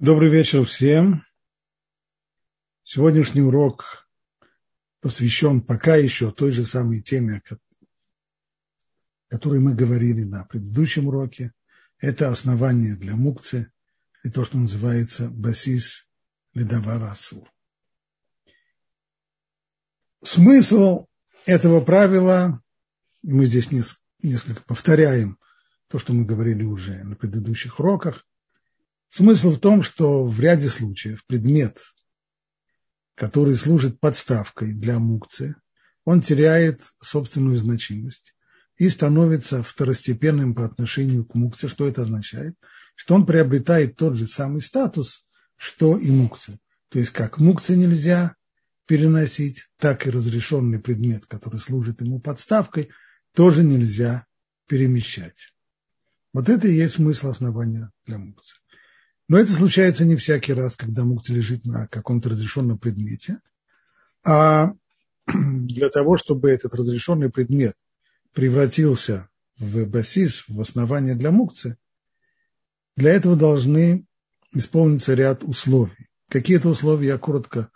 Добрый 0.00 0.28
вечер 0.28 0.64
всем. 0.64 1.24
Сегодняшний 2.82 3.42
урок 3.42 4.08
посвящен 5.00 5.60
пока 5.60 5.94
еще 5.94 6.32
той 6.32 6.50
же 6.50 6.64
самой 6.66 7.00
теме, 7.00 7.40
о 7.48 7.56
которой 9.28 9.60
мы 9.60 9.72
говорили 9.72 10.24
на 10.24 10.44
предыдущем 10.46 11.06
уроке. 11.06 11.52
Это 11.98 12.28
основание 12.28 12.96
для 12.96 13.14
мукцы, 13.14 13.70
и 14.24 14.30
то, 14.30 14.44
что 14.44 14.58
называется 14.58 15.28
басис 15.28 16.08
ледаварасу. 16.54 17.46
Смысл 20.24 21.06
этого 21.46 21.80
правила, 21.80 22.60
мы 23.22 23.46
здесь 23.46 23.70
несколько 24.22 24.64
повторяем 24.64 25.38
то, 25.86 26.00
что 26.00 26.12
мы 26.12 26.24
говорили 26.24 26.64
уже 26.64 27.04
на 27.04 27.14
предыдущих 27.14 27.78
уроках, 27.78 28.26
Смысл 29.08 29.50
в 29.50 29.60
том, 29.60 29.82
что 29.82 30.24
в 30.24 30.40
ряде 30.40 30.68
случаев 30.68 31.24
предмет, 31.26 31.80
который 33.14 33.54
служит 33.54 34.00
подставкой 34.00 34.72
для 34.72 34.98
мукции, 34.98 35.54
он 36.04 36.20
теряет 36.20 36.82
собственную 37.00 37.56
значимость 37.58 38.34
и 38.76 38.88
становится 38.88 39.62
второстепенным 39.62 40.54
по 40.54 40.64
отношению 40.64 41.24
к 41.24 41.34
мукце. 41.34 41.68
Что 41.68 41.86
это 41.86 42.02
означает? 42.02 42.56
Что 42.96 43.14
он 43.14 43.24
приобретает 43.24 43.96
тот 43.96 44.16
же 44.16 44.26
самый 44.26 44.60
статус, 44.60 45.24
что 45.56 45.96
и 45.96 46.10
мукция. 46.10 46.58
То 46.88 46.98
есть 46.98 47.12
как 47.12 47.38
мукция 47.38 47.76
нельзя 47.76 48.36
переносить, 48.86 49.68
так 49.78 50.06
и 50.06 50.10
разрешенный 50.10 50.78
предмет, 50.78 51.26
который 51.26 51.58
служит 51.58 52.00
ему 52.00 52.20
подставкой, 52.20 52.90
тоже 53.32 53.62
нельзя 53.62 54.26
перемещать. 54.66 55.54
Вот 56.32 56.48
это 56.48 56.68
и 56.68 56.74
есть 56.74 56.94
смысл 56.94 57.28
основания 57.28 57.90
для 58.06 58.18
мукции. 58.18 58.58
Но 59.28 59.38
это 59.38 59.52
случается 59.52 60.04
не 60.04 60.16
всякий 60.16 60.52
раз, 60.52 60.76
когда 60.76 61.04
мукти 61.04 61.32
лежит 61.32 61.64
на 61.64 61.86
каком-то 61.86 62.28
разрешенном 62.28 62.78
предмете. 62.78 63.40
А 64.22 64.72
для 65.26 65.88
того, 65.88 66.16
чтобы 66.16 66.50
этот 66.50 66.74
разрешенный 66.74 67.30
предмет 67.30 67.74
превратился 68.32 69.28
в 69.58 69.86
басис, 69.86 70.44
в 70.48 70.60
основание 70.60 71.14
для 71.14 71.30
мукцы, 71.30 71.78
для 72.96 73.12
этого 73.12 73.36
должны 73.36 74.04
исполниться 74.52 75.14
ряд 75.14 75.42
условий. 75.42 76.08
Какие 76.28 76.58
это 76.58 76.68
условия, 76.68 77.08
я 77.08 77.18
коротко 77.18 77.70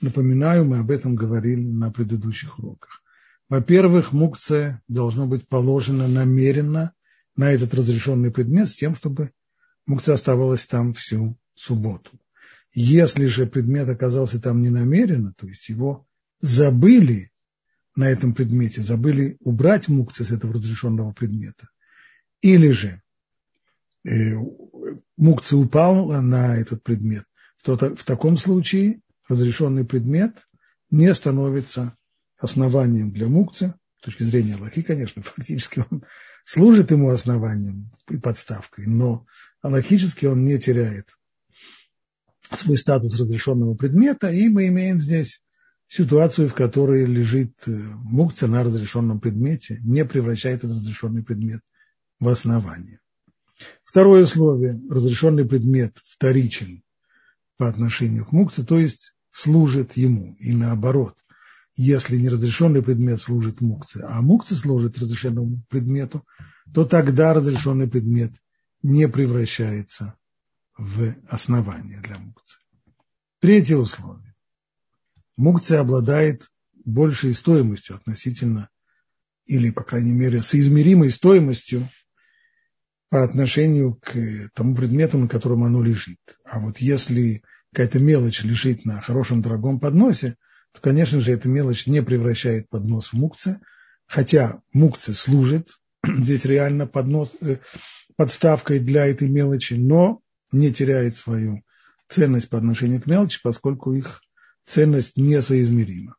напоминаю, 0.00 0.64
мы 0.64 0.78
об 0.78 0.90
этом 0.90 1.14
говорили 1.14 1.62
на 1.62 1.90
предыдущих 1.90 2.58
уроках. 2.58 3.02
Во-первых, 3.48 4.12
мукция 4.12 4.82
должно 4.88 5.26
быть 5.26 5.48
положена 5.48 6.08
намеренно 6.08 6.92
на 7.36 7.50
этот 7.52 7.74
разрешенный 7.74 8.30
предмет 8.30 8.68
с 8.68 8.74
тем, 8.74 8.94
чтобы 8.94 9.30
мукция 9.86 10.14
оставалась 10.14 10.66
там 10.66 10.92
всю 10.92 11.38
субботу. 11.54 12.18
Если 12.74 13.26
же 13.26 13.46
предмет 13.46 13.88
оказался 13.88 14.40
там 14.40 14.62
ненамеренно, 14.62 15.32
то 15.36 15.46
есть 15.46 15.68
его 15.68 16.06
забыли 16.40 17.30
на 17.94 18.08
этом 18.08 18.34
предмете, 18.34 18.82
забыли 18.82 19.36
убрать 19.40 19.88
мукция 19.88 20.24
с 20.24 20.30
этого 20.30 20.54
разрешенного 20.54 21.12
предмета, 21.12 21.68
или 22.40 22.70
же 22.70 23.02
э, 24.04 24.34
мукция 25.16 25.58
упала 25.58 26.20
на 26.22 26.56
этот 26.56 26.82
предмет, 26.82 27.24
то 27.62 27.76
в 27.76 28.04
таком 28.04 28.36
случае 28.38 29.02
разрешенный 29.28 29.84
предмет 29.84 30.48
не 30.90 31.14
становится 31.14 31.96
основанием 32.38 33.12
для 33.12 33.28
мукции, 33.28 33.74
с 34.00 34.04
точки 34.04 34.24
зрения 34.24 34.54
Аллахи, 34.54 34.82
конечно, 34.82 35.22
фактически 35.22 35.84
он 35.90 36.04
служит 36.44 36.90
ему 36.90 37.10
основанием 37.10 37.90
и 38.08 38.18
подставкой, 38.18 38.86
но 38.86 39.26
логически 39.62 40.26
он 40.26 40.44
не 40.44 40.58
теряет 40.58 41.16
свой 42.50 42.78
статус 42.78 43.18
разрешенного 43.18 43.74
предмета, 43.74 44.30
и 44.30 44.48
мы 44.48 44.68
имеем 44.68 45.00
здесь 45.00 45.40
ситуацию, 45.88 46.48
в 46.48 46.54
которой 46.54 47.04
лежит 47.04 47.52
э, 47.66 47.70
мукция 47.70 48.48
на 48.48 48.62
разрешенном 48.62 49.20
предмете, 49.20 49.78
не 49.82 50.04
превращает 50.04 50.58
этот 50.58 50.76
разрешенный 50.76 51.22
предмет 51.22 51.60
в 52.18 52.28
основание. 52.28 53.00
Второе 53.84 54.24
условие– 54.24 54.80
разрешенный 54.90 55.44
предмет 55.44 55.98
вторичен 56.04 56.82
по 57.58 57.68
отношению 57.68 58.24
к 58.24 58.32
мукции, 58.32 58.62
то 58.62 58.78
есть 58.78 59.12
служит 59.30 59.96
ему, 59.96 60.34
и 60.38 60.54
наоборот. 60.54 61.16
Если 61.74 62.16
неразрешенный 62.16 62.82
предмет 62.82 63.20
служит 63.20 63.60
мукции, 63.60 64.02
а 64.06 64.20
мукция 64.20 64.56
служит 64.56 64.98
разрешенному 64.98 65.62
предмету, 65.68 66.26
то 66.74 66.84
тогда 66.84 67.32
разрешенный 67.32 67.88
предмет 67.88 68.32
не 68.82 69.08
превращается 69.08 70.16
в 70.76 71.14
основание 71.28 72.00
для 72.00 72.18
мукции. 72.18 72.58
Третье 73.40 73.76
условие. 73.76 74.34
Мукция 75.36 75.80
обладает 75.80 76.50
большей 76.84 77.32
стоимостью 77.34 77.96
относительно, 77.96 78.68
или, 79.46 79.70
по 79.70 79.82
крайней 79.82 80.12
мере, 80.12 80.42
соизмеримой 80.42 81.10
стоимостью 81.10 81.90
по 83.08 83.24
отношению 83.24 83.94
к 83.94 84.14
тому 84.54 84.74
предмету, 84.74 85.18
на 85.18 85.28
котором 85.28 85.64
оно 85.64 85.82
лежит. 85.82 86.20
А 86.44 86.60
вот 86.60 86.78
если 86.78 87.42
какая-то 87.72 87.98
мелочь 87.98 88.42
лежит 88.42 88.84
на 88.84 89.00
хорошем 89.00 89.42
дорогом 89.42 89.80
подносе, 89.80 90.36
то, 90.72 90.80
конечно 90.80 91.20
же, 91.20 91.32
эта 91.32 91.48
мелочь 91.48 91.86
не 91.86 92.02
превращает 92.02 92.68
поднос 92.68 93.08
в 93.08 93.12
мукце, 93.14 93.60
хотя 94.06 94.62
мукце 94.72 95.14
служит 95.14 95.68
здесь 96.06 96.44
реально 96.44 96.86
поднос, 96.86 97.30
э, 97.40 97.58
подставкой 98.16 98.80
для 98.80 99.06
этой 99.06 99.28
мелочи, 99.28 99.74
но 99.74 100.20
не 100.50 100.72
теряет 100.72 101.16
свою 101.16 101.62
ценность 102.08 102.48
по 102.48 102.58
отношению 102.58 103.00
к 103.00 103.06
мелочи, 103.06 103.40
поскольку 103.42 103.92
их 103.94 104.22
ценность 104.64 105.16
несоизмерима. 105.16 106.16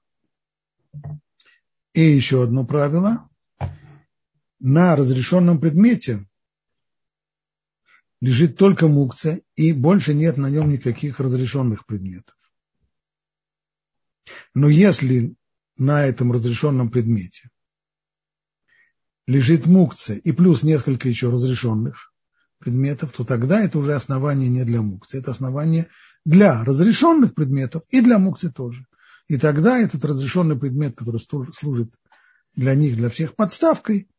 И 1.93 2.01
еще 2.01 2.43
одно 2.43 2.65
правило. 2.65 3.29
На 4.59 4.95
разрешенном 4.95 5.59
предмете 5.59 6.25
лежит 8.21 8.57
только 8.57 8.87
мукция, 8.87 9.41
и 9.55 9.73
больше 9.73 10.13
нет 10.13 10.37
на 10.37 10.49
нем 10.49 10.71
никаких 10.71 11.19
разрешенных 11.19 11.85
предметов. 11.85 12.35
Но 14.53 14.69
если 14.69 15.35
на 15.78 16.06
этом 16.06 16.31
разрешенном 16.31 16.89
предмете 16.89 17.50
лежит 19.28 19.66
мукция 19.66 20.17
и 20.17 20.31
плюс 20.31 20.63
несколько 20.63 21.07
еще 21.07 21.29
разрешенных 21.29 22.13
предметов, 22.59 23.12
то 23.12 23.23
тогда 23.23 23.62
это 23.62 23.78
уже 23.78 23.94
основание 23.94 24.50
не 24.50 24.63
для 24.63 24.81
мукции, 24.81 25.19
это 25.19 25.31
основание 25.31 25.88
для 26.25 26.63
разрешенных 26.63 27.33
предметов 27.33 27.83
и 27.89 28.01
для 28.01 28.19
мукции 28.19 28.50
тоже. 28.50 28.85
И 29.28 29.38
тогда 29.38 29.79
этот 29.79 30.03
разрешенный 30.06 30.57
предмет, 30.57 30.95
который 30.95 31.19
служит 31.19 31.94
для 32.56 32.75
них, 32.75 32.95
для 32.95 33.09
всех 33.09 33.35
подставкой, 33.35 34.09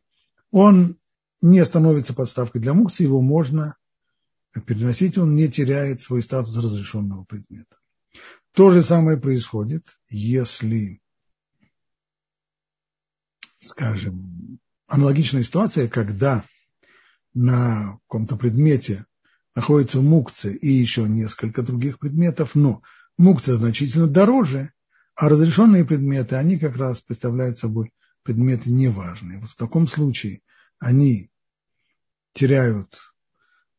он 0.51 0.99
не 1.41 1.65
становится 1.65 2.15
подставкой 2.15 2.61
для 2.61 2.75
мукции, 2.75 3.05
его 3.05 3.21
можно 3.21 3.77
переносить, 4.67 5.19
он 5.19 5.35
не 5.35 5.49
теряет 5.49 6.01
свой 6.01 6.23
статус 6.23 6.57
разрешенного 6.57 7.25
предмета. 7.25 7.77
То 8.55 8.71
же 8.71 8.83
самое 8.83 9.19
происходит, 9.19 9.99
если, 10.09 11.03
скажем, 13.59 14.61
аналогичная 14.87 15.43
ситуация, 15.43 15.89
когда 15.89 16.45
на 17.35 17.99
каком-то 18.07 18.37
предмете 18.37 19.07
находится 19.57 20.01
мукция 20.01 20.53
и 20.53 20.69
еще 20.69 21.09
несколько 21.09 21.63
других 21.63 21.99
предметов, 21.99 22.55
но 22.55 22.81
мукция 23.19 23.57
значительно 23.57 24.07
дороже, 24.07 24.73
а 25.17 25.29
разрешенные 25.29 25.85
предметы, 25.85 26.37
они 26.37 26.57
как 26.57 26.77
раз 26.77 27.01
представляют 27.01 27.59
собой 27.59 27.93
предметы 28.23 28.71
неважные. 28.71 29.41
Вот 29.41 29.51
в 29.51 29.57
таком 29.57 29.89
случае 29.89 30.43
они 30.79 31.29
теряют 32.35 33.01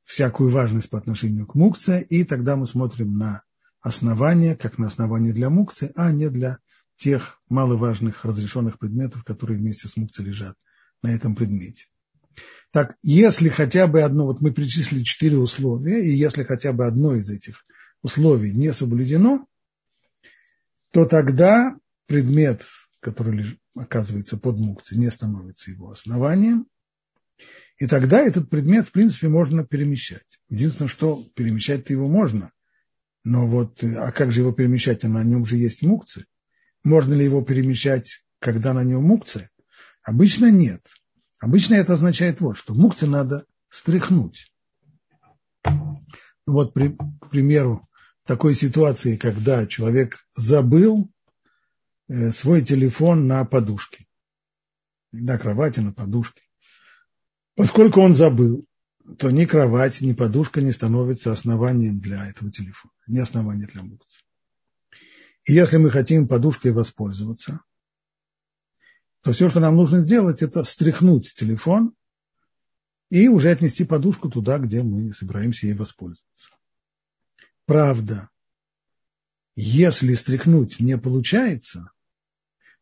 всякую 0.04 0.50
важность 0.50 0.90
по 0.90 0.98
отношению 0.98 1.48
к 1.48 1.56
мукции, 1.56 2.06
и 2.10 2.26
тогда 2.26 2.58
мы 2.58 2.68
смотрим 2.68 3.18
на 3.18 3.42
основание, 3.86 4.56
как 4.56 4.80
на 4.80 4.88
основание 4.88 5.32
для 5.32 5.52
мукции, 5.52 5.92
а 5.96 6.12
не 6.12 6.30
для 6.30 6.58
тех 6.98 7.40
маловажных 7.50 8.26
разрешенных 8.26 8.80
предметов, 8.80 9.24
которые 9.24 9.60
вместе 9.60 9.88
с 9.88 9.96
мукцией 9.96 10.30
лежат 10.30 10.58
на 11.04 11.10
этом 11.14 11.36
предмете. 11.36 11.86
Так, 12.72 12.96
если 13.04 13.48
хотя 13.48 13.86
бы 13.86 14.02
одно, 14.02 14.26
вот 14.26 14.42
мы 14.42 14.52
перечислили 14.52 15.04
четыре 15.04 15.38
условия, 15.38 16.04
и 16.04 16.10
если 16.10 16.44
хотя 16.44 16.74
бы 16.74 16.88
одно 16.88 17.14
из 17.14 17.30
этих 17.30 17.64
условий 18.02 18.54
не 18.54 18.74
соблюдено, 18.74 19.46
то 20.90 21.06
тогда 21.06 21.78
предмет, 22.08 22.66
который 23.02 23.60
оказывается 23.76 24.38
под 24.38 24.58
мукцией, 24.58 25.00
не 25.00 25.12
становится 25.12 25.70
его 25.70 25.92
основанием, 25.92 26.66
и 27.78 27.86
тогда 27.86 28.20
этот 28.20 28.50
предмет, 28.50 28.88
в 28.88 28.92
принципе, 28.92 29.28
можно 29.28 29.64
перемещать. 29.64 30.40
Единственное, 30.50 30.90
что 30.90 31.24
перемещать-то 31.36 31.94
его 31.94 32.08
можно, 32.08 32.52
но 33.26 33.48
вот, 33.48 33.84
а 33.84 34.12
как 34.12 34.32
же 34.32 34.42
его 34.42 34.52
перемещать, 34.52 35.04
на 35.04 35.24
нем 35.24 35.46
же 35.46 35.58
есть 35.58 35.82
мукция. 35.82 36.26
Можно 36.84 37.16
ли 37.16 37.26
его 37.26 37.42
перемещать, 37.42 38.24
когда 38.40 38.72
на 38.72 38.84
нем 38.84 39.04
мукция? 39.04 39.50
Обычно 40.04 40.52
нет. 40.52 40.86
Обычно 41.40 41.74
это 41.74 41.94
означает 41.94 42.40
вот 42.40 42.56
что. 42.56 42.76
Мукцы 42.76 43.08
надо 43.08 43.48
стряхнуть. 43.68 44.54
Вот, 46.46 46.76
при, 46.76 46.90
к 46.90 47.32
примеру, 47.32 47.90
в 48.24 48.28
такой 48.28 48.54
ситуации, 48.54 49.18
когда 49.18 49.66
человек 49.66 50.20
забыл 50.36 51.12
э, 52.08 52.30
свой 52.30 52.62
телефон 52.62 53.26
на 53.26 53.44
подушке, 53.44 54.06
на 55.12 55.40
кровати, 55.40 55.80
на 55.80 55.94
подушке. 55.94 56.44
Поскольку 57.56 58.02
он 58.02 58.14
забыл, 58.14 58.68
то 59.18 59.30
ни 59.30 59.46
кровать, 59.46 60.02
ни 60.02 60.14
подушка 60.14 60.62
не 60.62 60.72
становятся 60.72 61.32
основанием 61.32 62.00
для 62.00 62.28
этого 62.28 62.52
телефона, 62.52 62.94
не 63.08 63.20
основанием 63.20 63.70
для 63.70 63.84
мукции. 63.84 64.24
И 65.46 65.54
если 65.54 65.78
мы 65.78 65.92
хотим 65.92 66.28
подушкой 66.28 66.72
воспользоваться, 66.72 67.62
то 69.22 69.32
все, 69.32 69.50
что 69.50 69.60
нам 69.60 69.76
нужно 69.76 70.02
сделать, 70.02 70.42
это 70.42 70.64
стряхнуть 70.64 71.34
телефон 71.36 71.94
и 73.10 73.28
уже 73.28 73.52
отнести 73.52 73.84
подушку 73.86 74.30
туда, 74.30 74.58
где 74.58 74.82
мы 74.82 75.14
собираемся 75.14 75.68
ей 75.68 75.74
воспользоваться. 75.76 76.50
Правда, 77.66 78.30
если 79.56 80.16
стряхнуть 80.16 80.80
не 80.80 80.98
получается, 80.98 81.92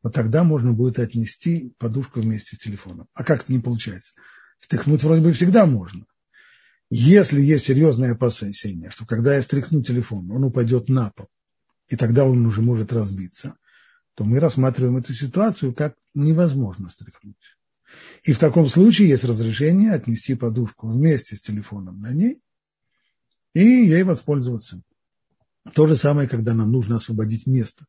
вот 0.01 0.13
тогда 0.13 0.43
можно 0.43 0.73
будет 0.73 0.99
отнести 0.99 1.73
подушку 1.77 2.21
вместе 2.21 2.55
с 2.55 2.59
телефоном. 2.59 3.07
А 3.13 3.23
как 3.23 3.43
это 3.43 3.53
не 3.53 3.59
получается? 3.59 4.13
Стряхнуть 4.59 5.03
вроде 5.03 5.21
бы 5.21 5.33
всегда 5.33 5.65
можно. 5.65 6.05
Если 6.95 7.41
есть 7.41 7.65
серьезное 7.65 8.11
опасение, 8.11 8.91
что 8.91 9.07
когда 9.07 9.35
я 9.35 9.41
стряхну 9.41 9.81
телефон, 9.81 10.29
он 10.29 10.43
упадет 10.43 10.89
на 10.89 11.09
пол, 11.09 11.27
и 11.87 11.95
тогда 11.95 12.23
он 12.23 12.45
уже 12.45 12.61
может 12.61 12.93
разбиться, 12.93 13.57
то 14.13 14.25
мы 14.25 14.39
рассматриваем 14.39 14.97
эту 14.97 15.11
ситуацию 15.15 15.73
как 15.73 15.95
невозможно 16.13 16.89
стряхнуть. 16.89 17.35
И 18.25 18.31
в 18.31 18.37
таком 18.37 18.67
случае 18.67 19.09
есть 19.09 19.23
разрешение 19.23 19.93
отнести 19.93 20.35
подушку 20.35 20.87
вместе 20.87 21.35
с 21.35 21.41
телефоном 21.41 21.99
на 21.99 22.13
ней 22.13 22.43
и 23.55 23.63
ей 23.63 24.03
воспользоваться. 24.03 24.83
То 25.73 25.87
же 25.87 25.95
самое, 25.95 26.29
когда 26.29 26.53
нам 26.53 26.71
нужно 26.71 26.97
освободить 26.97 27.47
место, 27.47 27.87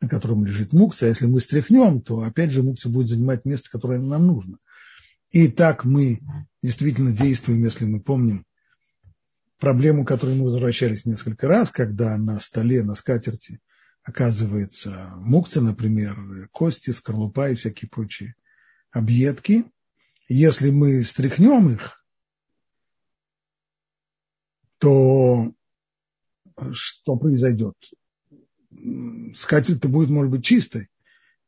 на 0.00 0.08
котором 0.08 0.44
лежит 0.44 0.72
мукция. 0.72 1.08
Если 1.08 1.26
мы 1.26 1.40
стряхнем, 1.40 2.00
то 2.00 2.20
опять 2.20 2.52
же 2.52 2.62
мукция 2.62 2.92
будет 2.92 3.08
занимать 3.08 3.44
место, 3.44 3.68
которое 3.68 3.98
нам 3.98 4.28
нужно. 4.28 4.58
И 5.34 5.48
так 5.48 5.84
мы 5.84 6.20
действительно 6.62 7.10
действуем, 7.10 7.64
если 7.64 7.86
мы 7.86 8.00
помним 8.00 8.46
проблему, 9.58 10.04
к 10.04 10.08
которой 10.08 10.36
мы 10.36 10.44
возвращались 10.44 11.06
несколько 11.06 11.48
раз, 11.48 11.72
когда 11.72 12.16
на 12.16 12.38
столе, 12.38 12.84
на 12.84 12.94
скатерти 12.94 13.60
оказывается 14.04 15.10
мукция, 15.16 15.64
например, 15.64 16.48
кости, 16.52 16.90
скорлупа 16.90 17.50
и 17.50 17.56
всякие 17.56 17.88
прочие 17.88 18.36
объедки. 18.92 19.64
Если 20.28 20.70
мы 20.70 21.02
стряхнем 21.02 21.68
их, 21.68 22.00
то 24.78 25.52
что 26.70 27.16
произойдет? 27.16 27.74
Скатерть-то 29.34 29.88
будет, 29.88 30.10
может 30.10 30.30
быть, 30.30 30.44
чистой, 30.44 30.90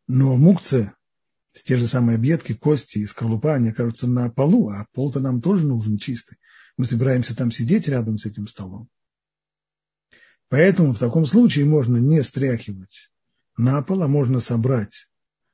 но 0.09 0.37
мукция, 0.37 0.97
те 1.63 1.77
же 1.77 1.87
самые 1.87 2.17
объедки, 2.17 2.55
кости 2.55 2.99
и 2.99 3.07
скорлупа, 3.07 3.55
они 3.55 3.71
окажутся 3.71 4.07
на 4.07 4.31
полу, 4.31 4.69
а 4.69 4.87
пол-то 4.93 5.21
нам 5.21 5.41
тоже 5.41 5.67
нужен 5.67 5.99
чистый. 5.99 6.39
Мы 6.77 6.85
собираемся 6.85 7.35
там 7.35 7.51
сидеть 7.51 7.89
рядом 7.89 8.19
с 8.19 8.27
этим 8.27 8.47
столом. 8.47 8.89
Поэтому 10.49 10.93
в 10.93 10.99
таком 10.99 11.27
случае 11.27 11.65
можно 11.65 11.97
не 11.97 12.23
стряхивать 12.23 13.11
на 13.57 13.83
пол, 13.83 14.03
а 14.03 14.09
можно 14.09 14.41
собрать 14.41 15.09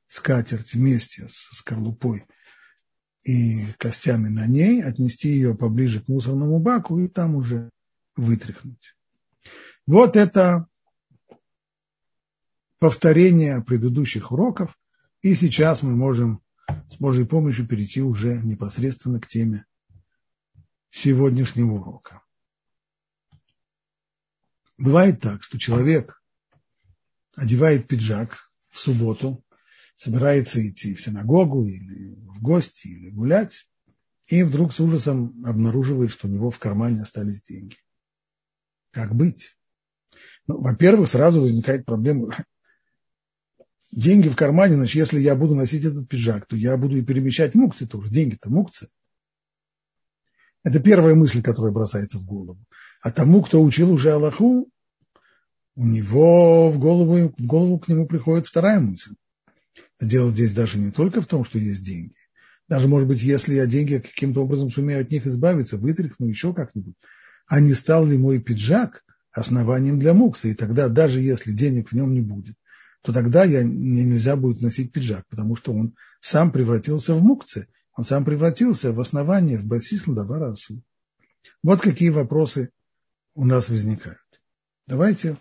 скатерть 0.07 0.73
вместе 0.73 1.27
с 1.27 1.57
скорлупой 1.57 2.25
и 3.23 3.65
костями 3.77 4.27
на 4.27 4.45
ней, 4.45 4.83
отнести 4.83 5.29
ее 5.29 5.55
поближе 5.55 6.01
к 6.01 6.07
мусорному 6.07 6.59
баку 6.59 6.99
и 6.99 7.07
там 7.07 7.35
уже 7.35 7.69
вытряхнуть. 8.15 8.95
Вот 9.87 10.15
это 10.15 10.67
повторение 12.79 13.63
предыдущих 13.63 14.31
уроков, 14.31 14.77
и 15.23 15.35
сейчас 15.35 15.81
мы 15.81 15.95
можем 15.95 16.43
с 16.89 16.97
Божьей 16.97 17.25
помощью 17.25 17.65
перейти 17.65 18.01
уже 18.01 18.41
непосредственно 18.43 19.19
к 19.19 19.27
теме 19.27 19.65
сегодняшнего 20.91 21.71
урока. 21.71 22.21
Бывает 24.77 25.21
так, 25.21 25.41
что 25.41 25.57
человек 25.57 26.21
одевает 27.35 27.87
пиджак 27.87 28.51
в 28.69 28.79
субботу, 28.79 29.43
собирается 29.95 30.61
идти 30.67 30.93
в 30.93 31.01
синагогу 31.01 31.65
или 31.65 32.15
в 32.15 32.41
гости, 32.41 32.87
или 32.87 33.09
гулять, 33.09 33.69
и 34.27 34.43
вдруг 34.43 34.73
с 34.73 34.81
ужасом 34.81 35.41
обнаруживает, 35.45 36.11
что 36.11 36.27
у 36.27 36.31
него 36.31 36.51
в 36.51 36.59
кармане 36.59 37.01
остались 37.01 37.43
деньги. 37.43 37.77
Как 38.91 39.15
быть? 39.15 39.57
Ну, 40.47 40.61
во-первых, 40.61 41.07
сразу 41.07 41.39
возникает 41.39 41.85
проблема. 41.85 42.35
Деньги 43.95 44.27
в 44.27 44.35
кармане, 44.35 44.75
значит, 44.75 44.95
если 44.95 45.19
я 45.19 45.35
буду 45.35 45.53
носить 45.53 45.85
этот 45.85 46.09
пиджак, 46.09 46.47
то 46.47 46.55
я 46.55 46.77
буду 46.77 46.97
и 46.97 47.03
перемещать 47.03 47.53
мукцы 47.53 47.85
тоже. 47.85 48.09
Деньги-то 48.09 48.49
мукцы. 48.49 48.87
Это 50.63 50.79
первая 50.79 51.13
мысль, 51.13 51.43
которая 51.43 51.71
бросается 51.71 52.17
в 52.17 52.25
голову. 52.25 52.59
А 53.01 53.11
тому, 53.11 53.43
кто 53.43 53.61
учил 53.61 53.91
уже 53.91 54.11
Аллаху, 54.11 54.67
у 55.75 55.85
него 55.85 56.71
в 56.71 56.79
голову, 56.79 57.35
в 57.37 57.45
голову 57.45 57.77
к 57.77 57.87
нему 57.87 58.07
приходит 58.07 58.47
вторая 58.47 58.79
мысль. 58.79 59.13
Дело 60.01 60.31
здесь 60.31 60.53
даже 60.53 60.79
не 60.79 60.91
только 60.91 61.21
в 61.21 61.27
том, 61.27 61.43
что 61.43 61.59
есть 61.59 61.83
деньги. 61.83 62.15
Даже, 62.67 62.87
может 62.87 63.07
быть, 63.07 63.21
если 63.21 63.53
я 63.53 63.67
деньги 63.67 63.99
каким-то 63.99 64.41
образом 64.41 64.71
сумею 64.71 65.01
от 65.01 65.11
них 65.11 65.27
избавиться, 65.27 65.77
вытряхну 65.77 66.27
еще 66.27 66.51
как-нибудь, 66.55 66.95
а 67.45 67.59
не 67.59 67.75
стал 67.75 68.07
ли 68.07 68.17
мой 68.17 68.39
пиджак 68.39 69.03
основанием 69.31 69.99
для 69.99 70.15
мукса? 70.15 70.47
И 70.47 70.55
тогда, 70.55 70.87
даже 70.87 71.19
если 71.19 71.51
денег 71.51 71.89
в 71.89 71.93
нем 71.93 72.13
не 72.13 72.21
будет, 72.21 72.55
то 73.03 73.11
тогда 73.11 73.43
я, 73.43 73.63
мне 73.63 74.05
нельзя 74.05 74.37
будет 74.37 74.61
носить 74.61 74.93
пиджак, 74.93 75.27
потому 75.27 75.57
что 75.57 75.73
он 75.73 75.93
сам 76.21 76.53
превратился 76.53 77.13
в 77.13 77.21
мукце, 77.21 77.67
он 77.95 78.05
сам 78.05 78.23
превратился 78.23 78.93
в 78.93 78.99
основание, 79.01 79.57
в 79.59 79.65
басис 79.65 80.07
ладаварасу. 80.07 80.81
Вот 81.61 81.81
какие 81.81 82.09
вопросы 82.09 82.71
у 83.35 83.45
нас 83.45 83.67
возникают. 83.67 84.19
Давайте 84.87 85.37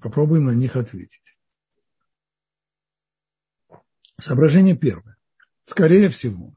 попробуем 0.00 0.44
на 0.44 0.52
них 0.52 0.76
ответить. 0.76 1.36
Соображение 4.16 4.76
первое. 4.76 5.16
Скорее 5.64 6.10
всего, 6.10 6.54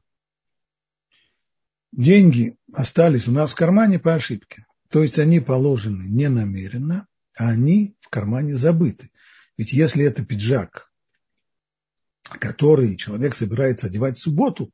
деньги 1.90 2.56
остались 2.72 3.26
у 3.26 3.32
нас 3.32 3.50
в 3.50 3.56
кармане 3.56 3.98
по 3.98 4.14
ошибке. 4.14 4.66
То 4.88 5.02
есть 5.02 5.18
они 5.18 5.40
положены 5.40 6.04
не 6.04 6.28
намеренно, 6.28 7.08
а 7.36 7.48
они 7.48 7.96
в 7.98 8.08
кармане 8.08 8.54
забыты. 8.54 9.10
Ведь 9.56 9.72
если 9.72 10.04
это 10.04 10.24
пиджак, 10.24 10.90
который 12.40 12.96
человек 12.96 13.36
собирается 13.36 13.86
одевать 13.86 14.16
в 14.16 14.22
субботу, 14.22 14.72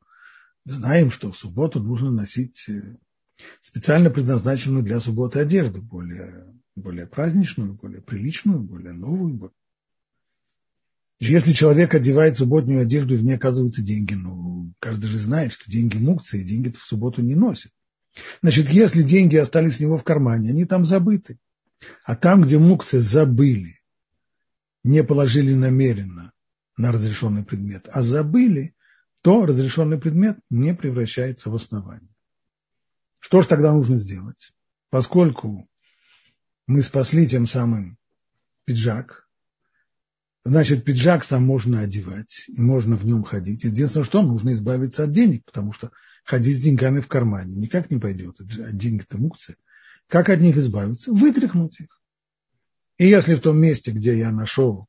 знаем, 0.64 1.10
что 1.10 1.32
в 1.32 1.36
субботу 1.36 1.80
нужно 1.80 2.10
носить 2.10 2.66
э, 2.68 2.96
специально 3.60 4.10
предназначенную 4.10 4.82
для 4.82 5.00
субботы 5.00 5.40
одежду, 5.40 5.82
более, 5.82 6.46
более 6.76 7.06
праздничную, 7.06 7.74
более 7.74 8.02
приличную, 8.02 8.60
более 8.60 8.92
новую. 8.92 9.52
Если 11.18 11.52
человек 11.52 11.94
одевает 11.94 12.38
субботнюю 12.38 12.80
одежду, 12.80 13.14
и 13.14 13.18
в 13.18 13.24
ней 13.24 13.34
оказываются 13.34 13.82
деньги, 13.82 14.14
ну, 14.14 14.72
каждый 14.78 15.08
же 15.08 15.18
знает, 15.18 15.52
что 15.52 15.70
деньги 15.70 15.98
мукцы, 15.98 16.38
и 16.38 16.44
деньги 16.44 16.70
в 16.70 16.78
субботу 16.78 17.20
не 17.20 17.34
носят. 17.34 17.72
Значит, 18.42 18.70
если 18.70 19.02
деньги 19.02 19.36
остались 19.36 19.80
у 19.80 19.82
него 19.82 19.98
в 19.98 20.04
кармане, 20.04 20.50
они 20.50 20.64
там 20.64 20.86
забыты. 20.86 21.38
А 22.04 22.16
там, 22.16 22.42
где 22.42 22.58
мукцы 22.58 23.00
забыли, 23.00 23.79
не 24.82 25.04
положили 25.04 25.54
намеренно 25.54 26.32
на 26.76 26.92
разрешенный 26.92 27.44
предмет, 27.44 27.88
а 27.92 28.02
забыли, 28.02 28.74
то 29.22 29.44
разрешенный 29.44 29.98
предмет 29.98 30.38
не 30.48 30.74
превращается 30.74 31.50
в 31.50 31.54
основание. 31.54 32.14
Что 33.18 33.42
же 33.42 33.48
тогда 33.48 33.72
нужно 33.72 33.98
сделать? 33.98 34.52
Поскольку 34.88 35.68
мы 36.66 36.82
спасли 36.82 37.28
тем 37.28 37.46
самым 37.46 37.98
пиджак, 38.64 39.28
значит, 40.44 40.84
пиджак 40.84 41.22
сам 41.24 41.44
можно 41.44 41.80
одевать, 41.80 42.46
и 42.48 42.60
можно 42.60 42.96
в 42.96 43.04
нем 43.04 43.22
ходить. 43.24 43.64
Единственное, 43.64 44.04
что 44.04 44.22
нужно 44.22 44.52
избавиться 44.52 45.04
от 45.04 45.12
денег, 45.12 45.44
потому 45.44 45.72
что 45.74 45.90
ходить 46.24 46.58
с 46.58 46.62
деньгами 46.62 47.00
в 47.00 47.08
кармане 47.08 47.56
никак 47.56 47.90
не 47.90 47.98
пойдет. 47.98 48.40
От 48.40 48.76
денег-то 48.76 49.18
мукцы. 49.18 49.56
Как 50.08 50.28
от 50.30 50.40
них 50.40 50.56
избавиться? 50.56 51.12
Вытряхнуть 51.12 51.80
их. 51.80 51.99
И 53.00 53.06
если 53.08 53.34
в 53.34 53.40
том 53.40 53.58
месте, 53.58 53.90
где 53.90 54.16
я 54.16 54.30
нашел 54.30 54.88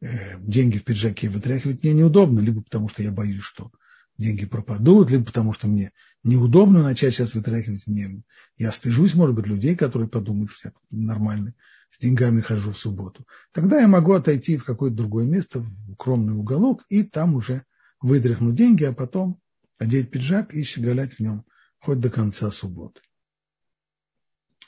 Э, 0.00 0.38
деньги 0.38 0.78
в 0.78 0.84
пиджаке 0.84 1.28
вытряхивать 1.28 1.82
мне 1.82 1.92
неудобно, 1.92 2.38
либо 2.40 2.62
потому 2.62 2.88
что 2.88 3.02
я 3.02 3.10
боюсь, 3.10 3.42
что 3.42 3.72
деньги 4.16 4.46
пропадут, 4.46 5.10
либо 5.10 5.24
потому 5.24 5.52
что 5.52 5.66
мне 5.66 5.92
неудобно 6.22 6.82
начать 6.82 7.14
сейчас 7.14 7.34
вытряхивать. 7.34 7.86
Мне, 7.86 8.22
я 8.56 8.70
стыжусь, 8.70 9.14
может 9.14 9.34
быть, 9.34 9.46
людей, 9.46 9.74
которые 9.74 10.08
подумают, 10.08 10.52
что 10.52 10.68
я 10.68 10.72
нормально 10.90 11.54
с 11.90 11.98
деньгами 11.98 12.40
хожу 12.42 12.72
в 12.72 12.78
субботу. 12.78 13.26
Тогда 13.52 13.80
я 13.80 13.88
могу 13.88 14.12
отойти 14.12 14.56
в 14.56 14.64
какое-то 14.64 14.96
другое 14.96 15.26
место, 15.26 15.60
в 15.60 15.90
укромный 15.90 16.34
уголок, 16.34 16.84
и 16.88 17.02
там 17.02 17.34
уже 17.34 17.64
вытряхнуть 18.00 18.54
деньги, 18.54 18.84
а 18.84 18.92
потом 18.92 19.40
одеть 19.78 20.10
пиджак 20.10 20.54
и 20.54 20.62
щеголять 20.62 21.14
в 21.14 21.20
нем 21.20 21.44
хоть 21.80 21.98
до 21.98 22.10
конца 22.10 22.52
субботы. 22.52 23.00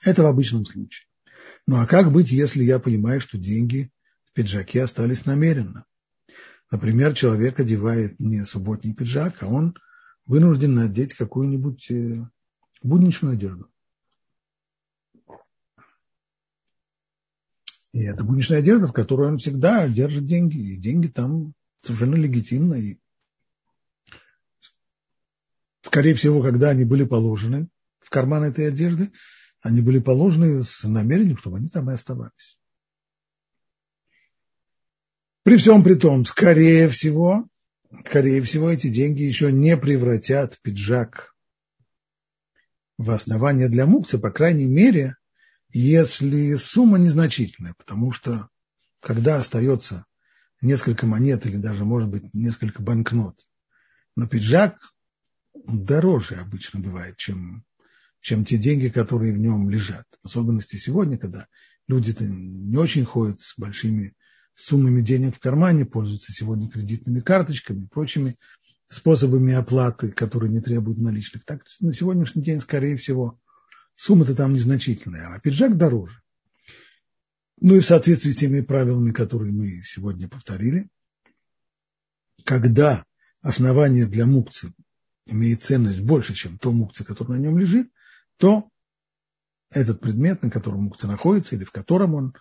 Это 0.03 0.23
в 0.25 0.27
обычном 0.27 0.65
случае. 0.65 1.10
Ну 1.67 1.77
а 1.77 1.87
как 1.87 2.13
быть, 2.13 2.31
если 2.31 2.63
я 2.63 2.79
понимаю, 2.79 3.21
что 3.21 3.39
деньги 3.39 3.91
в 4.25 4.33
пиджаке 4.33 4.83
остались 4.83 5.25
намеренно? 5.25 5.87
Например, 6.71 7.15
человек 7.15 7.59
одевает 7.59 8.19
не 8.21 8.45
субботний 8.45 8.95
пиджак, 8.95 9.43
а 9.43 9.47
он 9.47 9.75
вынужден 10.27 10.75
надеть 10.75 11.15
какую-нибудь 11.15 11.91
э, 11.91 12.25
будничную 12.83 13.35
одежду. 13.35 13.69
И 17.93 18.03
это 18.03 18.23
будничная 18.23 18.59
одежда, 18.59 18.87
в 18.87 18.93
которой 18.93 19.29
он 19.29 19.39
всегда 19.39 19.89
держит 19.89 20.27
деньги. 20.27 20.59
И 20.59 20.77
деньги 20.77 21.09
там 21.09 21.55
совершенно 21.81 22.15
легитимно. 22.15 22.75
И, 22.75 22.99
скорее 25.83 26.15
всего, 26.15 26.41
когда 26.41 26.71
они 26.71 26.85
были 26.85 27.05
положены 27.05 27.69
в 27.99 28.11
карман 28.11 28.45
этой 28.45 28.69
одежды, 28.69 29.11
они 29.63 29.81
были 29.81 29.99
положены 29.99 30.63
с 30.63 30.85
намерением, 30.85 31.37
чтобы 31.37 31.59
они 31.59 31.69
там 31.69 31.91
и 31.91 31.95
оставались. 31.95 32.59
При 35.43 35.57
всем 35.57 35.83
при 35.83 35.95
том, 35.95 36.25
скорее 36.25 36.89
всего, 36.89 37.49
скорее 38.05 38.43
всего, 38.43 38.71
эти 38.71 38.89
деньги 38.89 39.23
еще 39.23 39.51
не 39.53 39.77
превратят 39.77 40.59
пиджак 40.63 41.35
в 42.99 43.11
основание 43.11 43.69
для 43.69 43.87
мукса, 43.87 44.19
по 44.19 44.31
крайней 44.31 44.67
мере, 44.67 45.17
если 45.73 46.57
сумма 46.57 46.99
незначительная, 46.99 47.75
потому 47.79 48.13
что 48.13 48.49
когда 49.01 49.37
остается 49.37 50.05
несколько 50.61 51.07
монет 51.07 51.47
или 51.47 51.57
даже, 51.57 51.85
может 51.85 52.11
быть, 52.11 52.35
несколько 52.35 52.83
банкнот, 52.83 53.49
но 54.17 54.27
пиджак 54.29 54.79
дороже 55.55 56.37
обычно 56.37 56.81
бывает, 56.81 57.17
чем, 57.17 57.65
чем 58.21 58.45
те 58.45 58.59
деньги, 58.59 58.89
которые 58.89 59.33
в 59.33 59.39
нем 59.39 59.71
лежат. 59.71 60.07
В 60.23 60.27
особенности 60.27 60.77
сегодня, 60.77 61.19
когда 61.19 61.47
люди-то 61.89 62.25
не 62.25 62.77
очень 62.77 63.05
ходят 63.05 63.41
с 63.41 63.55
большими 63.57 64.15
суммами 64.55 65.01
денег 65.01 65.37
в 65.37 65.41
кармане, 65.41 65.87
пользуются 65.87 66.33
сегодня 66.33 66.69
кредитными 66.69 67.21
карточками 67.21 67.85
и 67.85 67.89
прочими 67.89 68.39
способами 68.89 69.55
оплаты, 69.55 70.11
которые 70.11 70.51
не 70.51 70.61
требуют 70.61 70.99
наличных. 70.99 71.45
Так 71.45 71.65
на 71.81 71.93
сегодняшний 71.93 72.43
день, 72.43 72.61
скорее 72.61 72.97
всего, 72.97 73.41
сумма-то 73.95 74.35
там 74.35 74.53
незначительная, 74.53 75.29
а 75.29 75.41
пиджак 75.41 75.77
дороже. 75.77 76.21
Ну 77.61 77.77
и 77.77 77.81
в 77.81 77.87
соответствии 77.87 78.31
с 78.31 78.37
теми 78.37 78.61
правилами, 78.63 79.13
которые 79.13 79.53
мы 79.53 79.83
сегодня 79.83 80.29
повторили, 80.29 80.89
когда 82.45 83.05
основание 83.43 84.07
для 84.07 84.27
мукцы 84.27 84.73
имеет 85.27 85.63
ценность 85.63 86.01
больше, 86.01 86.35
чем 86.35 86.59
то 86.59 86.73
мукцы, 86.73 87.05
который 87.05 87.39
на 87.39 87.43
нем 87.43 87.59
лежит, 87.59 87.91
то 88.41 88.71
этот 89.71 90.01
предмет, 90.01 90.43
на 90.43 90.51
котором 90.51 90.85
мукца 90.85 91.07
находится 91.07 91.55
или 91.55 91.65
в 91.65 91.71
котором 91.71 92.15
он 92.15 92.35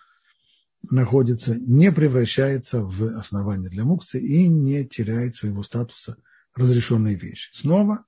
находится, 0.82 1.54
не 1.54 1.92
превращается 1.92 2.82
в 2.82 3.18
основание 3.18 3.70
для 3.70 3.84
мукцы 3.84 4.18
и 4.18 4.48
не 4.48 4.84
теряет 4.86 5.36
своего 5.36 5.62
статуса 5.62 6.16
разрешенной 6.54 7.14
вещи. 7.14 7.50
Снова 7.52 8.06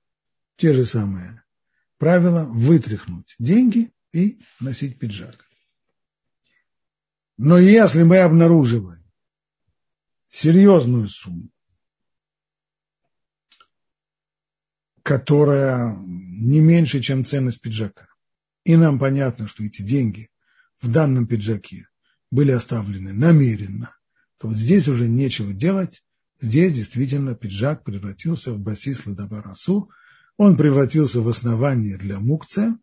те 0.56 0.72
же 0.72 0.86
самые 0.86 1.44
правило 1.98 2.44
вытряхнуть 2.44 3.34
деньги 3.38 3.92
и 4.12 4.40
носить 4.58 4.98
пиджак. 4.98 5.44
Но 7.36 7.58
если 7.58 8.04
мы 8.04 8.18
обнаруживаем 8.18 9.04
серьезную 10.28 11.10
сумму, 11.10 11.50
которая 15.02 15.96
не 15.96 16.60
меньше, 16.60 17.00
чем 17.00 17.24
ценность 17.24 17.60
пиджака, 17.60 18.08
и 18.64 18.76
нам 18.76 18.98
понятно, 18.98 19.48
что 19.48 19.64
эти 19.64 19.82
деньги 19.82 20.28
в 20.80 20.90
данном 20.90 21.26
пиджаке 21.26 21.88
были 22.30 22.52
оставлены 22.52 23.12
намеренно, 23.12 23.94
то 24.38 24.48
вот 24.48 24.56
здесь 24.56 24.88
уже 24.88 25.08
нечего 25.08 25.52
делать. 25.52 26.02
Здесь 26.40 26.74
действительно 26.74 27.34
пиджак 27.34 27.84
превратился 27.84 28.52
в 28.52 28.58
басис 28.58 29.06
ладабарасу, 29.06 29.90
он 30.36 30.56
превратился 30.56 31.20
в 31.20 31.28
основание 31.28 31.98
для 31.98 32.18
мукция, 32.18 32.78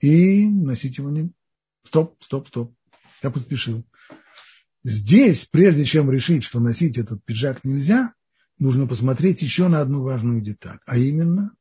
и 0.00 0.46
носить 0.48 0.98
его 0.98 1.10
не... 1.10 1.30
Стоп, 1.84 2.22
стоп, 2.22 2.48
стоп. 2.48 2.74
Я 3.22 3.30
поспешил. 3.30 3.84
Здесь, 4.82 5.44
прежде 5.44 5.84
чем 5.84 6.10
решить, 6.10 6.44
что 6.44 6.60
носить 6.60 6.96
этот 6.96 7.22
пиджак 7.24 7.64
нельзя, 7.64 8.14
нужно 8.60 8.86
посмотреть 8.86 9.42
еще 9.42 9.66
на 9.66 9.80
одну 9.80 10.02
важную 10.02 10.40
деталь, 10.40 10.78
а 10.86 10.96
именно 10.96 11.56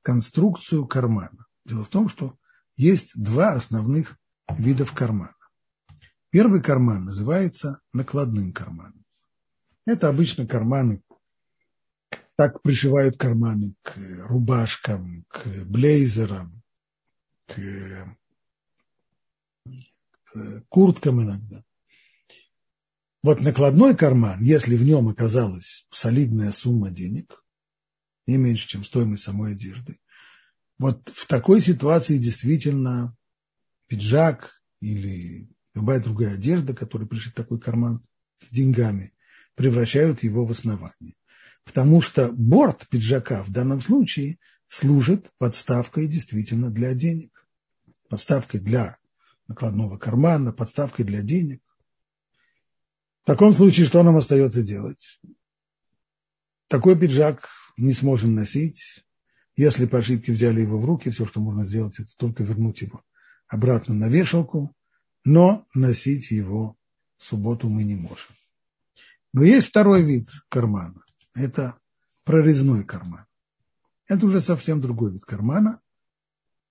конструкцию 0.00 0.86
кармана. 0.86 1.46
Дело 1.66 1.84
в 1.84 1.88
том, 1.88 2.08
что 2.08 2.38
есть 2.76 3.10
два 3.14 3.52
основных 3.52 4.18
вида 4.56 4.86
кармана. 4.86 5.36
Первый 6.30 6.62
карман 6.62 7.04
называется 7.04 7.80
накладным 7.92 8.52
карманом. 8.52 9.04
Это 9.84 10.08
обычно 10.08 10.46
карманы 10.46 11.02
так 12.36 12.62
пришивают 12.62 13.18
карманы 13.18 13.74
к 13.82 13.94
рубашкам, 14.26 15.24
к 15.28 15.64
блейзерам, 15.66 16.62
к 17.46 18.16
курткам 20.68 21.22
иногда. 21.22 21.62
Вот 23.22 23.40
накладной 23.40 23.96
карман, 23.96 24.40
если 24.42 24.76
в 24.76 24.84
нем 24.84 25.08
оказалась 25.08 25.86
солидная 25.90 26.52
сумма 26.52 26.90
денег, 26.90 27.44
не 28.26 28.36
меньше, 28.36 28.68
чем 28.68 28.84
стоимость 28.84 29.22
самой 29.22 29.52
одежды, 29.52 29.98
вот 30.78 31.08
в 31.14 31.26
такой 31.26 31.60
ситуации 31.60 32.18
действительно 32.18 33.16
пиджак 33.86 34.60
или 34.80 35.48
любая 35.74 36.00
другая 36.00 36.34
одежда, 36.34 36.74
которая 36.74 37.08
пришит 37.08 37.34
такой 37.34 37.60
карман 37.60 38.04
с 38.38 38.50
деньгами, 38.50 39.14
превращают 39.54 40.22
его 40.22 40.44
в 40.44 40.50
основание 40.50 41.14
потому 41.64 42.02
что 42.02 42.30
борт 42.32 42.88
пиджака 42.88 43.42
в 43.42 43.50
данном 43.50 43.80
случае 43.80 44.38
служит 44.68 45.30
подставкой 45.38 46.08
действительно 46.08 46.70
для 46.70 46.94
денег, 46.94 47.46
подставкой 48.08 48.60
для 48.60 48.98
накладного 49.48 49.98
кармана, 49.98 50.52
подставкой 50.52 51.04
для 51.04 51.22
денег. 51.22 51.62
В 53.22 53.26
таком 53.26 53.52
случае 53.54 53.86
что 53.86 54.02
нам 54.02 54.16
остается 54.16 54.62
делать? 54.62 55.20
Такой 56.68 56.98
пиджак 56.98 57.48
не 57.76 57.92
сможем 57.92 58.34
носить. 58.34 59.04
Если 59.54 59.86
по 59.86 59.98
ошибке 59.98 60.32
взяли 60.32 60.62
его 60.62 60.80
в 60.80 60.84
руки, 60.84 61.10
все, 61.10 61.26
что 61.26 61.40
можно 61.40 61.64
сделать, 61.64 61.98
это 62.00 62.10
только 62.16 62.42
вернуть 62.42 62.80
его 62.82 63.02
обратно 63.48 63.94
на 63.94 64.08
вешалку, 64.08 64.74
но 65.24 65.66
носить 65.74 66.30
его 66.30 66.76
в 67.18 67.24
субботу 67.24 67.68
мы 67.68 67.84
не 67.84 67.96
можем. 67.96 68.34
Но 69.32 69.44
есть 69.44 69.68
второй 69.68 70.02
вид 70.02 70.30
кармана 70.48 71.02
это 71.34 71.78
прорезной 72.24 72.84
карман. 72.84 73.26
Это 74.06 74.26
уже 74.26 74.40
совсем 74.40 74.80
другой 74.80 75.12
вид 75.12 75.24
кармана. 75.24 75.80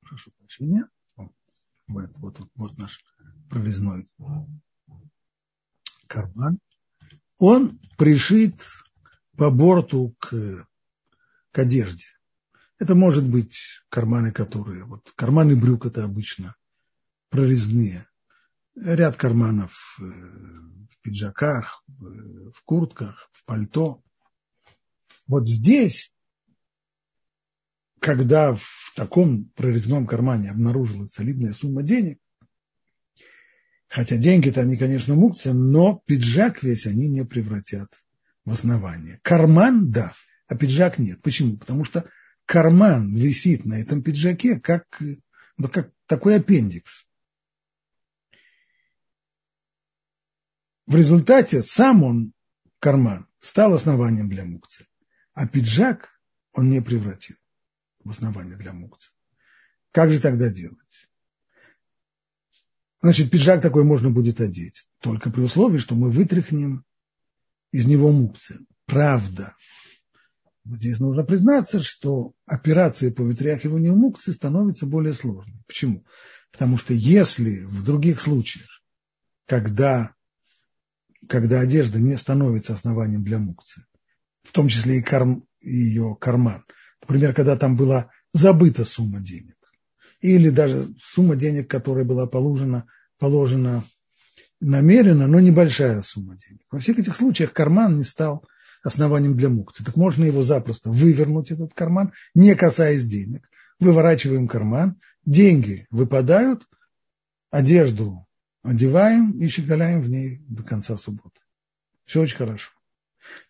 Прошу 0.01 0.31
прощения. 0.31 0.87
Вот, 1.15 2.11
вот, 2.17 2.39
вот 2.55 2.77
наш 2.77 3.03
прорезной 3.49 4.07
карман. 6.11 6.59
Он 7.37 7.79
пришит 7.97 8.67
по 9.37 9.49
борту 9.49 10.15
к, 10.19 10.67
к 11.51 11.59
одежде. 11.59 12.05
Это 12.77 12.95
может 12.95 13.25
быть 13.25 13.57
карманы, 13.89 14.31
которые... 14.31 14.83
Вот 14.83 15.11
карманы 15.15 15.55
брюк 15.55 15.85
это 15.85 16.03
обычно 16.03 16.55
прорезные. 17.29 18.07
Ряд 18.75 19.15
карманов 19.15 19.97
э, 19.99 20.03
в 20.03 21.01
пиджаках, 21.01 21.83
в 21.87 22.61
куртках, 22.65 23.29
в 23.31 23.45
пальто. 23.45 24.03
Вот 25.27 25.47
здесь, 25.47 26.13
когда 27.99 28.53
в 28.53 28.93
таком 28.95 29.45
прорезном 29.55 30.07
кармане 30.07 30.51
обнаружилась 30.51 31.11
солидная 31.11 31.53
сумма 31.53 31.83
денег, 31.83 32.19
хотя 33.91 34.15
деньги-то 34.15 34.61
они, 34.61 34.77
конечно, 34.77 35.15
мукцы, 35.15 35.53
но 35.53 36.01
пиджак 36.05 36.63
весь 36.63 36.87
они 36.87 37.09
не 37.09 37.25
превратят 37.25 37.89
в 38.45 38.53
основание. 38.53 39.19
Карман– 39.21 39.91
да, 39.91 40.13
а 40.47 40.55
пиджак 40.55 40.97
нет. 40.97 41.21
Почему? 41.21 41.57
Потому 41.57 41.83
что 41.83 42.09
карман 42.45 43.13
висит 43.13 43.65
на 43.65 43.73
этом 43.73 44.01
пиджаке 44.01 44.61
как, 44.61 45.01
ну, 45.57 45.67
как 45.67 45.91
такой 46.05 46.37
аппендикс. 46.37 47.05
В 50.87 50.95
результате 50.95 51.61
сам 51.61 52.03
он, 52.03 52.33
карман, 52.79 53.27
стал 53.41 53.73
основанием 53.73 54.29
для 54.29 54.45
мукции. 54.45 54.87
А 55.33 55.47
пиджак 55.47 56.09
он 56.53 56.69
не 56.69 56.81
превратил 56.81 57.35
в 58.05 58.11
основание 58.11 58.55
для 58.55 58.71
мукца. 58.71 59.11
Как 59.91 60.11
же 60.13 60.21
тогда 60.21 60.49
делать? 60.49 61.09
Значит, 63.01 63.31
пиджак 63.31 63.61
такой 63.61 63.83
можно 63.83 64.11
будет 64.11 64.39
одеть, 64.41 64.85
только 64.99 65.31
при 65.31 65.41
условии, 65.41 65.79
что 65.79 65.95
мы 65.95 66.11
вытряхнем 66.11 66.85
из 67.71 67.85
него 67.85 68.11
мукцы. 68.11 68.59
Правда, 68.85 69.55
здесь 70.65 70.99
нужно 70.99 71.23
признаться, 71.23 71.81
что 71.81 72.33
операция 72.45 73.11
по 73.11 73.23
вытряхиванию 73.23 73.95
мукцы 73.95 74.33
становится 74.33 74.85
более 74.85 75.15
сложной. 75.15 75.63
Почему? 75.65 76.05
Потому 76.51 76.77
что 76.77 76.93
если 76.93 77.63
в 77.63 77.83
других 77.83 78.21
случаях, 78.21 78.69
когда, 79.47 80.13
когда 81.27 81.61
одежда 81.61 81.99
не 81.99 82.17
становится 82.17 82.73
основанием 82.73 83.23
для 83.23 83.39
мукцы, 83.39 83.83
в 84.43 84.51
том 84.51 84.67
числе 84.67 84.99
и, 84.99 85.01
карм, 85.01 85.45
и 85.59 85.71
ее 85.71 86.15
карман, 86.19 86.65
например, 87.01 87.33
когда 87.33 87.55
там 87.57 87.75
была 87.77 88.11
забыта 88.31 88.85
сумма 88.85 89.21
денег, 89.21 89.55
или 90.21 90.49
даже 90.49 90.87
сумма 91.01 91.35
денег, 91.35 91.69
которая 91.69 92.05
была 92.05 92.27
положена, 92.27 92.85
положена 93.19 93.83
намеренно, 94.59 95.27
но 95.27 95.39
небольшая 95.39 96.01
сумма 96.01 96.37
денег. 96.37 96.61
Во 96.71 96.79
всех 96.79 96.99
этих 96.99 97.15
случаях 97.15 97.53
карман 97.53 97.95
не 97.95 98.03
стал 98.03 98.45
основанием 98.83 99.35
для 99.35 99.49
мукции. 99.49 99.83
Так 99.83 99.95
можно 99.95 100.23
его 100.25 100.43
запросто 100.43 100.91
вывернуть, 100.91 101.51
этот 101.51 101.73
карман, 101.73 102.13
не 102.33 102.55
касаясь 102.55 103.03
денег. 103.03 103.49
Выворачиваем 103.79 104.47
карман, 104.47 104.99
деньги 105.25 105.87
выпадают, 105.89 106.67
одежду 107.49 108.27
одеваем 108.63 109.31
и 109.39 109.47
щеголяем 109.47 110.01
в 110.01 110.09
ней 110.09 110.43
до 110.47 110.63
конца 110.63 110.97
субботы. 110.97 111.41
Все 112.05 112.21
очень 112.21 112.37
хорошо. 112.37 112.71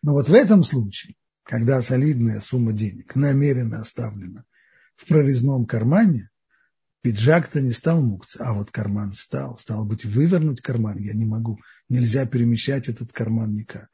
Но 0.02 0.14
вот 0.14 0.30
в 0.30 0.34
этом 0.34 0.64
случае, 0.64 1.16
когда 1.44 1.82
солидная 1.82 2.40
сумма 2.40 2.74
денег 2.74 3.16
намеренно 3.16 3.82
оставлена 3.82 4.46
в 4.96 5.06
прорезном 5.06 5.66
кармане, 5.66 6.30
пиджак-то 7.02 7.62
не 7.62 7.72
стал 7.72 8.02
мукцы, 8.02 8.38
а 8.38 8.54
вот 8.54 8.72
карман 8.72 9.14
стал. 9.14 9.58
Стало 9.58 9.86
быть, 9.86 10.06
вывернуть 10.06 10.62
карман 10.62 10.98
я 10.98 11.14
не 11.14 11.26
могу. 11.26 11.60
Нельзя 11.90 12.26
перемещать 12.26 12.88
этот 12.88 13.12
карман 13.12 13.54
никак. 13.54 13.90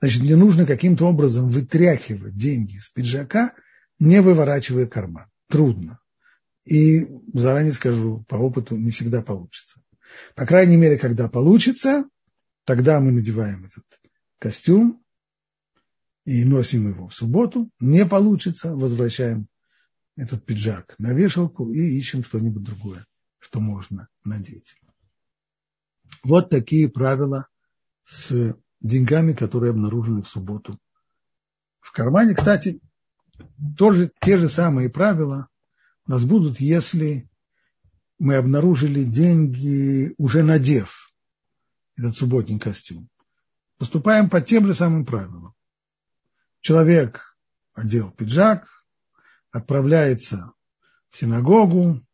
Значит, 0.00 0.22
мне 0.22 0.36
нужно 0.36 0.66
каким-то 0.66 1.06
образом 1.06 1.50
вытряхивать 1.50 2.36
деньги 2.36 2.76
из 2.76 2.88
пиджака, 2.90 3.52
не 3.98 4.20
выворачивая 4.20 4.86
карман. 4.86 5.26
Трудно. 5.48 6.00
И 6.64 7.06
заранее 7.32 7.72
скажу, 7.72 8.24
по 8.28 8.36
опыту 8.36 8.76
не 8.76 8.90
всегда 8.90 9.22
получится. 9.22 9.80
По 10.34 10.46
крайней 10.46 10.76
мере, 10.76 10.98
когда 10.98 11.28
получится, 11.28 12.04
тогда 12.64 13.00
мы 13.00 13.12
надеваем 13.12 13.64
этот 13.64 13.84
костюм 14.38 15.02
и 16.24 16.44
носим 16.44 16.88
его 16.88 17.08
в 17.08 17.14
субботу. 17.14 17.70
Не 17.80 18.06
получится, 18.06 18.74
возвращаем 18.74 19.48
этот 20.16 20.44
пиджак 20.44 20.94
на 20.98 21.12
вешалку 21.12 21.70
и 21.70 21.98
ищем 21.98 22.24
что-нибудь 22.24 22.62
другое, 22.62 23.06
что 23.38 23.60
можно 23.60 24.08
надеть. 24.24 24.76
Вот 26.24 26.50
такие 26.50 26.88
правила 26.88 27.48
с 28.04 28.56
деньгами, 28.80 29.32
которые 29.32 29.70
обнаружены 29.70 30.22
в 30.22 30.28
субботу. 30.28 30.78
В 31.80 31.92
кармане, 31.92 32.34
кстати, 32.34 32.80
тоже 33.76 34.10
те 34.20 34.38
же 34.38 34.48
самые 34.48 34.88
правила 34.88 35.48
у 36.06 36.10
нас 36.10 36.24
будут, 36.24 36.60
если 36.60 37.28
мы 38.18 38.36
обнаружили 38.36 39.04
деньги, 39.04 40.14
уже 40.18 40.42
надев 40.42 41.12
этот 41.96 42.16
субботний 42.16 42.58
костюм. 42.58 43.08
Поступаем 43.78 44.30
по 44.30 44.40
тем 44.40 44.66
же 44.66 44.74
самым 44.74 45.04
правилам. 45.04 45.54
Человек 46.60 47.36
одел 47.74 48.10
пиджак, 48.10 48.75
отправляется 49.52 50.52
в 51.10 51.18
синагогу, 51.18 52.04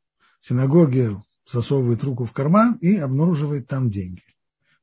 в 0.41 0.47
синагоге 0.47 1.23
засовывает 1.47 2.03
руку 2.05 2.25
в 2.25 2.33
карман 2.33 2.75
и 2.81 2.97
обнаруживает 2.97 3.67
там 3.67 3.91
деньги. 3.91 4.23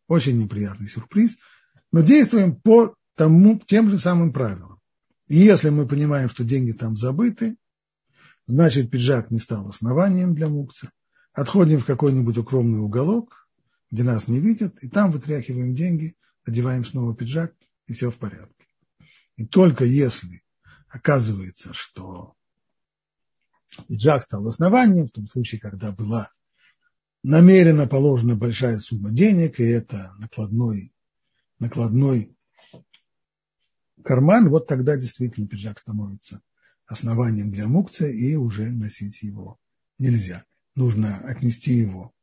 Очень 0.08 0.38
неприятный 0.38 0.88
сюрприз– 0.88 1.38
но 1.92 2.02
действуем 2.02 2.56
по 2.56 2.96
тому, 3.16 3.60
тем 3.60 3.90
же 3.90 3.98
самым 3.98 4.32
правилам. 4.32 4.80
И 5.28 5.38
если 5.38 5.70
мы 5.70 5.88
понимаем, 5.88 6.30
что 6.30 6.44
деньги 6.44 6.72
там 6.72 6.98
забыты, 6.98 7.58
значит 8.46 8.90
пиджак 8.90 9.32
не 9.32 9.40
стал 9.40 9.68
основанием 9.68 10.36
для 10.36 10.50
мукса. 10.50 10.92
Отходим 11.34 11.80
в 11.80 11.86
какой-нибудь 11.86 12.38
укромный 12.38 12.80
уголок, 12.80 13.48
где 13.92 14.04
нас 14.04 14.28
не 14.28 14.40
видят, 14.40 14.78
и 14.84 14.90
там 14.90 15.12
вытряхиваем 15.12 15.76
деньги, 15.76 16.16
одеваем 16.46 16.84
снова 16.84 17.16
пиджак, 17.16 17.54
и 17.88 17.94
все 17.94 18.12
в 18.12 18.18
порядке. 18.18 18.68
И 19.36 19.46
только 19.46 19.86
если 19.86 20.44
оказывается, 20.90 21.74
что 21.74 22.36
пиджак 23.88 24.24
стал 24.24 24.48
основанием, 24.48 25.08
в 25.08 25.12
том 25.12 25.28
случае, 25.28 25.62
когда 25.62 25.92
была 25.92 26.32
намеренно 27.24 27.88
положена 27.88 28.36
большая 28.36 28.80
сумма 28.80 29.12
денег, 29.12 29.60
и 29.60 29.64
это 29.64 30.14
накладной 30.18 30.94
накладной 31.60 32.34
карман, 34.04 34.50
вот 34.50 34.68
тогда 34.68 34.96
действительно 34.96 35.48
пиджак 35.48 35.80
становится 35.80 36.42
основанием 36.86 37.52
для 37.52 37.68
мукция, 37.68 38.10
и 38.12 38.36
уже 38.36 38.70
носить 38.70 39.22
его 39.22 39.60
нельзя. 39.98 40.46
Нужно 40.76 41.18
отнести 41.20 41.74
его 41.74 42.14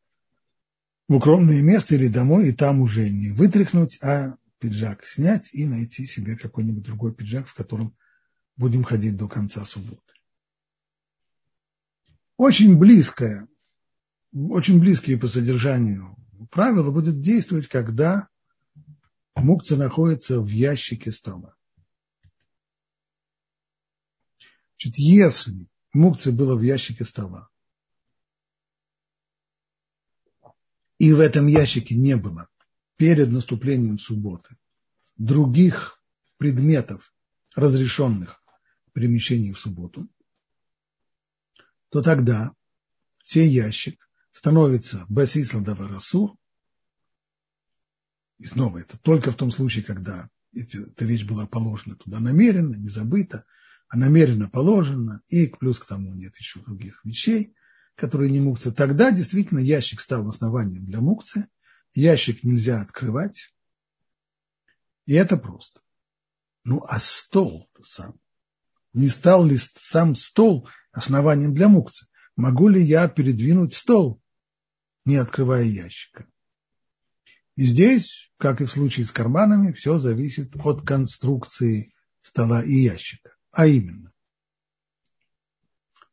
в 1.08 1.14
укромное 1.14 1.62
место 1.62 1.94
или 1.94 2.08
домой, 2.08 2.48
и 2.48 2.52
там 2.52 2.80
уже 2.80 3.08
не 3.10 3.30
вытряхнуть, 3.30 4.02
а 4.02 4.36
пиджак 4.58 5.06
снять 5.06 5.50
и 5.52 5.66
найти 5.66 6.06
себе 6.06 6.36
какой-нибудь 6.36 6.82
другой 6.82 7.14
пиджак, 7.14 7.46
в 7.46 7.54
котором 7.54 7.96
будем 8.56 8.82
ходить 8.82 9.16
до 9.16 9.28
конца 9.28 9.64
субботы. 9.64 10.00
Очень 12.36 12.78
близкое, 12.78 13.48
очень 14.32 14.78
близкие 14.78 15.18
по 15.18 15.26
содержанию 15.26 16.16
правила 16.50 16.90
будет 16.90 17.20
действовать, 17.20 17.66
когда 17.66 18.28
Мукция 19.36 19.76
находится 19.76 20.40
в 20.40 20.48
ящике 20.48 21.12
стола. 21.12 21.54
Значит, 24.72 24.98
если 24.98 25.68
мукция 25.92 26.32
была 26.32 26.56
в 26.56 26.62
ящике 26.62 27.04
стола, 27.04 27.48
и 30.98 31.12
в 31.12 31.20
этом 31.20 31.46
ящике 31.46 31.94
не 31.94 32.16
было 32.16 32.48
перед 32.96 33.30
наступлением 33.30 33.98
субботы 33.98 34.56
других 35.18 36.02
предметов, 36.38 37.14
разрешенных 37.54 38.42
перемещений 38.94 39.52
в 39.52 39.58
субботу, 39.58 40.08
то 41.90 42.02
тогда 42.02 42.52
сей 43.22 43.48
ящик 43.48 44.08
становится 44.32 45.06
басисла 45.08 45.60
даварасур, 45.60 46.36
и 48.38 48.44
снова, 48.44 48.78
это 48.78 48.98
только 48.98 49.32
в 49.32 49.36
том 49.36 49.50
случае, 49.50 49.84
когда 49.84 50.28
эта 50.52 51.04
вещь 51.04 51.24
была 51.24 51.46
положена 51.46 51.96
туда 51.96 52.20
намеренно, 52.20 52.74
не 52.74 52.88
забыта, 52.88 53.44
а 53.88 53.96
намеренно 53.96 54.48
положена, 54.48 55.22
и 55.28 55.46
плюс 55.46 55.78
к 55.78 55.86
тому 55.86 56.14
нет 56.14 56.36
еще 56.36 56.60
других 56.60 57.04
вещей, 57.04 57.54
которые 57.94 58.30
не 58.30 58.40
мукцы. 58.40 58.72
Тогда 58.72 59.10
действительно 59.10 59.60
ящик 59.60 60.00
стал 60.00 60.28
основанием 60.28 60.84
для 60.84 61.00
мукцы, 61.00 61.48
ящик 61.94 62.42
нельзя 62.44 62.80
открывать, 62.80 63.54
и 65.06 65.14
это 65.14 65.36
просто. 65.36 65.80
Ну, 66.64 66.84
а 66.88 66.98
стол-то 66.98 67.84
сам, 67.84 68.18
не 68.96 69.10
стал 69.10 69.44
ли 69.44 69.58
сам 69.58 70.14
стол 70.14 70.68
основанием 70.90 71.54
для 71.54 71.68
мукцы? 71.68 72.06
Могу 72.34 72.68
ли 72.68 72.82
я 72.82 73.08
передвинуть 73.08 73.74
стол, 73.74 74.22
не 75.04 75.16
открывая 75.16 75.64
ящика? 75.64 76.26
И 77.56 77.64
здесь, 77.64 78.32
как 78.38 78.62
и 78.62 78.64
в 78.64 78.72
случае 78.72 79.04
с 79.04 79.10
карманами, 79.10 79.72
все 79.72 79.98
зависит 79.98 80.56
от 80.56 80.86
конструкции 80.86 81.92
стола 82.22 82.64
и 82.64 82.72
ящика. 82.72 83.36
А 83.52 83.66
именно, 83.66 84.10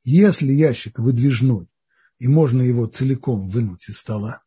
если 0.03 0.51
ящик 0.51 0.99
выдвижной, 0.99 1.69
и 2.19 2.27
можно 2.27 2.61
его 2.61 2.85
целиком 2.87 3.47
вынуть 3.47 3.87
из 3.87 3.97
стола, 3.97 4.43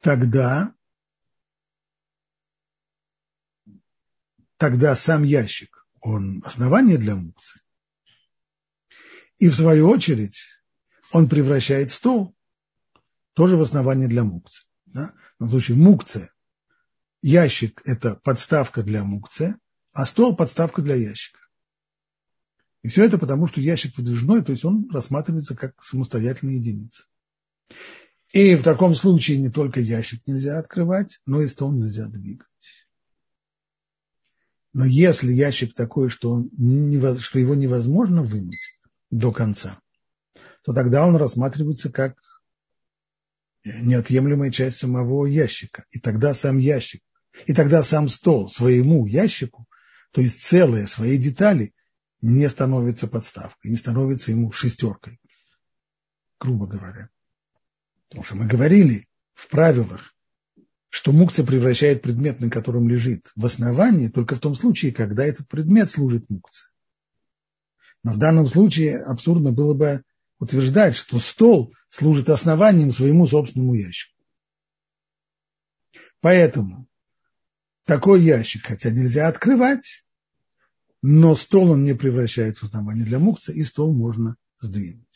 тогда, 0.00 0.74
тогда 4.58 4.94
сам 4.96 5.22
ящик, 5.22 5.86
он 6.00 6.42
основание 6.44 6.98
для 6.98 7.16
мукции. 7.16 7.62
И 9.38 9.48
в 9.48 9.54
свою 9.54 9.88
очередь 9.88 10.42
он 11.12 11.28
превращает 11.28 11.92
стол 11.92 12.36
тоже 13.34 13.56
в 13.56 13.62
основании 13.62 14.06
для 14.06 14.24
мукцы. 14.24 14.64
Да? 14.86 15.14
На 15.38 15.48
случай 15.48 15.74
мукция. 15.74 16.30
Ящик– 17.22 17.80
это 17.84 18.16
подставка 18.16 18.82
для 18.82 19.04
мукция, 19.04 19.58
а 19.92 20.06
стол– 20.06 20.36
подставка 20.36 20.82
для 20.82 20.96
ящика. 20.96 21.38
И 22.82 22.88
все 22.88 23.04
это 23.04 23.18
потому, 23.18 23.46
что 23.46 23.60
ящик 23.60 23.96
выдвижной, 23.96 24.42
то 24.42 24.52
есть 24.52 24.64
он 24.64 24.88
рассматривается 24.90 25.56
как 25.56 25.82
самостоятельная 25.82 26.54
единица. 26.54 27.04
И 28.32 28.54
в 28.54 28.62
таком 28.62 28.94
случае 28.94 29.38
не 29.38 29.50
только 29.50 29.80
ящик 29.80 30.26
нельзя 30.26 30.58
открывать, 30.58 31.20
но 31.26 31.40
и 31.40 31.48
стол 31.48 31.72
нельзя 31.72 32.06
двигать. 32.06 32.46
Но 34.72 34.84
если 34.84 35.32
ящик 35.32 35.74
такой, 35.74 36.10
что, 36.10 36.30
он, 36.32 36.50
что 37.20 37.38
его 37.38 37.54
невозможно 37.54 38.22
вынуть 38.22 38.80
до 39.10 39.32
конца, 39.32 39.80
то 40.62 40.72
тогда 40.72 41.06
он 41.06 41.16
рассматривается 41.16 41.90
как 41.90 42.16
неотъемлемая 43.64 44.50
часть 44.50 44.78
самого 44.78 45.26
ящика. 45.26 45.84
И 45.90 45.98
тогда 45.98 46.34
сам 46.34 46.58
ящик, 46.58 47.02
и 47.46 47.54
тогда 47.54 47.82
сам 47.82 48.08
стол 48.08 48.48
своему 48.48 49.06
ящику 49.06 49.66
То 50.12 50.20
есть 50.20 50.42
целое 50.42 50.86
своей 50.86 51.18
детали 51.18 51.74
не 52.20 52.48
становится 52.48 53.06
подставкой, 53.06 53.70
не 53.70 53.76
становится 53.76 54.30
ему 54.30 54.50
шестеркой, 54.50 55.20
грубо 56.40 56.66
говоря. 56.66 57.10
Потому 58.08 58.24
что 58.24 58.36
мы 58.36 58.46
говорили 58.46 59.08
в 59.34 59.48
правилах, 59.48 60.14
что 60.90 61.12
мукция 61.12 61.44
превращает 61.44 62.02
предмет, 62.02 62.40
на 62.40 62.50
котором 62.50 62.88
лежит, 62.88 63.30
в 63.36 63.44
основание 63.44 64.10
только 64.10 64.36
в 64.36 64.40
том 64.40 64.54
случае, 64.54 64.92
когда 64.92 65.24
этот 65.24 65.48
предмет 65.48 65.90
служит 65.90 66.28
мукции. 66.30 66.66
Но 68.02 68.12
в 68.12 68.16
данном 68.16 68.46
случае 68.46 68.98
абсурдно 68.98 69.52
было 69.52 69.74
бы 69.74 70.02
утверждать, 70.38 70.96
что 70.96 71.18
стол 71.18 71.74
служит 71.90 72.30
основанием 72.30 72.90
своему 72.90 73.26
собственному 73.26 73.74
ящику. 73.74 74.14
Поэтому 76.20 76.88
такой 77.84 78.22
ящик, 78.22 78.66
хотя 78.66 78.90
нельзя 78.90 79.28
открывать, 79.28 80.04
но 81.02 81.34
стол 81.36 81.70
он 81.70 81.84
не 81.84 81.94
превращается 81.94 82.64
в 82.64 82.68
основание 82.68 83.04
для 83.04 83.18
мукца, 83.18 83.52
и 83.52 83.62
стол 83.62 83.94
можно 83.94 84.36
сдвинуть. 84.60 85.06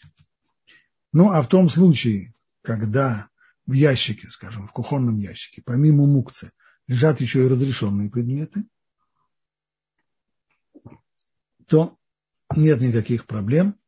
Ну, 1.12 1.30
а 1.30 1.42
в 1.42 1.48
том 1.48 1.68
случае, 1.68 2.34
когда 2.62 3.28
в 3.66 3.72
ящике, 3.72 4.28
скажем, 4.28 4.66
в 4.66 4.72
кухонном 4.72 5.18
ящике, 5.18 5.62
помимо 5.62 6.06
мукцы, 6.06 6.52
лежат 6.86 7.20
еще 7.20 7.44
и 7.44 7.48
разрешенные 7.48 8.10
предметы, 8.10 8.64
то 11.66 11.96
нет 12.56 12.80
никаких 12.80 13.26
проблем. 13.26 13.78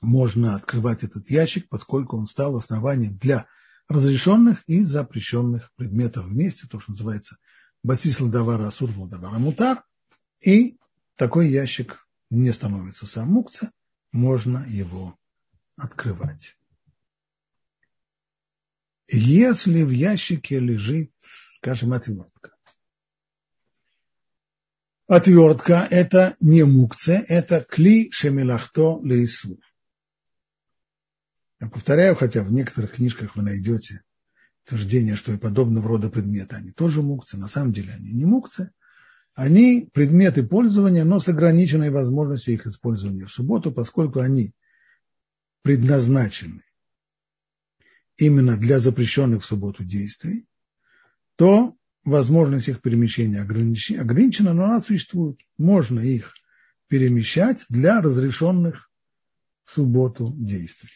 Можно 0.00 0.56
открывать 0.56 1.04
этот 1.04 1.30
ящик, 1.30 1.68
поскольку 1.68 2.16
он 2.16 2.26
стал 2.26 2.56
основанием 2.56 3.18
для 3.18 3.46
разрешенных 3.88 4.62
и 4.66 4.84
запрещенных 4.84 5.70
предметов 5.76 6.26
вместе, 6.26 6.66
то, 6.66 6.80
что 6.80 6.92
называется 6.92 7.36
Басис 7.82 8.20
Ладавара 8.20 8.68
Асур 8.68 8.90
Ладавара 8.96 9.38
Мутар, 9.38 9.84
и 10.40 10.78
такой 11.16 11.50
ящик 11.50 12.06
не 12.30 12.52
становится 12.52 13.06
сам 13.06 13.28
мукца, 13.28 13.72
можно 14.12 14.64
его 14.68 15.18
открывать. 15.76 16.56
Если 19.12 19.82
в 19.82 19.90
ящике 19.90 20.60
лежит, 20.60 21.10
скажем, 21.56 21.92
отвертка. 21.92 22.52
Отвертка– 25.08 25.88
это 25.90 26.36
не 26.38 26.64
мукце, 26.64 27.24
это 27.26 27.66
кли 27.68 28.12
шемилахто 28.12 29.00
лейсу. 29.02 29.58
Я 31.58 31.68
повторяю, 31.68 32.14
хотя 32.14 32.44
в 32.44 32.52
некоторых 32.52 32.92
книжках 32.92 33.34
вы 33.34 33.42
найдете 33.42 34.02
утверждение, 34.64 35.16
что 35.16 35.32
и 35.32 35.38
подобного 35.38 35.88
рода 35.88 36.08
предметы, 36.08 36.54
они 36.54 36.70
тоже 36.70 37.02
мукцы, 37.02 37.36
на 37.36 37.48
самом 37.48 37.72
деле 37.72 37.92
они 37.92 38.12
не 38.12 38.24
мукцы, 38.24 38.70
они 39.34 39.90
предметы 39.92 40.44
пользования, 40.44 41.04
но 41.04 41.18
с 41.18 41.28
ограниченной 41.28 41.90
возможностью 41.90 42.54
их 42.54 42.66
использования 42.66 43.26
в 43.26 43.32
субботу, 43.32 43.72
поскольку 43.72 44.20
они 44.20 44.54
предназначены 45.62 46.62
именно 48.20 48.56
для 48.56 48.78
запрещенных 48.78 49.42
в 49.42 49.46
субботу 49.46 49.84
действий, 49.84 50.46
то 51.36 51.76
возможность 52.04 52.68
их 52.68 52.82
перемещения 52.82 53.40
ограничена, 53.40 54.52
но 54.52 54.64
она 54.64 54.80
существует. 54.80 55.40
Можно 55.58 56.00
их 56.00 56.34
перемещать 56.86 57.64
для 57.68 58.00
разрешенных 58.00 58.90
в 59.64 59.70
субботу 59.70 60.32
действий. 60.36 60.90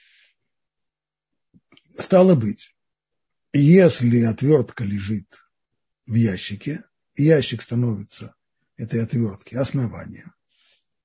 Стало 1.98 2.34
быть, 2.34 2.74
если 3.52 4.22
отвертка 4.24 4.84
лежит 4.84 5.44
в 6.06 6.14
ящике, 6.14 6.84
ящик 7.16 7.62
становится 7.62 8.34
этой 8.76 9.02
отвертки 9.02 9.54
основанием, 9.54 10.34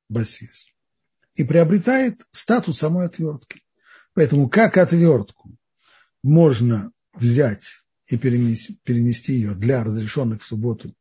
басис, 0.10 0.68
и 1.36 1.44
приобретает 1.44 2.26
статус 2.32 2.80
самой 2.80 3.06
отвертки. 3.06 3.62
Поэтому 4.14 4.50
как 4.50 4.78
отвертку 4.78 5.59
можно 6.24 6.92
взять 7.14 7.66
и 8.08 8.18
перенести, 8.18 8.80
перенести 8.84 9.34
ее 9.34 9.56
для 9.56 9.84
разрешенных 9.84 10.42
в 10.42 10.46
субботу 10.46 10.96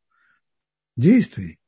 действий, 0.95 1.59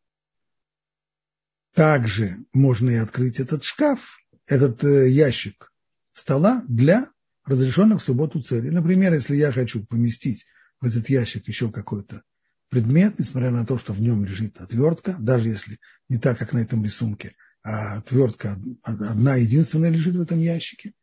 также 1.73 2.37
можно 2.53 2.89
и 2.89 2.95
открыть 2.95 3.39
этот 3.39 3.63
шкаф, 3.63 4.19
этот 4.45 4.83
э, 4.83 5.09
ящик 5.09 5.71
стола 6.13 6.63
для 6.67 7.09
разрешенных 7.45 8.01
в 8.01 8.05
субботу 8.05 8.41
целей. 8.41 8.69
Например, 8.69 9.13
если 9.13 9.35
я 9.35 9.51
хочу 9.51 9.85
поместить 9.85 10.45
в 10.79 10.85
этот 10.85 11.09
ящик 11.09 11.47
еще 11.47 11.71
какой-то 11.71 12.23
предмет, 12.69 13.19
несмотря 13.19 13.51
на 13.51 13.65
то, 13.65 13.77
что 13.77 13.93
в 13.93 14.01
нем 14.01 14.25
лежит 14.25 14.59
отвертка, 14.59 15.15
даже 15.19 15.49
если 15.49 15.79
не 16.09 16.17
так, 16.17 16.37
как 16.37 16.53
на 16.53 16.59
этом 16.59 16.83
рисунке, 16.83 17.35
а 17.63 17.97
отвертка 17.97 18.59
одна 18.83 19.35
единственная 19.35 19.89
лежит 19.89 20.15
в 20.15 20.21
этом 20.21 20.39
ящике, 20.39 20.93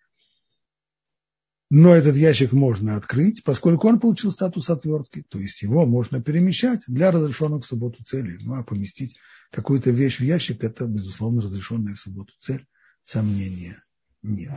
но 1.71 1.95
этот 1.95 2.17
ящик 2.17 2.53
можно 2.53 2.97
открыть, 2.97 3.45
поскольку 3.45 3.89
он 3.89 4.01
получил 4.01 4.33
статус 4.33 4.71
отвертки, 4.71 5.23
то 5.29 5.39
есть 5.39 5.61
его 5.63 5.85
можно 5.85 6.23
перемещать 6.23 6.83
для 6.87 7.11
разрешенных 7.11 7.65
в 7.65 7.67
субботу 7.67 8.03
целей. 8.05 8.39
Ну 8.41 8.55
а 8.55 8.65
поместить 8.65 9.17
какую-то 9.51 9.91
вещь 9.91 10.19
в 10.19 10.25
ящик– 10.25 10.65
это, 10.65 10.87
безусловно, 10.87 11.43
разрешенная 11.43 11.95
в 11.95 12.01
субботу 12.01 12.33
цель, 12.41 12.67
сомнения 13.05 13.85
нет. 14.23 14.55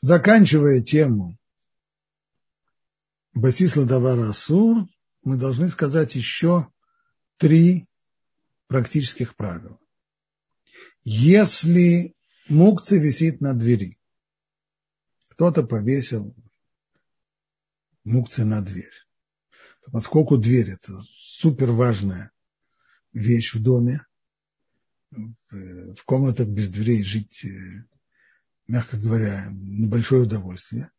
Заканчивая 0.00 0.80
тему 0.82 1.38
Басисла 3.34 3.86
Давара 3.86 4.30
Асур, 4.30 4.88
мы 5.22 5.36
должны 5.36 5.68
сказать 5.68 6.16
еще 6.16 6.66
три 7.36 7.86
практических 8.66 9.36
правила. 9.36 9.78
Если 11.04 12.16
мукция 12.52 13.00
висит 13.00 13.40
на 13.40 13.54
двери. 13.54 13.98
Кто-то 15.30 15.62
повесил 15.62 16.34
мукция 18.04 18.44
на 18.44 18.60
дверь. 18.62 18.92
Поскольку 19.90 20.36
дверь– 20.36 20.70
это 20.72 20.92
супер 21.18 21.72
важная 21.72 22.30
вещь 23.12 23.54
в 23.54 23.62
доме, 23.62 24.06
в 25.10 26.04
комнатах 26.04 26.48
без 26.48 26.68
дверей 26.68 27.02
жить, 27.02 27.44
э, 27.44 27.84
мягко 28.66 28.96
говоря, 28.96 29.48
небольшое 29.50 30.22
удовольствие, 30.22 30.90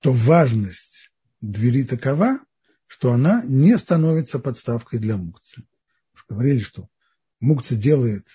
то 0.00 0.12
важность 0.12 1.12
двери 1.40 1.84
такова, 1.84 2.38
что 2.86 3.12
она 3.12 3.42
не 3.44 3.78
становится 3.78 4.38
подставкой 4.38 4.98
для 4.98 5.16
мукции. 5.16 5.66
Говорили, 6.28 6.60
что 6.60 6.90
мукция 7.40 7.78
делает 7.78 8.26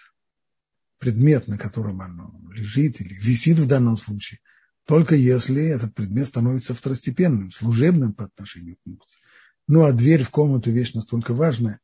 предмет, 1.02 1.48
на 1.48 1.58
котором 1.58 2.00
оно 2.02 2.32
лежит 2.54 3.02
или 3.02 3.16
висит 3.16 3.58
в 3.58 3.66
данном 3.66 3.98
случае, 3.98 4.40
только 4.86 5.16
если 5.16 5.64
этот 5.64 5.96
предмет 5.96 6.28
становится 6.28 6.76
второстепенным, 6.76 7.52
служебным 7.52 8.14
по 8.14 8.26
отношению 8.26 8.76
к 8.76 8.86
мукции. 8.86 9.20
Ну 9.68 9.84
а 9.84 9.94
дверь 9.94 10.24
в 10.24 10.30
комнату 10.30 10.70
вещь 10.70 10.94
настолько 10.94 11.34
важная, 11.34 11.80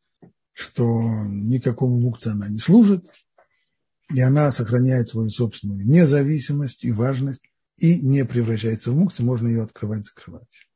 что 0.54 0.84
никакому 1.26 2.00
мукции 2.00 2.32
она 2.32 2.48
не 2.48 2.60
служит, 2.60 3.08
и 4.14 4.22
она 4.22 4.52
сохраняет 4.52 5.08
свою 5.08 5.32
собственную 5.32 5.88
независимость 5.88 6.86
и 6.86 6.92
важность, 6.92 7.42
и 7.78 8.00
не 8.00 8.24
превращается 8.24 8.92
в 8.92 8.96
мукцию, 8.96 9.26
можно 9.26 9.48
ее 9.48 9.64
открывать, 9.64 10.06
закрывать. 10.06 10.70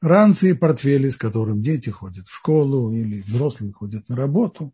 Ранцы 0.00 0.50
и 0.50 0.54
портфели, 0.54 1.10
с 1.10 1.16
которым 1.16 1.62
дети 1.62 1.90
ходят 1.90 2.26
в 2.26 2.34
школу 2.34 2.92
или 2.92 3.22
взрослые 3.22 3.72
ходят 3.72 4.08
на 4.08 4.16
работу, 4.16 4.72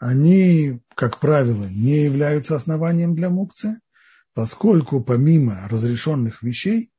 они, 0.00 0.80
как 0.96 1.20
правило, 1.20 1.66
не 1.66 2.04
являются 2.04 2.56
основанием 2.56 3.14
для 3.14 3.28
мукции, 3.28 3.78
поскольку 4.32 5.04
помимо 5.04 5.68
разрешенных 5.68 6.42
вещей, 6.42 6.90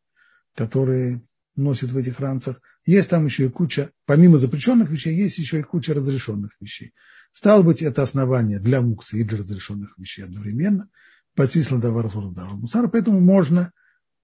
которые 0.56 1.24
носят 1.56 1.92
в 1.92 1.98
этих 1.98 2.20
ранцах, 2.20 2.62
есть 2.86 3.10
там 3.10 3.26
еще 3.26 3.48
и 3.48 3.50
куча, 3.50 3.90
помимо 4.06 4.38
запрещенных 4.38 4.92
вещей, 4.92 5.16
есть 5.16 5.40
еще 5.40 5.60
и 5.60 5.64
куча 5.64 5.96
разрешенных 5.96 6.52
вещей. 6.62 6.94
Стало 7.34 7.64
быть, 7.64 7.82
это 7.82 8.04
основание 8.04 8.60
для 8.60 8.82
мукции 8.82 9.22
и 9.22 9.24
для 9.24 9.40
разрешенных 9.40 9.98
вещей 9.98 10.24
одновременно. 10.24 10.88
Подсисло 11.36 11.78
мусара, 11.78 12.88
поэтому 12.88 13.20
можно 13.20 13.72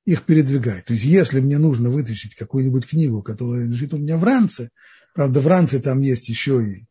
их 0.06 0.24
передвигать. 0.24 0.86
То 0.86 0.94
есть, 0.94 1.06
если 1.06 1.40
мне 1.40 1.58
нужно 1.58 1.90
вытащить 1.90 2.36
какую-нибудь 2.36 2.86
книгу, 2.86 3.24
которая 3.24 3.66
лежит 3.66 3.94
у 3.94 3.98
меня 3.98 4.18
в 4.18 4.24
ранце, 4.24 4.70
правда, 5.16 5.40
в 5.40 5.48
ранце 5.48 5.80
там 5.80 6.02
есть 6.02 6.30
еще 6.30 6.64
и 6.64 6.87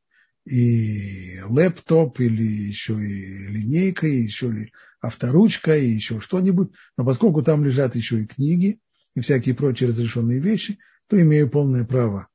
и 0.47 1.41
лэптоп, 1.45 2.21
или 2.21 2.43
еще 2.43 2.95
и 2.95 3.47
линейка, 3.49 4.07
и 4.07 4.23
еще 4.23 4.49
и 4.49 4.73
авторучка, 5.01 5.77
и 5.77 5.89
еще 5.89 6.21
что-нибудь. 6.21 6.73
Но 6.97 7.05
поскольку 7.05 7.43
там 7.43 7.65
лежат 7.65 7.97
еще 7.97 8.23
и 8.23 8.27
книги, 8.27 8.81
и 9.15 9.21
всякие 9.21 9.55
прочие 9.55 9.89
разрешенные 9.89 10.41
вещи, 10.41 10.79
то 11.09 11.21
имею 11.21 11.51
полное 11.51 11.85
право 11.85 12.29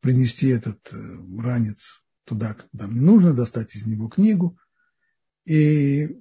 принести 0.00 0.48
этот 0.48 0.80
э, 0.92 0.96
ранец 1.38 2.02
туда, 2.24 2.54
куда 2.54 2.86
мне 2.88 3.00
нужно, 3.00 3.32
достать 3.32 3.74
из 3.74 3.86
него 3.86 4.08
книгу 4.08 4.58
и 5.46 6.20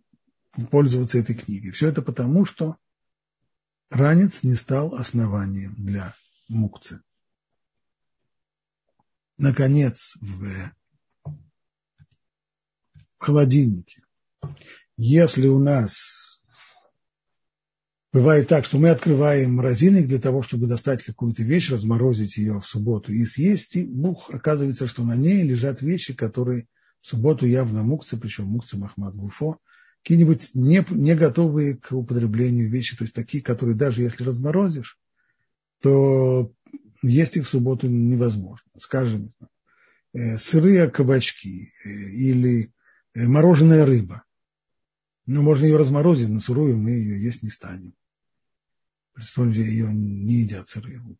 пользоваться 0.71 1.17
этой 1.17 1.35
книгой. 1.35 1.71
Все 1.71 1.89
это 1.89 2.01
потому, 2.01 2.45
что 2.45 2.77
ранец 3.89 4.43
не 4.43 4.55
стал 4.55 4.95
основанием 4.95 5.75
для 5.77 6.15
мукцы. 6.47 7.01
Наконец, 9.37 10.15
в 10.21 10.71
холодильнике, 13.23 14.01
если 14.97 15.47
у 15.47 15.59
нас 15.59 16.41
бывает 18.13 18.47
так, 18.47 18.65
что 18.65 18.77
мы 18.77 18.89
открываем 18.89 19.55
морозильник 19.55 20.07
для 20.07 20.19
того, 20.19 20.41
чтобы 20.41 20.67
достать 20.67 21.03
какую-то 21.03 21.43
вещь, 21.43 21.69
разморозить 21.69 22.37
ее 22.37 22.61
в 22.61 22.65
субботу 22.65 23.11
и 23.11 23.25
съесть, 23.25 23.75
и 23.75 23.85
бух, 23.85 24.29
оказывается, 24.29 24.87
что 24.87 25.03
на 25.03 25.17
ней 25.17 25.43
лежат 25.43 25.81
вещи, 25.81 26.13
которые 26.13 26.67
в 27.01 27.07
субботу 27.07 27.45
явно 27.45 27.83
мукцы, 27.83 28.17
причем 28.17 28.45
мукцы 28.45 28.77
Махмад 28.77 29.15
Гуфо, 29.15 29.59
какие-нибудь 30.01 30.51
не, 30.53 30.85
не 30.91 31.15
готовые 31.15 31.75
к 31.75 31.91
употреблению 31.91 32.69
вещи, 32.69 32.95
то 32.95 33.03
есть 33.03 33.13
такие, 33.13 33.43
которые 33.43 33.75
даже 33.75 34.01
если 34.01 34.23
разморозишь, 34.23 34.97
то 35.81 36.53
есть 37.01 37.35
их 37.37 37.45
в 37.45 37.49
субботу 37.49 37.87
невозможно. 37.87 38.69
Скажем, 38.77 39.33
э, 40.13 40.37
сырые 40.37 40.89
кабачки 40.89 41.73
э, 41.83 41.89
или 41.89 42.71
мороженая 43.15 43.85
рыба. 43.85 44.23
Ну, 45.25 45.41
можно 45.41 45.65
ее 45.65 45.77
разморозить, 45.77 46.29
но 46.29 46.39
сырую 46.39 46.77
мы 46.77 46.91
ее 46.91 47.21
есть 47.21 47.41
не 47.41 47.49
станем. 47.49 47.93
Представим, 49.13 49.51
ее 49.51 49.91
не 49.93 50.41
едят 50.41 50.67
рыбы. 50.75 51.17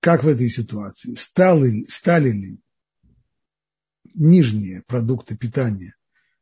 Как 0.00 0.24
в 0.24 0.28
этой 0.28 0.48
ситуации? 0.48 1.14
Стали, 1.14 1.84
стали 1.86 2.30
ли 2.30 2.60
нижние 4.14 4.82
продукты 4.82 5.36
питания 5.36 5.94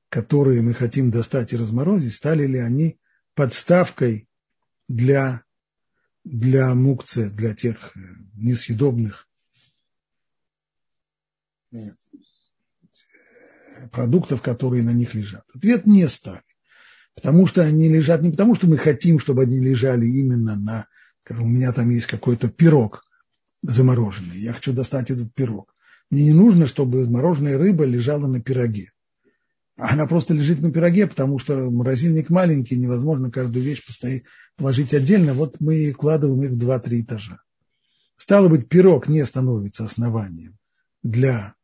которые 0.08 0.62
мы 0.62 0.74
хотим 0.74 1.10
достать 1.10 1.52
и 1.52 1.56
разморозить, 1.56 2.14
стали 2.14 2.46
ли 2.46 2.58
они 2.58 2.98
подставкой 3.34 4.28
для, 4.88 5.42
для 6.24 6.74
мукцы, 6.74 7.30
для 7.30 7.54
тех 7.54 7.96
э, 7.96 8.00
несъедобных 8.34 9.28
э, 11.72 11.90
продуктов, 13.92 14.42
которые 14.42 14.82
на 14.82 14.90
них 14.90 15.14
лежат? 15.14 15.44
Ответ 15.54 15.86
не 15.86 16.08
стали. 16.08 16.42
Потому 17.14 17.46
что 17.46 17.62
они 17.62 17.88
лежат 17.88 18.22
не 18.22 18.30
потому, 18.30 18.54
что 18.54 18.68
мы 18.68 18.78
хотим, 18.78 19.18
чтобы 19.18 19.42
они 19.42 19.58
лежали 19.60 20.06
именно 20.06 20.56
на, 20.56 20.86
скажем, 21.24 21.46
у 21.46 21.48
меня 21.48 21.72
там 21.72 21.90
есть 21.90 22.06
какой-то 22.06 22.48
пирог 22.48 23.04
замороженный, 23.62 24.38
я 24.38 24.52
хочу 24.52 24.72
достать 24.72 25.10
этот 25.10 25.34
пирог. 25.34 25.74
Мне 26.10 26.24
не 26.24 26.32
нужно, 26.32 26.66
чтобы 26.66 27.08
мороженая 27.08 27.58
рыба 27.58 27.84
лежала 27.84 28.26
на 28.26 28.40
пироге. 28.40 28.92
Она 29.76 30.06
просто 30.06 30.34
лежит 30.34 30.60
на 30.60 30.72
пироге, 30.72 31.06
потому 31.06 31.38
что 31.38 31.70
морозильник 31.70 32.30
маленький, 32.30 32.76
невозможно 32.76 33.30
каждую 33.30 33.64
вещь 33.64 33.84
постоять, 33.86 34.24
положить 34.56 34.94
отдельно. 34.94 35.34
Вот 35.34 35.60
мы 35.60 35.92
вкладываем 35.92 36.42
их 36.42 36.50
в 36.52 36.58
два-три 36.58 37.02
этажа. 37.02 37.40
Стало 38.16 38.48
быть, 38.48 38.68
пирог 38.68 39.08
не 39.08 39.24
становится 39.24 39.84
основанием 39.84 40.58
для, 41.02 41.54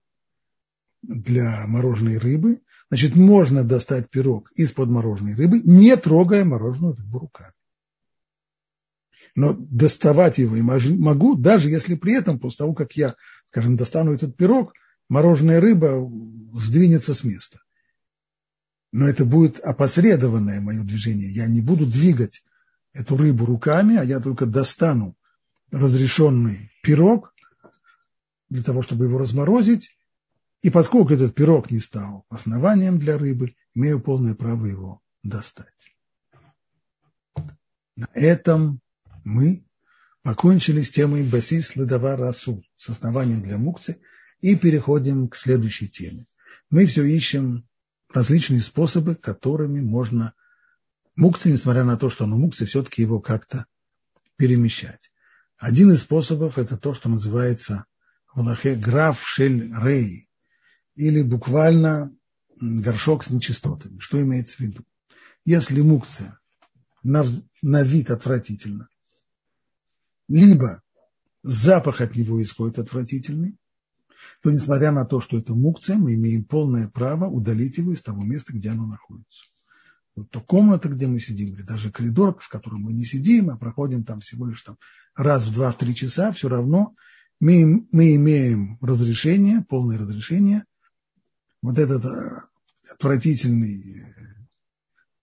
для 1.08 1.66
мороженой 1.66 2.18
рыбы. 2.18 2.60
Значит, 2.90 3.16
можно 3.16 3.64
достать 3.64 4.10
пирог 4.10 4.50
из-под 4.52 4.88
мороженой 4.88 5.34
рыбы, 5.34 5.60
не 5.64 5.96
трогая 5.96 6.44
мороженую 6.44 6.94
рыбу 6.94 7.18
руками. 7.18 7.52
Но 9.34 9.52
доставать 9.52 10.38
его 10.38 10.56
и 10.56 10.62
могу, 10.62 11.34
даже 11.34 11.68
если 11.68 11.96
при 11.96 12.14
этом, 12.14 12.38
после 12.38 12.58
того, 12.58 12.74
как 12.74 12.92
я, 12.92 13.16
скажем, 13.46 13.76
достану 13.76 14.12
этот 14.12 14.36
пирог, 14.36 14.74
мороженая 15.08 15.60
рыба 15.60 16.08
сдвинется 16.54 17.14
с 17.14 17.24
места 17.24 17.58
но 18.94 19.08
это 19.08 19.24
будет 19.24 19.58
опосредованное 19.58 20.60
мое 20.60 20.84
движение. 20.84 21.28
Я 21.28 21.48
не 21.48 21.60
буду 21.60 21.84
двигать 21.84 22.44
эту 22.92 23.16
рыбу 23.16 23.44
руками, 23.44 23.96
а 23.96 24.04
я 24.04 24.20
только 24.20 24.46
достану 24.46 25.16
разрешенный 25.72 26.70
пирог 26.80 27.34
для 28.50 28.62
того, 28.62 28.82
чтобы 28.82 29.06
его 29.06 29.18
разморозить. 29.18 29.90
И 30.64 30.70
поскольку 30.70 31.12
этот 31.12 31.34
пирог 31.34 31.70
не 31.70 31.78
стал 31.78 32.24
основанием 32.30 32.98
для 32.98 33.18
рыбы, 33.18 33.54
имею 33.74 34.00
полное 34.00 34.34
право 34.34 34.64
его 34.64 35.02
достать. 35.22 35.92
На 37.96 38.08
этом 38.14 38.80
мы 39.24 39.66
покончили 40.22 40.80
с 40.80 40.90
темой 40.90 41.22
Басис 41.22 41.76
Ледава 41.76 42.16
Расу, 42.16 42.62
с 42.78 42.88
основанием 42.88 43.42
для 43.42 43.58
мукцы, 43.58 44.00
и 44.40 44.56
переходим 44.56 45.28
к 45.28 45.36
следующей 45.36 45.86
теме. 45.86 46.24
Мы 46.70 46.86
все 46.86 47.04
ищем 47.04 47.68
различные 48.08 48.62
способы, 48.62 49.16
которыми 49.16 49.82
можно 49.82 50.32
мукцы, 51.14 51.52
несмотря 51.52 51.84
на 51.84 51.98
то, 51.98 52.08
что 52.08 52.24
он 52.24 52.30
мукцы, 52.30 52.64
все-таки 52.64 53.02
его 53.02 53.20
как-то 53.20 53.66
перемещать. 54.36 55.12
Один 55.58 55.92
из 55.92 56.00
способов– 56.00 56.56
это 56.58 56.78
то, 56.78 56.94
что 56.94 57.10
называется 57.10 57.84
в 58.32 58.40
Аллахе 58.40 58.76
граф 58.76 59.22
шель 59.26 59.70
рей, 59.82 60.26
или 60.96 61.22
буквально 61.22 62.14
горшок 62.60 63.24
с 63.24 63.30
нечистотами. 63.30 63.98
Что 63.98 64.20
имеется 64.22 64.56
в 64.56 64.60
виду? 64.60 64.84
Если 65.44 65.80
мукция 65.80 66.38
на, 67.02 67.24
на 67.62 67.82
вид 67.82 68.10
отвратительно, 68.10 68.88
либо 70.28 70.82
запах 71.42 72.00
от 72.00 72.16
него 72.16 72.42
исходит 72.42 72.78
отвратительный, 72.78 73.56
то 74.42 74.50
несмотря 74.50 74.92
на 74.92 75.04
то, 75.04 75.20
что 75.20 75.38
это 75.38 75.54
мукция, 75.54 75.96
мы 75.96 76.14
имеем 76.14 76.44
полное 76.44 76.88
право 76.88 77.26
удалить 77.26 77.78
его 77.78 77.92
из 77.92 78.02
того 78.02 78.22
места, 78.22 78.52
где 78.52 78.70
оно 78.70 78.86
находится. 78.86 79.44
Вот 80.16 80.30
то 80.30 80.40
комната, 80.40 80.88
где 80.88 81.06
мы 81.06 81.18
сидим, 81.18 81.54
или 81.54 81.62
даже 81.62 81.90
коридор, 81.90 82.38
в 82.38 82.48
котором 82.48 82.82
мы 82.82 82.92
не 82.92 83.04
сидим, 83.04 83.50
а 83.50 83.58
проходим 83.58 84.04
там 84.04 84.20
всего 84.20 84.46
лишь 84.46 84.62
там 84.62 84.78
раз 85.16 85.46
в 85.46 85.52
два-три 85.52 85.94
часа, 85.94 86.30
все 86.32 86.48
равно 86.48 86.94
мы, 87.40 87.86
мы 87.90 88.14
имеем 88.14 88.78
разрешение, 88.80 89.62
полное 89.62 89.98
разрешение, 89.98 90.64
вот 91.64 91.78
этот 91.78 92.04
э, 92.04 92.40
отвратительный 92.90 94.04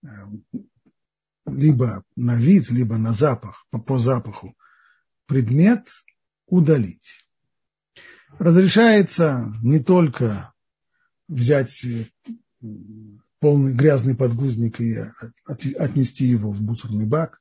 э, 0.02 0.08
либо 1.46 2.04
на 2.16 2.34
вид, 2.34 2.68
либо 2.70 2.98
на 2.98 3.12
запах, 3.12 3.64
по, 3.70 3.78
по 3.78 4.00
запаху 4.00 4.56
предмет 5.26 5.86
удалить. 6.46 7.24
Разрешается 8.40 9.54
не 9.62 9.78
только 9.78 10.52
взять 11.28 11.84
э, 11.84 12.06
полный 13.38 13.72
грязный 13.72 14.16
подгузник 14.16 14.80
и 14.80 14.96
отнести 15.46 16.24
его 16.24 16.50
в 16.50 16.60
мусорный 16.60 17.06
бак, 17.06 17.40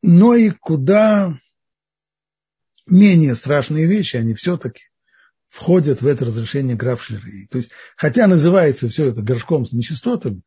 но 0.00 0.34
и 0.34 0.48
куда 0.48 1.38
менее 2.90 3.34
страшные 3.34 3.86
вещи, 3.86 4.16
они 4.16 4.34
все-таки 4.34 4.82
входят 5.48 6.02
в 6.02 6.06
это 6.06 6.26
разрешение 6.26 6.76
графшлеры. 6.76 7.46
То 7.50 7.58
есть, 7.58 7.70
хотя 7.96 8.26
называется 8.26 8.88
все 8.88 9.10
это 9.10 9.22
горшком 9.22 9.66
с 9.66 9.72
нечистотами, 9.72 10.42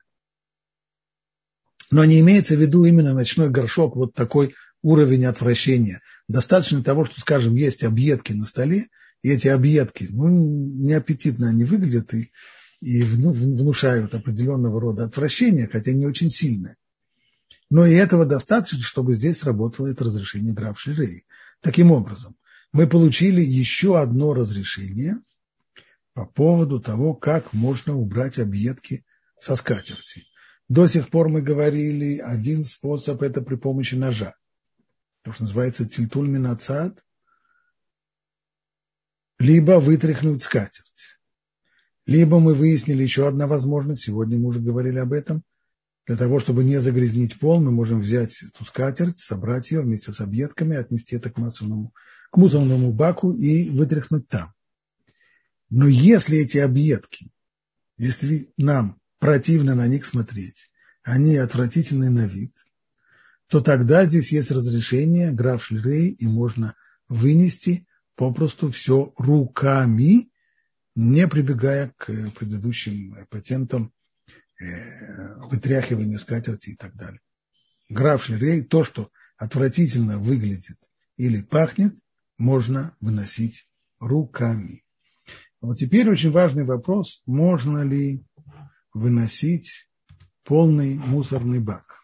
но 1.90 2.06
не 2.06 2.20
имеется 2.20 2.56
в 2.56 2.62
виду 2.62 2.86
именно 2.86 3.14
ночной 3.14 3.50
горшок, 3.50 3.96
вот 3.96 4.14
такой 4.14 4.56
уровень 4.82 5.26
отвращения. 5.26 6.02
Достаточно 6.28 6.84
того, 6.84 7.06
что, 7.06 7.20
скажем, 7.20 7.56
есть 7.56 7.84
объедки 7.84 8.34
на 8.34 8.46
столе, 8.46 8.88
и 9.24 9.30
эти 9.30 9.50
объедки, 9.50 10.08
ну, 10.10 10.30
неаппетитно 10.30 11.50
они 11.50 11.64
выглядят 11.64 12.14
и, 12.14 12.32
и 12.80 13.04
внушают 13.04 14.16
определенного 14.16 14.80
рода 14.80 15.04
отвращение, 15.04 15.68
хотя 15.72 15.92
не 15.92 16.06
очень 16.06 16.32
сильное. 16.32 16.78
Но 17.70 17.86
и 17.86 17.94
этого 17.94 18.26
достаточно, 18.26 18.82
чтобы 18.82 19.14
здесь 19.14 19.44
работало 19.44 19.88
это 19.88 20.06
разрешение 20.06 20.54
граф 20.54 20.80
Ширей. 20.80 21.26
Таким 21.62 21.92
образом, 21.92 22.36
мы 22.74 22.88
получили 22.88 23.42
еще 23.42 24.00
одно 24.00 24.34
разрешение 24.34 25.18
по 26.14 26.26
поводу 26.26 26.82
того, 26.82 27.14
как 27.14 27.54
можно 27.54 27.96
убрать 27.96 28.40
объедки 28.40 29.06
со 29.40 29.56
скатерти. 29.56 30.26
До 30.68 30.88
сих 30.88 31.10
пор 31.10 31.30
мы 31.30 31.42
говорили, 31.42 32.18
один 32.18 32.64
способ– 32.64 33.22
это 33.24 33.42
при 33.42 33.56
помощи 33.56 33.96
ножа. 33.96 34.36
То, 35.24 35.32
что 35.34 35.44
называется 35.44 35.86
тильтуль 35.86 36.28
минацад, 36.28 37.04
либо 39.38 39.80
вытряхнуть 39.80 40.44
скатерть. 40.44 41.20
Либо 42.06 42.40
мы 42.40 42.54
выяснили 42.54 43.04
еще 43.04 43.28
одна 43.28 43.48
возможность, 43.48 44.04
сегодня 44.04 44.40
мы 44.40 44.48
уже 44.48 44.60
говорили 44.60 44.98
об 44.98 45.14
этом, 45.14 45.44
для 46.12 46.18
того, 46.18 46.42
чтобы 46.42 46.66
не 46.66 46.82
загрязнить 46.82 47.40
пол, 47.40 47.62
мы 47.62 47.72
можем 47.72 48.02
взять 48.02 48.44
эту 48.44 48.66
скатерть, 48.66 49.18
собрать 49.18 49.72
ее 49.72 49.80
вместе 49.80 50.12
с 50.12 50.20
объедками, 50.20 50.76
отнести 50.76 51.16
это 51.16 51.30
к 51.30 51.38
мусорному, 51.38 51.94
к 52.30 52.36
мусорному 52.36 52.92
баку 52.92 53.32
и 53.32 53.70
вытряхнуть 53.70 54.28
там. 54.28 54.54
Но 55.70 55.88
если 55.88 56.40
эти 56.40 56.58
объедки, 56.58 57.32
если 57.96 58.52
нам 58.58 59.00
противно 59.20 59.74
на 59.74 59.88
них 59.88 60.06
смотреть, 60.06 60.70
они 61.02 61.38
отвратительны 61.38 62.10
на 62.10 62.26
вид, 62.26 62.52
то 63.48 63.62
тогда 63.62 64.04
здесь 64.04 64.34
есть 64.34 64.52
разрешение 64.52 65.32
граф 65.32 65.64
Шлирей, 65.64 66.10
и 66.10 66.28
можно 66.28 66.76
вынести 67.08 67.88
попросту 68.18 68.70
все 68.70 69.14
руками, 69.18 70.30
не 70.94 71.26
прибегая 71.26 71.94
к 71.96 72.12
предыдущим 72.38 73.16
патентам 73.30 73.94
э, 74.62 75.36
вытряхивания 75.50 76.18
скатерти 76.18 76.72
и 76.72 76.76
так 76.76 76.96
далее. 76.96 77.22
Граф 77.90 78.24
Ширей, 78.24 78.64
то, 78.64 78.84
что 78.84 79.12
отвратительно 79.38 80.18
выглядит 80.18 80.78
или 81.18 81.42
пахнет, 81.42 81.96
можно 82.38 82.96
выносить 83.00 83.68
руками. 84.00 84.84
Вот 85.60 85.78
теперь 85.78 86.10
очень 86.10 86.32
важный 86.32 86.64
вопрос, 86.64 87.22
можно 87.26 87.84
ли 87.84 88.26
выносить 88.94 89.88
полный 90.44 90.96
мусорный 90.96 91.60
бак. 91.60 92.02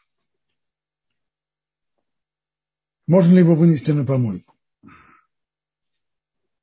Можно 3.08 3.34
ли 3.34 3.39
его 3.39 3.56
вынести 3.56 3.91
на 3.91 4.06
помойку? 4.06 4.56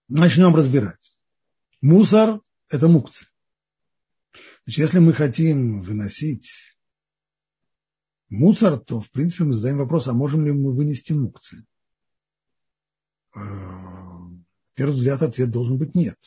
Начнем 0.08 0.54
разбирать. 0.54 1.16
Мусор– 1.80 2.40
это 2.68 2.88
мукция. 2.88 3.28
Значит, 4.64 4.78
если 4.78 4.98
мы 4.98 5.12
хотим 5.12 5.80
выносить 5.80 6.50
мусор, 8.30 8.80
то, 8.80 8.98
в 8.98 9.10
принципе, 9.10 9.44
мы 9.44 9.52
задаем 9.52 9.76
вопрос, 9.76 10.08
а 10.08 10.14
можем 10.14 10.46
ли 10.46 10.52
мы 10.52 10.74
вынести 10.74 11.12
мукции? 11.12 11.66
Э, 13.34 13.40
первый 14.74 14.94
взгляд, 14.94 15.22
ответ 15.22 15.50
должен 15.50 15.76
быть 15.76 15.94
нет. 15.94 16.18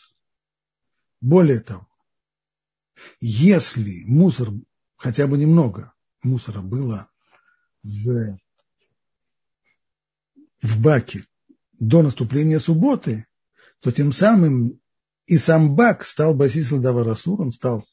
Более 1.20 1.62
того, 1.62 1.88
если 3.20 4.04
мусор, 4.06 4.50
хотя 4.98 5.26
бы 5.26 5.38
немного 5.40 5.94
мусора 6.22 6.62
было 6.62 7.10
в, 7.82 8.38
в 10.62 10.80
баке 10.80 11.26
до 11.80 12.04
наступления 12.04 12.60
субботы, 12.60 13.26
то 13.80 13.92
тем 13.92 14.12
самым 14.12 14.80
и 15.26 15.38
сам 15.38 15.76
бак 15.76 16.06
стал 16.06 16.36
басис 16.36 16.70
Даварасур, 16.70 17.42
он 17.42 17.52
стал 17.52 17.84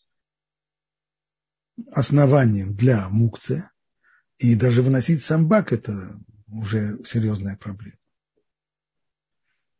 основанием 1.92 2.74
для 2.74 3.08
мукция, 3.08 3.72
и 4.38 4.54
даже 4.54 4.82
выносить 4.82 5.22
сам 5.22 5.48
бак– 5.48 5.72
это 5.72 6.20
уже 6.46 6.98
серьезная 7.04 7.56
проблема. 7.56 7.98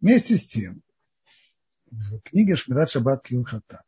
Вместе 0.00 0.36
с 0.36 0.46
тем, 0.46 0.82
в 1.90 2.20
книге 2.20 2.56
Шмират 2.56 2.90
Шаббат 2.90 3.24
Килхата 3.24 3.84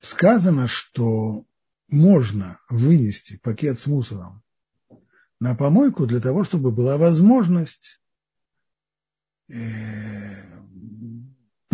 сказано, 0.00 0.68
что 0.68 1.46
можно 1.88 2.60
вынести 2.68 3.38
пакет 3.38 3.78
с 3.78 3.86
мусором 3.86 4.42
на 5.40 5.54
помойку 5.54 6.06
для 6.06 6.20
того, 6.20 6.44
чтобы 6.44 6.72
была 6.72 6.96
возможность 6.96 8.00
э, 9.48 9.54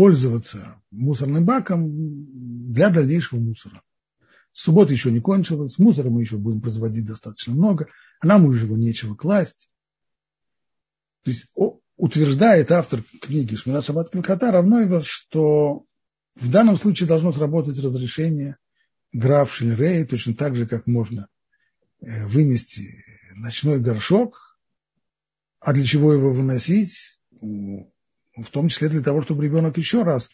пользоваться 0.01 0.81
мусорным 0.91 1.45
баком 1.45 2.73
для 2.73 2.89
дальнейшего 2.89 3.39
мусора. 3.39 3.83
Суббота 4.51 4.95
еще 4.95 5.13
не 5.13 5.21
кончилась, 5.21 5.79
мусора 5.79 6.09
мы 6.09 6.23
еще 6.23 6.39
будем 6.39 6.63
производить 6.63 7.05
достаточно 7.05 7.53
много, 7.53 7.87
а 8.19 8.27
нам 8.27 8.47
уже 8.47 8.65
его 8.65 8.79
нечего 8.79 9.15
класть. 9.15 9.69
То 11.23 11.33
есть 11.33 11.45
утверждает 11.99 12.73
автор 12.73 13.03
книги 13.21 13.55
Шмират 13.57 13.85
Шаббат 13.85 14.09
Килхата 14.09 14.51
равно 14.51 15.03
что 15.03 15.85
в 16.35 16.51
данном 16.51 16.79
случае 16.79 17.07
должно 17.07 17.31
сработать 17.31 17.79
разрешение 17.79 18.57
граф 19.13 19.55
Шельрей, 19.55 20.07
точно 20.07 20.35
так 20.35 20.57
же, 20.57 20.67
как 20.67 20.87
можно 20.87 21.29
э, 22.01 22.25
вынести 22.25 23.05
ночной 23.35 23.81
горшок, 23.81 24.59
а 25.61 25.75
для 25.75 25.85
чего 25.85 26.15
его 26.15 26.33
выносить? 26.33 27.21
В 28.43 28.51
том 28.51 28.69
числе 28.69 28.89
для 28.89 29.01
того, 29.01 29.23
чтобы 29.23 29.45
ребенок 29.45 29.77
еще 29.77 30.03
раз 30.03 30.31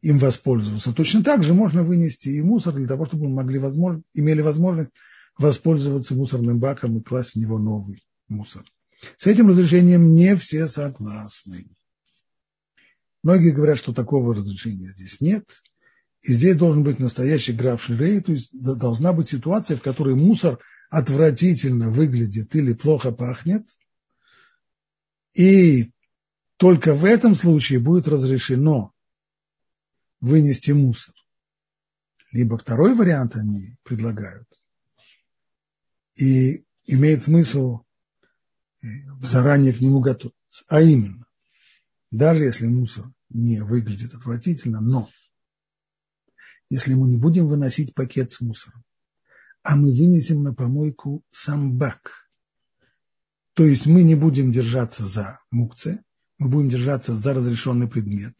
им 0.00 0.18
воспользовался. 0.18 0.92
Точно 0.92 1.24
так 1.24 1.42
же 1.42 1.54
можно 1.54 1.82
вынести 1.82 2.28
и 2.28 2.42
мусор 2.42 2.74
для 2.74 2.86
того, 2.86 3.04
чтобы 3.04 3.28
мы 3.28 3.36
могли 3.36 3.58
возможно, 3.58 4.02
имели 4.14 4.40
возможность 4.40 4.92
воспользоваться 5.36 6.14
мусорным 6.14 6.58
баком 6.58 6.96
и 6.96 7.02
класть 7.02 7.32
в 7.32 7.36
него 7.36 7.58
новый 7.58 8.02
мусор. 8.28 8.64
С 9.16 9.26
этим 9.26 9.48
разрешением 9.48 10.14
не 10.14 10.36
все 10.36 10.68
согласны. 10.68 11.66
Многие 13.22 13.50
говорят, 13.50 13.78
что 13.78 13.92
такого 13.92 14.34
разрешения 14.34 14.92
здесь 14.92 15.20
нет. 15.20 15.44
И 16.22 16.32
здесь 16.32 16.56
должен 16.56 16.82
быть 16.82 16.98
настоящий 16.98 17.52
граф 17.52 17.82
Ширей, 17.82 18.20
то 18.20 18.32
есть 18.32 18.50
должна 18.52 19.12
быть 19.12 19.28
ситуация, 19.28 19.76
в 19.76 19.82
которой 19.82 20.16
мусор 20.16 20.58
отвратительно 20.90 21.90
выглядит 21.90 22.54
или 22.56 22.72
плохо 22.72 23.12
пахнет. 23.12 23.66
И 25.34 25.92
только 26.58 26.92
в 26.92 27.04
этом 27.04 27.36
случае 27.36 27.78
будет 27.78 28.08
разрешено 28.08 28.92
вынести 30.20 30.72
мусор. 30.72 31.14
Либо 32.32 32.58
второй 32.58 32.94
вариант 32.94 33.36
они 33.36 33.76
предлагают. 33.84 34.48
И 36.16 36.64
имеет 36.84 37.22
смысл 37.22 37.84
заранее 39.22 39.72
к 39.72 39.80
нему 39.80 40.00
готовиться. 40.00 40.64
А 40.66 40.82
именно, 40.82 41.26
даже 42.10 42.42
если 42.42 42.66
мусор 42.66 43.06
не 43.28 43.62
выглядит 43.62 44.14
отвратительно, 44.14 44.80
но 44.80 45.08
если 46.70 46.94
мы 46.94 47.06
не 47.06 47.18
будем 47.18 47.46
выносить 47.46 47.94
пакет 47.94 48.32
с 48.32 48.40
мусором, 48.40 48.82
а 49.62 49.76
мы 49.76 49.96
вынесем 49.96 50.42
на 50.42 50.52
помойку 50.54 51.22
сам 51.30 51.78
бак, 51.78 52.28
то 53.54 53.64
есть 53.64 53.86
мы 53.86 54.02
не 54.02 54.16
будем 54.16 54.50
держаться 54.50 55.04
за 55.04 55.40
мукце, 55.52 56.04
мы 56.38 56.48
будем 56.48 56.68
держаться 56.68 57.14
за 57.14 57.34
разрешенный 57.34 57.88
предмет, 57.88 58.34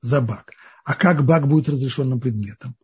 за 0.00 0.20
бак. 0.20 0.52
А 0.84 0.94
как 0.94 1.24
бак 1.24 1.46
будет 1.46 1.68
разрешенным 1.68 2.20
предметом? 2.20 2.74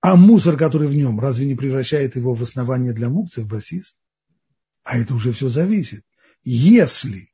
А 0.00 0.16
мусор, 0.16 0.56
который 0.56 0.88
в 0.88 0.94
нем, 0.94 1.20
разве 1.20 1.46
не 1.46 1.54
превращает 1.54 2.16
его 2.16 2.34
в 2.34 2.42
основание 2.42 2.92
для 2.92 3.08
мукцы, 3.08 3.42
в 3.42 3.46
басист? 3.46 3.96
А 4.84 4.96
это 4.96 5.14
уже 5.14 5.32
все 5.32 5.48
зависит. 5.48 6.04
Если 6.42 7.32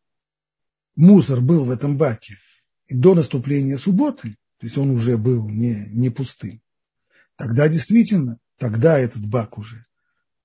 мусор 0.96 1.40
был 1.40 1.64
в 1.64 1.70
этом 1.70 1.96
баке 1.96 2.38
до 2.88 3.14
наступления 3.14 3.76
субботы, 3.76 4.36
то 4.58 4.66
есть 4.66 4.78
он 4.78 4.90
уже 4.90 5.16
был 5.16 5.48
не, 5.48 5.86
не 5.90 6.10
пустым, 6.10 6.60
тогда 7.36 7.68
действительно, 7.68 8.38
тогда 8.58 8.98
этот 8.98 9.24
бак 9.26 9.58
уже 9.58 9.86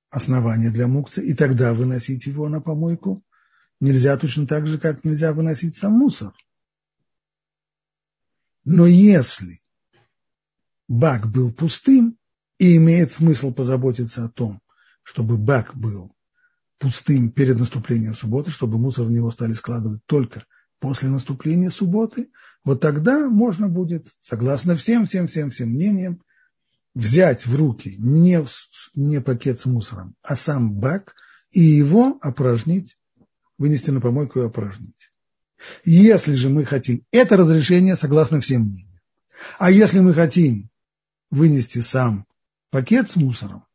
основание 0.10 0.72
для 0.72 0.88
мукцы, 0.88 1.26
и 1.26 1.34
тогда 1.34 1.74
выносить 1.74 2.26
его 2.26 2.50
на 2.50 2.62
помойку 2.62 3.24
нельзя 3.80 4.18
точно 4.18 4.48
так 4.48 4.68
же, 4.68 4.78
как 4.78 5.04
нельзя 5.04 5.34
выносить 5.34 5.78
сам 5.78 5.94
мусор. 5.94 6.34
Но 8.66 8.86
если 8.86 9.62
бак 10.88 11.32
был 11.32 11.52
пустым, 11.52 12.20
и 12.60 12.76
имеет 12.76 13.12
смысл 13.12 13.52
позаботиться 13.52 14.26
о 14.26 14.30
том, 14.30 14.62
чтобы 15.04 15.38
бак 15.38 15.76
был 15.76 16.14
пустым 16.78 17.32
перед 17.32 17.58
наступлением 17.58 18.14
субботы, 18.14 18.52
чтобы 18.52 18.78
мусор 18.78 19.06
в 19.06 19.12
него 19.12 19.32
стали 19.32 19.54
складывать 19.54 20.02
только 20.06 20.44
после 20.80 21.10
наступления 21.10 21.70
субботы, 21.70 22.30
вот 22.64 22.82
тогда 22.82 23.30
можно 23.30 23.68
будет, 23.68 24.10
согласно 24.22 24.76
всем, 24.76 25.06
всем, 25.06 25.28
всем, 25.28 25.50
всем 25.50 25.70
мнениям, 25.70 26.22
взять 26.94 27.46
в 27.46 27.56
руки 27.56 27.96
не, 27.98 28.46
не 28.94 29.22
пакет 29.22 29.62
с 29.62 29.66
мусором, 29.66 30.16
а 30.22 30.36
сам 30.36 30.74
бак 30.74 31.16
и 31.52 31.62
его 31.62 32.18
опорожнить, 32.22 32.98
вынести 33.60 33.92
на 33.92 34.02
помойку 34.02 34.40
и 34.40 34.46
опорожнить. 34.46 35.12
Если 35.86 36.34
же 36.34 36.50
мы 36.50 36.66
хотим, 36.66 37.04
это 37.12 37.38
разрешение 37.38 37.96
согласно 37.96 38.42
всем 38.42 38.64
мнениям. 38.64 39.00
А 39.60 39.70
если 39.70 40.00
мы 40.00 40.14
хотим 40.14 40.70
вынести 41.30 41.80
сам 41.80 42.26
пакет 42.72 43.12
с 43.12 43.16
мусором, 43.18 43.66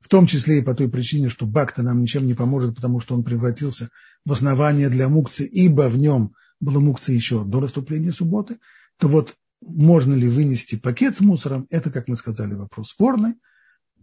в 0.00 0.08
том 0.08 0.26
числе 0.26 0.60
и 0.60 0.62
по 0.62 0.74
той 0.74 0.88
причине, 0.88 1.30
что 1.30 1.46
бак-то 1.46 1.82
нам 1.82 2.00
ничем 2.00 2.26
не 2.26 2.34
поможет, 2.34 2.76
потому 2.76 3.00
что 3.00 3.16
он 3.16 3.24
превратился 3.24 3.90
в 4.24 4.32
основание 4.32 4.88
для 4.88 5.08
мукции, 5.08 5.46
ибо 5.46 5.88
в 5.88 5.98
нем 5.98 6.34
было 6.60 6.78
мукция 6.78 7.16
еще 7.16 7.44
до 7.44 7.60
наступления 7.60 8.12
субботы, 8.12 8.58
то 8.98 9.08
вот 9.08 9.34
можно 9.62 10.14
ли 10.14 10.28
вынести 10.28 10.76
пакет 10.76 11.16
с 11.16 11.20
мусором, 11.20 11.66
это, 11.70 11.90
как 11.90 12.06
мы 12.08 12.16
сказали, 12.16 12.54
вопрос 12.54 12.90
спорный. 12.90 13.34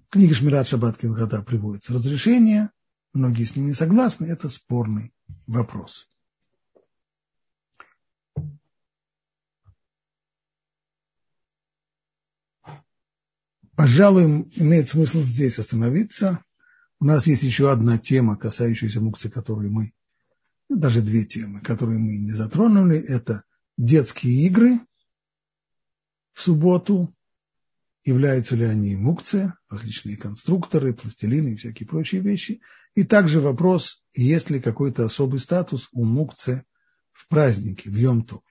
В 0.10 0.14
книге 0.14 0.34
Шмират 0.34 0.68
Шаббат 0.68 0.98
Килгада 0.98 1.42
приводится 1.44 1.94
разрешение, 1.94 2.70
многие 3.14 3.46
с 3.46 3.56
ним 3.56 3.68
не 3.68 3.74
согласны, 3.74 4.26
это 4.26 4.50
спорный 4.50 5.14
вопрос. 5.48 6.08
Пожалуй, 13.76 14.26
имеет 14.56 14.90
смысл 14.90 15.24
здесь 15.24 15.58
остановиться. 15.58 16.44
У 17.00 17.06
нас 17.06 17.26
есть 17.26 17.44
еще 17.44 17.72
одна 17.72 17.98
тема, 17.98 18.38
касающаяся 18.38 19.02
мукции, 19.02 19.30
которую 19.30 19.72
мы, 19.72 19.94
ну, 20.70 20.78
даже 20.78 21.02
две 21.02 21.26
темы, 21.26 21.60
которые 21.60 22.00
мы 22.00 22.18
не 22.18 22.32
затронули. 22.32 22.98
Это 22.98 23.44
детские 23.78 24.46
игры 24.46 24.80
в 26.34 26.42
субботу. 26.42 27.14
Являются 28.06 28.56
ли 28.56 28.66
они 28.66 28.96
мукция, 28.96 29.58
различные 29.70 30.18
конструкторы, 30.18 30.94
пластилины 30.94 31.50
и 31.50 31.56
всякие 31.56 31.88
прочие 31.88 32.22
вещи. 32.22 32.62
И 32.96 33.04
также 33.04 33.40
вопрос, 33.40 34.04
есть 34.14 34.50
ли 34.50 34.60
какой-то 34.60 35.06
особый 35.06 35.40
статус 35.40 35.90
у 35.94 36.04
мукции 36.04 36.66
в 37.12 37.28
празднике, 37.28 37.90
в 37.90 37.96
Йомту. 37.96 38.44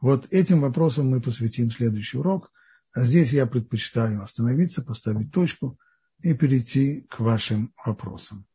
Вот 0.00 0.32
этим 0.32 0.60
вопросом 0.60 1.08
мы 1.08 1.20
посвятим 1.20 1.70
следующий 1.70 2.18
урок. 2.18 2.52
А 2.92 3.02
здесь 3.02 3.32
я 3.32 3.46
предпочитаю 3.46 4.22
остановиться, 4.22 4.82
поставить 4.82 5.32
точку 5.32 5.78
и 6.22 6.34
перейти 6.34 7.02
к 7.08 7.20
вашим 7.20 7.72
вопросам. 7.84 8.46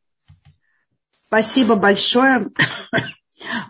Спасибо 1.12 1.76
большое. 1.76 2.40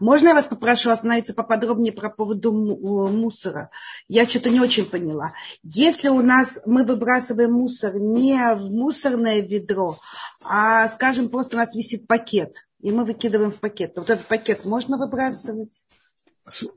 Можно 0.01 0.29
я 0.29 0.35
вас 0.35 0.47
попрошу 0.47 0.91
остановиться 0.91 1.35
поподробнее 1.35 1.93
про 1.93 2.11
поводу 2.11 2.53
мусора? 2.53 3.71
Я 4.09 4.27
что-то 4.29 4.51
не 4.51 4.61
очень 4.61 4.85
поняла. 4.85 5.33
Если 5.63 6.09
у 6.09 6.23
нас 6.23 6.61
мы 6.67 6.85
выбрасываем 6.85 7.53
мусор 7.53 7.95
не 7.95 8.37
в 8.55 8.71
мусорное 8.71 9.41
ведро, 9.41 9.97
а, 10.45 10.89
скажем, 10.89 11.29
просто 11.29 11.57
у 11.57 11.59
нас 11.59 11.75
висит 11.75 12.07
пакет, 12.07 12.67
и 12.81 12.93
мы 12.93 13.05
выкидываем 13.05 13.51
в 13.51 13.57
пакет, 13.57 13.95
то 13.95 14.03
вот 14.03 14.11
этот 14.11 14.27
пакет 14.27 14.65
можно 14.65 14.99
выбрасывать? 14.99 15.73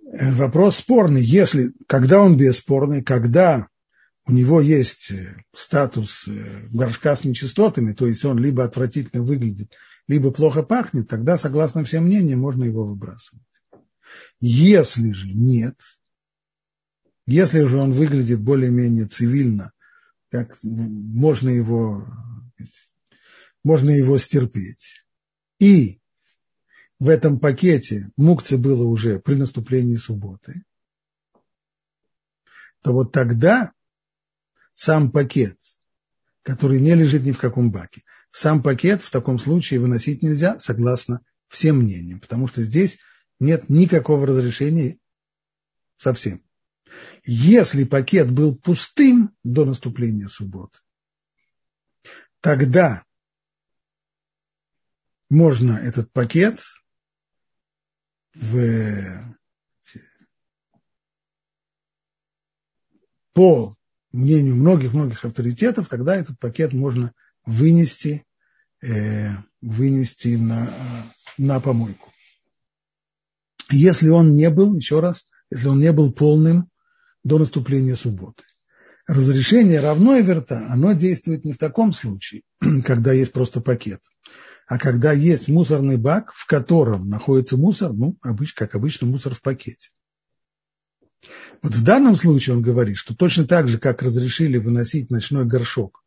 Вопрос 0.03 0.77
спорный. 0.77 1.23
Если, 1.23 1.73
когда 1.87 2.21
он 2.21 2.37
бесспорный, 2.37 3.03
когда 3.03 3.67
у 4.25 4.31
него 4.31 4.61
есть 4.61 5.11
э, 5.11 5.35
статус 5.55 6.27
э, 6.27 6.67
горшка 6.71 7.15
с 7.15 7.23
нечистотами, 7.23 7.93
то 7.93 8.07
есть 8.07 8.25
он 8.25 8.39
либо 8.39 8.63
отвратительно 8.63 9.23
выглядит, 9.23 9.71
либо 10.09 10.31
плохо 10.31 10.63
пахнет, 10.63 11.07
тогда, 11.07 11.37
согласно 11.37 11.83
всем 11.85 12.05
мнениям, 12.05 12.39
можно 12.39 12.63
его 12.63 12.83
выбрасывать. 12.83 13.45
Если 14.39 15.11
же 15.11 15.27
нет, 15.35 15.79
если 17.27 17.63
же 17.65 17.77
он 17.77 17.91
выглядит 17.91 18.41
более-менее 18.41 19.05
цивильно, 19.05 19.71
как 20.31 20.57
можно 20.63 21.49
его, 21.49 22.07
можно 23.63 23.91
его 23.91 24.17
стерпеть. 24.17 25.05
И 25.59 26.01
в 26.97 27.07
этом 27.07 27.39
пакете 27.39 28.09
мукцы 28.17 28.57
было 28.57 28.87
уже 28.87 29.19
при 29.19 29.35
наступлении 29.35 29.97
субботы, 29.97 30.65
то 32.81 32.93
вот 32.93 33.11
тогда 33.11 33.73
сам 34.73 35.11
пакет, 35.11 35.59
который 36.41 36.81
не 36.81 36.95
лежит 36.95 37.25
ни 37.25 37.31
в 37.31 37.37
каком 37.37 37.69
баке, 37.71 38.01
сам 38.31 38.61
пакет 38.61 39.01
в 39.01 39.09
таком 39.09 39.39
случае 39.39 39.79
выносить 39.79 40.21
нельзя, 40.21 40.59
согласно 40.59 41.21
всем 41.47 41.79
мнениям, 41.79 42.19
потому 42.19 42.47
что 42.47 42.61
здесь 42.61 42.99
нет 43.39 43.69
никакого 43.69 44.27
разрешения 44.27 44.97
совсем. 45.97 46.43
Если 47.23 47.83
пакет 47.83 48.31
был 48.31 48.55
пустым 48.55 49.35
до 49.43 49.65
наступления 49.65 50.27
субботы, 50.27 50.79
тогда 52.41 53.03
можно 55.29 55.73
этот 55.73 56.11
пакет 56.11 56.59
в, 58.33 59.35
по 63.33 63.75
мнению 64.11 64.55
многих-многих 64.55 65.23
авторитетов, 65.25 65.87
тогда 65.87 66.15
этот 66.15 66.39
пакет 66.39 66.73
можно 66.73 67.13
вынести, 67.49 68.25
э, 68.81 69.29
вынести 69.61 70.35
на, 70.35 70.69
на 71.37 71.59
помойку. 71.59 72.11
Если 73.71 74.09
он 74.09 74.33
не 74.33 74.49
был, 74.49 74.75
еще 74.75 74.99
раз, 74.99 75.25
если 75.51 75.67
он 75.67 75.79
не 75.79 75.91
был 75.91 76.11
полным 76.11 76.69
до 77.23 77.39
наступления 77.39 77.95
субботы. 77.95 78.43
Разрешение 79.07 79.79
равно 79.79 80.17
верта, 80.17 80.67
оно 80.69 80.93
действует 80.93 81.43
не 81.43 81.53
в 81.53 81.57
таком 81.57 81.91
случае, 81.91 82.43
когда 82.85 83.11
есть 83.11 83.33
просто 83.33 83.61
пакет, 83.61 84.01
а 84.67 84.77
когда 84.77 85.11
есть 85.11 85.47
мусорный 85.47 85.97
бак, 85.97 86.31
в 86.33 86.45
котором 86.45 87.09
находится 87.09 87.57
мусор, 87.57 87.93
ну, 87.93 88.17
обычно, 88.21 88.65
как 88.65 88.75
обычно, 88.75 89.07
мусор 89.07 89.33
в 89.33 89.41
пакете. 89.41 89.89
Вот 91.63 91.73
в 91.73 91.83
данном 91.83 92.15
случае 92.15 92.55
он 92.55 92.61
говорит, 92.61 92.97
что 92.97 93.15
точно 93.15 93.45
так 93.45 93.67
же, 93.67 93.79
как 93.79 94.03
разрешили 94.03 94.57
выносить 94.57 95.09
ночной 95.09 95.45
горшок 95.45 96.03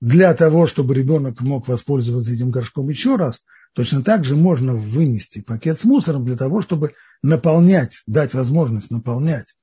для 0.00 0.34
того, 0.34 0.66
чтобы 0.66 0.94
ребенок 0.94 1.40
мог 1.40 1.68
воспользоваться 1.68 2.32
этим 2.32 2.50
горшком 2.50 2.88
еще 2.88 3.16
раз, 3.16 3.44
точно 3.72 4.02
так 4.02 4.24
же 4.24 4.36
можно 4.36 4.74
вынести 4.74 5.40
пакет 5.40 5.80
с 5.80 5.84
мусором 5.84 6.24
для 6.24 6.36
того, 6.36 6.60
чтобы 6.60 6.94
наполнять, 7.22 8.02
дать 8.06 8.34
возможность 8.34 8.90
наполнять 8.90 9.54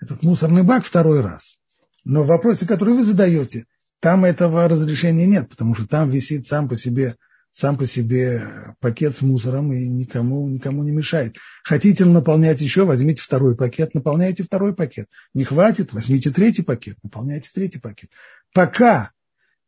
этот 0.00 0.22
мусорный 0.22 0.62
бак 0.62 0.84
второй 0.84 1.20
раз. 1.20 1.56
Но 2.04 2.22
в 2.22 2.28
вопросе, 2.28 2.66
который 2.66 2.94
вы 2.94 3.04
задаете, 3.04 3.66
там 4.00 4.24
этого 4.24 4.66
разрешения 4.66 5.26
нет, 5.26 5.48
потому 5.48 5.74
что 5.74 5.86
там 5.86 6.08
висит 6.08 6.46
сам 6.46 6.68
по 6.68 6.76
себе, 6.76 7.16
сам 7.52 7.76
по 7.76 7.86
себе 7.86 8.42
пакет 8.80 9.16
с 9.16 9.22
мусором 9.22 9.72
и 9.72 9.88
никому, 9.88 10.48
никому 10.48 10.82
не 10.82 10.92
мешает. 10.92 11.36
Хотите 11.62 12.06
наполнять 12.06 12.60
еще, 12.62 12.86
возьмите 12.86 13.20
второй 13.20 13.56
пакет, 13.56 13.92
наполняйте 13.92 14.42
второй 14.42 14.74
пакет. 14.74 15.08
Не 15.34 15.44
хватит, 15.44 15.92
возьмите 15.92 16.30
третий 16.30 16.62
пакет, 16.62 16.96
наполняйте 17.02 17.50
третий 17.52 17.78
пакет. 17.78 18.10
Пока 18.54 19.10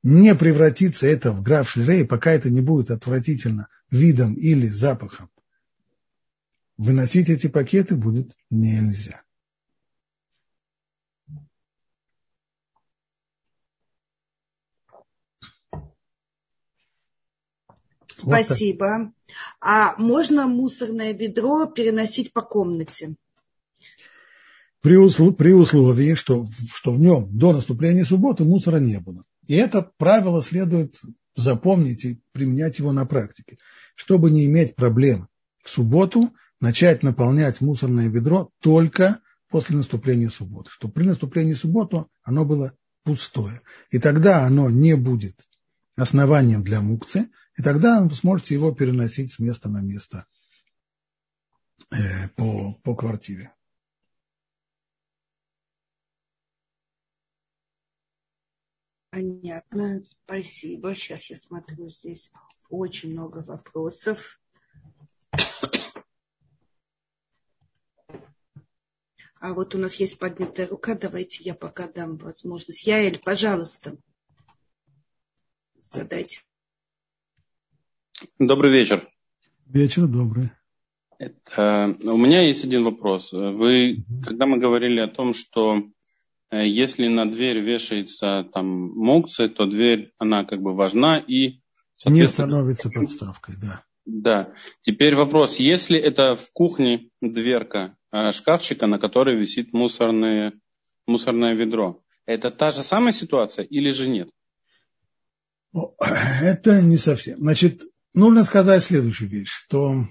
не 0.02 0.34
превратится 0.34 1.06
это 1.06 1.32
в 1.32 1.42
граф 1.42 1.70
шлерей, 1.70 2.06
пока 2.06 2.32
это 2.32 2.50
не 2.50 2.60
будет 2.60 2.90
отвратительно 2.90 3.68
видом 3.90 4.34
или 4.34 4.66
запахом, 4.66 5.30
выносить 6.76 7.28
эти 7.28 7.46
пакеты 7.46 7.96
будет 7.96 8.36
нельзя. 8.50 9.22
Спасибо. 18.06 19.12
А 19.60 19.96
можно 19.96 20.46
мусорное 20.46 21.12
ведро 21.12 21.66
переносить 21.66 22.32
по 22.32 22.42
комнате? 22.42 23.16
При, 24.80 24.96
услов, 24.96 25.36
при 25.36 25.52
условии, 25.52 26.14
что, 26.14 26.46
что 26.74 26.92
в 26.92 27.00
нем 27.00 27.28
до 27.36 27.52
наступления 27.52 28.04
субботы 28.04 28.44
мусора 28.44 28.78
не 28.78 28.98
было. 28.98 29.24
И 29.46 29.54
это 29.54 29.82
правило 29.82 30.42
следует 30.42 31.00
запомнить 31.34 32.04
и 32.04 32.22
применять 32.32 32.78
его 32.78 32.92
на 32.92 33.06
практике. 33.06 33.58
Чтобы 33.94 34.30
не 34.30 34.46
иметь 34.46 34.76
проблем 34.76 35.28
в 35.62 35.68
субботу, 35.68 36.32
начать 36.60 37.02
наполнять 37.02 37.60
мусорное 37.60 38.08
ведро 38.08 38.50
только 38.60 39.20
после 39.48 39.76
наступления 39.76 40.28
субботы. 40.28 40.70
Чтобы 40.70 40.94
при 40.94 41.04
наступлении 41.04 41.54
субботы 41.54 42.04
оно 42.22 42.44
было 42.44 42.74
пустое. 43.04 43.60
И 43.90 43.98
тогда 43.98 44.44
оно 44.44 44.70
не 44.70 44.96
будет 44.96 45.36
основанием 45.96 46.62
для 46.62 46.80
мукцы, 46.80 47.28
и 47.56 47.62
тогда 47.62 48.02
вы 48.02 48.14
сможете 48.14 48.54
его 48.54 48.72
переносить 48.72 49.32
с 49.32 49.38
места 49.38 49.68
на 49.68 49.80
место 49.82 50.26
э, 51.90 52.28
по, 52.36 52.74
по 52.82 52.94
квартире. 52.94 53.52
Понятно, 59.12 60.02
спасибо. 60.04 60.94
Сейчас 60.94 61.28
я 61.28 61.36
смотрю, 61.36 61.90
здесь 61.90 62.30
очень 62.70 63.12
много 63.12 63.44
вопросов. 63.44 64.40
А 69.38 69.52
вот 69.52 69.74
у 69.74 69.78
нас 69.78 69.96
есть 69.96 70.18
поднятая 70.18 70.66
рука. 70.66 70.94
Давайте 70.94 71.44
я 71.44 71.54
пока 71.54 71.88
дам 71.88 72.16
возможность. 72.16 72.86
Яэль, 72.86 73.18
пожалуйста, 73.18 73.98
задайте. 75.76 76.40
Добрый 78.38 78.72
вечер. 78.72 79.06
Вечер 79.66 80.06
добрый. 80.06 80.52
Это, 81.18 81.98
у 82.02 82.16
меня 82.16 82.40
есть 82.40 82.64
один 82.64 82.84
вопрос. 82.84 83.32
Вы, 83.32 84.06
когда 84.24 84.46
мы 84.46 84.56
говорили 84.56 85.00
о 85.00 85.08
том, 85.08 85.34
что 85.34 85.82
Э, 85.82 86.01
если 86.56 87.08
на 87.08 87.30
дверь 87.30 87.60
вешается 87.60 88.44
там 88.52 88.66
мукция, 88.66 89.48
то 89.48 89.66
дверь, 89.66 90.12
она 90.18 90.44
как 90.44 90.60
бы 90.60 90.74
важна 90.74 91.18
и... 91.18 91.60
Не 92.04 92.26
становится 92.26 92.90
подставкой, 92.90 93.54
да. 93.60 93.84
Да. 94.04 94.52
Теперь 94.82 95.14
вопрос, 95.14 95.58
если 95.58 95.98
это 95.98 96.34
в 96.34 96.50
кухне 96.52 97.10
дверка 97.20 97.96
э, 98.10 98.32
шкафчика, 98.32 98.86
на 98.86 98.98
которой 98.98 99.36
висит 99.36 99.72
мусорное, 99.72 100.54
мусорное 101.06 101.54
ведро, 101.54 102.02
это 102.26 102.50
та 102.50 102.70
же 102.70 102.80
самая 102.80 103.12
ситуация 103.12 103.64
или 103.64 103.90
же 103.90 104.08
нет? 104.08 104.28
Это 106.42 106.82
не 106.82 106.98
совсем. 106.98 107.38
Значит, 107.38 107.82
нужно 108.12 108.44
сказать 108.44 108.82
следующую 108.82 109.30
вещь, 109.30 109.48
что 109.48 110.06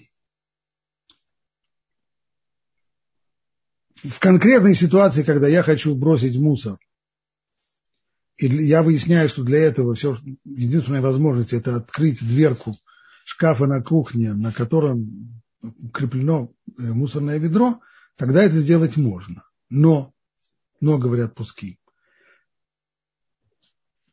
в 4.04 4.20
конкретной 4.20 4.76
ситуации, 4.76 5.24
когда 5.24 5.48
я 5.48 5.64
хочу 5.64 5.96
бросить 5.96 6.38
мусор, 6.38 6.80
и 8.38 8.48
я 8.48 8.82
выясняю, 8.82 9.30
что 9.30 9.44
для 9.44 9.60
этого 9.60 9.94
все, 9.94 10.18
единственная 10.46 11.02
возможность 11.02 11.54
это 11.54 11.76
открыть 11.76 12.26
дверку 12.26 12.76
шкафа 13.26 13.68
на 13.68 13.84
кухне, 13.84 14.34
на 14.34 14.52
котором 14.52 15.42
укреплено 15.62 16.52
э, 16.78 16.82
мусорное 16.82 17.38
ведро, 17.38 17.80
тогда 18.16 18.44
это 18.44 18.56
сделать 18.56 18.98
можно. 18.98 19.44
Но, 19.70 20.14
но 20.80 20.98
говорят 20.98 21.36
пуски, 21.36 21.78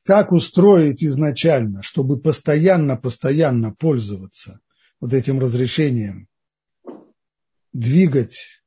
как 0.05 0.33
устроить 0.33 1.03
изначально, 1.03 1.83
чтобы 1.83 2.21
постоянно-постоянно 2.21 3.75
пользоваться 3.75 4.61
вот 5.01 5.15
этим 5.15 5.39
разрешением 5.39 6.29
двигать 7.73 8.58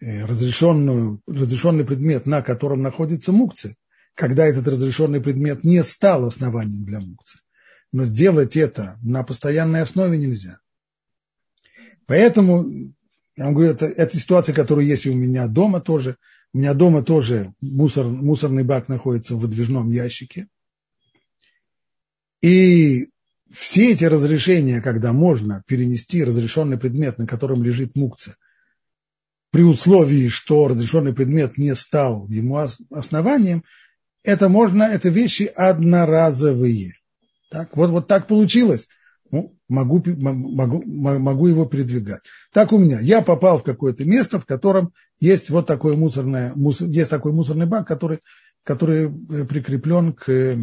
разрешенную, 0.00 1.20
разрешенный 1.26 1.84
предмет, 1.84 2.26
на 2.26 2.42
котором 2.42 2.82
находится 2.82 3.32
мукция, 3.32 3.76
когда 4.14 4.46
этот 4.46 4.66
разрешенный 4.66 5.20
предмет 5.20 5.64
не 5.64 5.82
стал 5.84 6.24
основанием 6.24 6.84
для 6.84 7.00
мукции. 7.00 7.40
Но 7.92 8.06
делать 8.06 8.56
это 8.56 8.98
на 9.02 9.22
постоянной 9.22 9.82
основе 9.82 10.16
нельзя. 10.16 10.58
Поэтому, 12.06 12.66
я 13.36 13.44
вам 13.44 13.54
говорю, 13.54 13.72
это, 13.72 13.86
это 13.86 14.18
ситуация, 14.18 14.54
которая 14.54 14.84
есть 14.84 15.06
и 15.06 15.10
у 15.10 15.14
меня 15.14 15.46
дома 15.48 15.80
тоже. 15.80 16.16
У 16.52 16.58
меня 16.58 16.74
дома 16.74 17.02
тоже 17.02 17.54
мусор, 17.60 18.06
мусорный 18.06 18.64
бак 18.64 18.88
находится 18.88 19.34
в 19.34 19.40
выдвижном 19.40 19.90
ящике. 19.90 20.48
И 22.40 23.08
все 23.50 23.92
эти 23.92 24.04
разрешения, 24.04 24.80
когда 24.80 25.12
можно 25.12 25.62
перенести 25.66 26.24
разрешенный 26.24 26.78
предмет, 26.78 27.18
на 27.18 27.26
котором 27.26 27.62
лежит 27.62 27.94
мукция, 27.96 28.36
при 29.50 29.62
условии, 29.62 30.28
что 30.28 30.68
разрешенный 30.68 31.12
предмет 31.12 31.58
не 31.58 31.74
стал 31.74 32.28
ему 32.28 32.58
основанием, 32.90 33.64
это 34.22 34.48
можно, 34.48 34.84
это 34.84 35.08
вещи 35.08 35.50
одноразовые. 35.54 36.94
Так, 37.50 37.76
вот, 37.76 37.90
вот 37.90 38.06
так 38.06 38.26
получилось. 38.26 38.86
Ну, 39.30 39.56
могу, 39.68 40.02
могу, 40.06 40.82
могу 40.84 41.46
его 41.46 41.64
передвигать. 41.64 42.22
Так 42.52 42.72
у 42.72 42.78
меня. 42.78 43.00
Я 43.00 43.22
попал 43.22 43.58
в 43.58 43.62
какое-то 43.62 44.04
место, 44.04 44.40
в 44.40 44.46
котором 44.46 44.92
есть 45.20 45.50
вот 45.50 45.66
такое 45.66 45.96
мусорное, 45.96 46.52
мусор, 46.54 46.88
есть 46.88 47.10
такой 47.10 47.32
мусорный 47.32 47.66
бак, 47.66 47.86
который, 47.86 48.20
который 48.64 49.06
э, 49.06 49.44
прикреплен 49.46 50.12
к, 50.12 50.56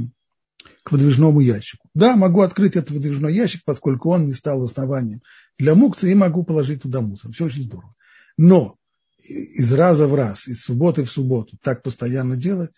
к 0.84 0.92
выдвижному 0.92 1.40
ящику. 1.40 1.88
Да, 1.94 2.16
могу 2.16 2.42
открыть 2.42 2.76
этот 2.76 2.92
выдвижной 2.92 3.34
ящик, 3.34 3.62
поскольку 3.66 4.10
он 4.10 4.26
не 4.26 4.34
стал 4.34 4.64
основанием 4.64 5.22
для 5.58 5.76
мукции, 5.76 6.12
и 6.12 6.16
могу 6.16 6.44
положить 6.44 6.82
туда 6.82 7.02
мусор. 7.02 7.32
Все 7.32 7.46
очень 7.46 7.64
здорово. 7.64 7.94
Но 8.38 8.78
из 9.24 9.74
раза 9.74 10.08
в 10.08 10.16
раз, 10.16 10.48
из 10.48 10.64
субботы 10.64 11.04
в 11.04 11.12
субботу 11.12 11.58
так 11.62 11.84
постоянно 11.84 12.38
делать, 12.38 12.72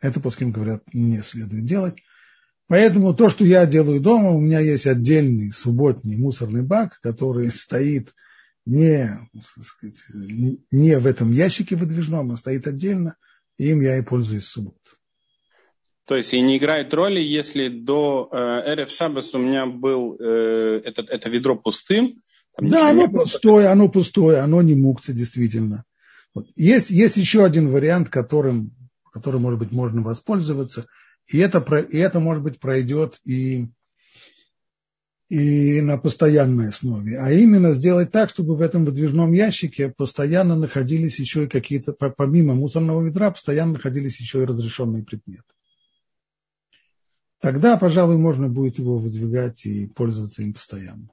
это, 0.00 0.20
по 0.20 0.30
кем 0.30 0.50
говорят, 0.50 0.82
не 0.92 1.18
следует 1.18 1.64
делать. 1.64 1.94
Поэтому 2.66 3.14
то, 3.14 3.28
что 3.28 3.44
я 3.44 3.66
делаю 3.66 4.00
дома, 4.00 4.30
у 4.30 4.40
меня 4.40 4.60
есть 4.60 4.86
отдельный 4.86 5.52
субботний 5.52 6.16
мусорный 6.16 6.62
бак, 6.62 6.98
который 7.00 7.48
стоит 7.50 8.14
не, 8.64 9.08
сказать, 9.66 9.98
не 10.70 10.98
в 10.98 11.06
этом 11.06 11.32
ящике 11.32 11.76
выдвижном, 11.76 12.30
а 12.30 12.36
стоит 12.36 12.66
отдельно, 12.66 13.16
и 13.58 13.70
им 13.70 13.80
я 13.80 13.98
и 13.98 14.02
пользуюсь 14.02 14.44
в 14.44 14.48
субботу. 14.48 14.78
То 16.06 16.16
есть 16.16 16.34
и 16.34 16.40
не 16.40 16.58
играет 16.58 16.92
роли, 16.94 17.20
если 17.20 17.68
до 17.68 18.28
э, 18.30 18.74
РФ 18.74 18.90
Шабас 18.90 19.34
у 19.34 19.38
меня 19.38 19.66
был 19.66 20.16
э, 20.18 20.80
этот, 20.84 21.08
это 21.08 21.30
ведро 21.30 21.56
пустым. 21.56 22.22
Да, 22.58 22.90
оно 22.90 23.08
пустое, 23.08 23.68
оно 23.68 23.88
пустое, 23.88 24.38
оно 24.38 24.62
не 24.62 24.74
мукция, 24.74 25.14
действительно. 25.14 25.84
Вот. 26.34 26.46
Есть, 26.56 26.90
есть 26.90 27.16
еще 27.16 27.44
один 27.44 27.70
вариант, 27.70 28.08
которым, 28.08 28.72
которым, 29.12 29.42
может 29.42 29.58
быть, 29.58 29.72
можно 29.72 30.02
воспользоваться– 30.02 30.86
и 31.28 31.38
это, 31.38 31.58
и 31.80 31.98
это 31.98 32.20
может 32.20 32.42
быть, 32.42 32.58
пройдет 32.58 33.20
и, 33.24 33.68
и 35.28 35.80
на 35.80 35.96
постоянной 35.98 36.68
основе. 36.68 37.18
А 37.18 37.30
именно 37.30 37.72
сделать 37.72 38.10
так, 38.10 38.30
чтобы 38.30 38.56
в 38.56 38.60
этом 38.60 38.84
выдвижном 38.84 39.32
ящике 39.32 39.90
постоянно 39.90 40.56
находились 40.56 41.18
еще 41.18 41.44
и 41.44 41.48
какие-то, 41.48 41.92
помимо 41.92 42.54
мусорного 42.54 43.02
ведра, 43.02 43.30
постоянно 43.30 43.74
находились 43.74 44.20
еще 44.20 44.42
и 44.42 44.46
разрешенные 44.46 45.04
предметы. 45.04 45.44
Тогда, 47.40 47.76
пожалуй, 47.76 48.18
можно 48.18 48.48
будет 48.48 48.78
его 48.78 48.98
выдвигать 48.98 49.66
и 49.66 49.86
пользоваться 49.86 50.42
им 50.42 50.54
постоянно. 50.54 51.08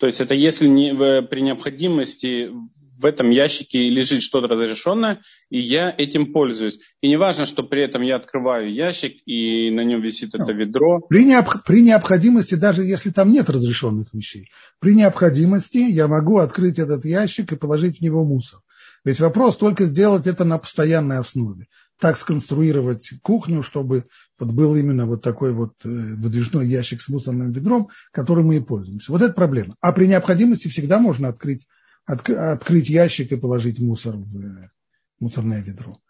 То 0.00 0.06
есть 0.06 0.20
это 0.20 0.34
если 0.34 0.66
не, 0.66 0.94
при 0.94 1.42
необходимости 1.42 2.50
в 2.98 3.04
этом 3.04 3.30
ящике 3.30 3.88
лежит 3.88 4.22
что-то 4.22 4.46
разрешенное, 4.46 5.20
и 5.50 5.60
я 5.60 5.94
этим 5.96 6.32
пользуюсь. 6.32 6.78
И 7.00 7.08
не 7.08 7.16
важно, 7.16 7.46
что 7.46 7.62
при 7.62 7.82
этом 7.82 8.02
я 8.02 8.16
открываю 8.16 8.72
ящик, 8.72 9.16
и 9.26 9.70
на 9.70 9.82
нем 9.82 10.00
висит 10.00 10.34
это 10.34 10.52
ведро. 10.52 11.00
При, 11.08 11.24
необ, 11.24 11.48
при 11.64 11.82
необходимости, 11.82 12.54
даже 12.54 12.82
если 12.82 13.10
там 13.10 13.30
нет 13.30 13.48
разрешенных 13.48 14.12
вещей, 14.12 14.50
при 14.80 14.94
необходимости 14.94 15.78
я 15.78 16.08
могу 16.08 16.38
открыть 16.38 16.78
этот 16.78 17.04
ящик 17.04 17.52
и 17.52 17.56
положить 17.56 17.98
в 17.98 18.00
него 18.02 18.24
мусор. 18.24 18.60
Ведь 19.04 19.20
вопрос 19.20 19.56
только 19.56 19.84
сделать 19.84 20.26
это 20.26 20.44
на 20.44 20.58
постоянной 20.58 21.18
основе. 21.18 21.66
Так 22.00 22.16
сконструировать 22.16 23.12
кухню, 23.22 23.62
чтобы 23.62 24.06
вот 24.38 24.50
был 24.50 24.74
именно 24.74 25.06
вот 25.06 25.22
такой 25.22 25.52
вот 25.52 25.74
э, 25.84 25.88
выдвижной 25.88 26.66
ящик 26.66 27.02
с 27.02 27.08
мусорным 27.08 27.52
ведром, 27.52 27.90
которым 28.10 28.46
мы 28.46 28.56
и 28.56 28.60
пользуемся. 28.60 29.12
Вот 29.12 29.20
это 29.20 29.34
проблема. 29.34 29.76
А 29.80 29.92
при 29.92 30.06
необходимости 30.06 30.68
всегда 30.68 30.98
можно 30.98 31.28
открыть 31.28 31.66
отк- 32.10 32.34
открыть 32.34 32.88
ящик 32.88 33.32
и 33.32 33.36
положить 33.36 33.80
мусор 33.80 34.16
в 34.16 34.38
э, 34.38 34.70
мусорное 35.18 35.60
ведро. 35.60 36.00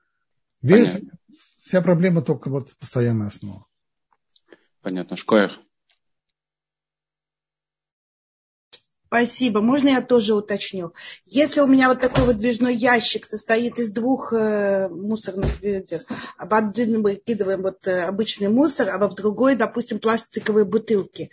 Весь, 0.63 0.91
вся 1.63 1.83
проблема 1.83 2.23
только 2.23 2.51
вот 2.51 2.75
постоянная 2.79 3.27
основа. 3.27 3.67
Понятно. 4.83 5.17
Шкоер. 5.17 5.59
Спасибо. 9.11 9.61
Можно 9.61 9.89
я 9.89 10.03
тоже 10.03 10.35
уточню? 10.35 10.93
Если 11.27 11.61
у 11.61 11.67
меня 11.67 11.89
вот 11.89 12.01
такой 12.01 12.27
вот 12.27 12.37
движной 12.37 12.77
ящик 12.77 13.27
состоит 13.27 13.81
из 13.81 13.91
двух 13.91 14.33
э, 14.33 14.89
мусорных 14.89 15.61
ведер, 15.61 15.99
об 16.39 16.55
один 16.55 17.03
мы 17.03 17.15
выкидываем 17.15 17.63
вот 17.63 17.89
э, 17.89 18.05
обычный 18.05 18.49
мусор, 18.49 18.89
а 18.89 19.09
в 19.09 19.15
другой, 19.17 19.57
допустим, 19.57 19.99
пластиковые 19.99 20.65
бутылки, 20.65 21.33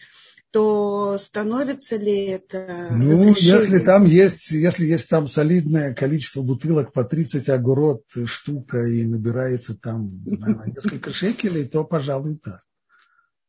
то 0.50 1.20
становится 1.20 1.98
ли 1.98 2.26
это 2.26 2.88
Ну, 2.90 3.36
если 3.36 3.78
там 3.78 4.06
есть, 4.06 4.50
если 4.50 4.88
есть 4.88 5.08
там 5.08 5.28
солидное 5.28 5.94
количество 5.94 6.42
бутылок 6.42 6.94
по 6.94 7.04
30 7.04 7.48
огород 7.50 8.02
штука 8.26 8.80
и 8.88 9.06
набирается 9.06 9.78
там 9.78 10.10
на 10.26 10.66
несколько 10.66 11.12
шекелей, 11.14 11.68
то, 11.68 11.84
пожалуй, 11.84 12.40
да. 12.44 12.64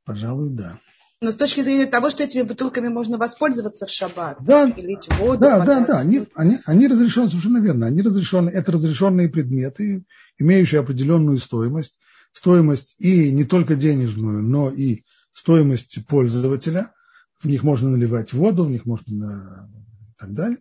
Пожалуй, 0.04 0.50
да. 0.50 0.78
Но 1.20 1.32
с 1.32 1.34
точки 1.34 1.60
зрения 1.60 1.86
того, 1.86 2.10
что 2.10 2.22
этими 2.22 2.42
бутылками 2.42 2.88
можно 2.88 3.18
воспользоваться 3.18 3.86
в 3.86 3.90
шаббат, 3.90 4.36
да, 4.40 4.66
лить 4.66 5.08
воду. 5.18 5.40
Да, 5.40 5.64
да, 5.64 5.84
да, 5.84 5.98
они, 5.98 6.28
они, 6.34 6.58
они 6.64 6.86
разрешены, 6.86 7.28
совершенно 7.28 7.58
верно. 7.58 7.86
Они 7.86 8.02
разрешены, 8.02 8.50
это 8.50 8.70
разрешенные 8.70 9.28
предметы, 9.28 10.04
имеющие 10.38 10.80
определенную 10.80 11.38
стоимость. 11.38 11.98
Стоимость 12.30 12.94
и 12.98 13.32
не 13.32 13.44
только 13.44 13.74
денежную, 13.74 14.42
но 14.42 14.70
и 14.70 15.02
стоимость 15.32 16.06
пользователя, 16.06 16.92
в 17.40 17.46
них 17.46 17.64
можно 17.64 17.88
наливать 17.88 18.32
воду, 18.32 18.64
в 18.64 18.70
них 18.70 18.84
можно 18.84 19.68
и 20.08 20.14
так 20.18 20.34
далее, 20.34 20.58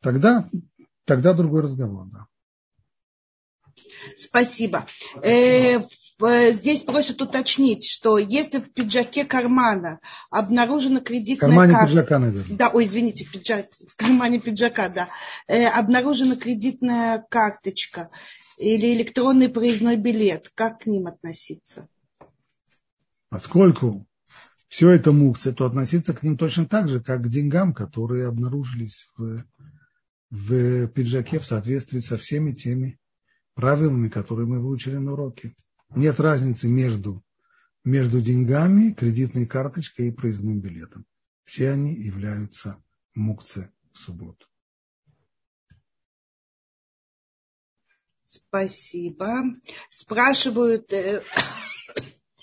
тогда, 0.00 0.48
тогда 1.04 1.34
другой 1.34 1.62
разговор. 1.62 2.06
Да. 2.10 2.26
Спасибо. 4.16 4.86
Э, 5.22 5.78
здесь 6.20 6.82
просят 6.82 7.20
уточнить, 7.22 7.86
что 7.88 8.18
если 8.18 8.58
в 8.58 8.72
пиджаке 8.72 9.24
кармана 9.24 10.00
обнаружена 10.30 11.00
кредитная 11.00 11.48
кармане 11.48 11.72
карта... 11.72 11.88
пиджака, 11.88 12.18
наверное. 12.18 12.56
Да, 12.56 12.70
ой, 12.70 12.84
извините, 12.84 13.24
в, 13.24 13.32
пиджак, 13.32 13.66
в 13.88 13.96
кармане 13.96 14.40
пиджака, 14.40 14.88
да. 14.88 15.08
Э, 15.46 15.66
обнаружена 15.68 16.36
кредитная 16.36 17.24
карточка 17.28 18.10
или 18.58 18.94
электронный 18.94 19.48
проездной 19.48 19.96
билет, 19.96 20.50
как 20.54 20.80
к 20.80 20.86
ним 20.86 21.06
относиться? 21.06 21.88
Поскольку 23.30 24.06
все 24.68 24.90
это 24.90 25.12
мукция, 25.12 25.52
то 25.52 25.66
относиться 25.66 26.14
к 26.14 26.22
ним 26.22 26.36
точно 26.36 26.66
так 26.66 26.88
же, 26.88 27.00
как 27.00 27.22
к 27.22 27.28
деньгам, 27.28 27.72
которые 27.72 28.26
обнаружились 28.26 29.08
в, 29.16 29.44
в 30.30 30.86
пиджаке 30.88 31.38
в 31.38 31.46
соответствии 31.46 32.00
со 32.00 32.18
всеми 32.18 32.52
теми 32.52 32.98
правилами, 33.54 34.08
которые 34.08 34.46
мы 34.46 34.60
выучили 34.60 34.96
на 34.96 35.12
уроке. 35.12 35.54
Нет 35.94 36.20
разницы 36.20 36.68
между, 36.68 37.24
между 37.84 38.20
деньгами, 38.20 38.92
кредитной 38.92 39.46
карточкой 39.46 40.08
и 40.08 40.12
проездным 40.12 40.60
билетом. 40.60 41.04
Все 41.44 41.70
они 41.70 41.94
являются 41.94 42.82
мукце 43.14 43.72
в 43.92 43.98
субботу. 43.98 44.46
Спасибо. 48.22 49.42
Спрашивают, 49.90 50.92
э, 50.92 51.20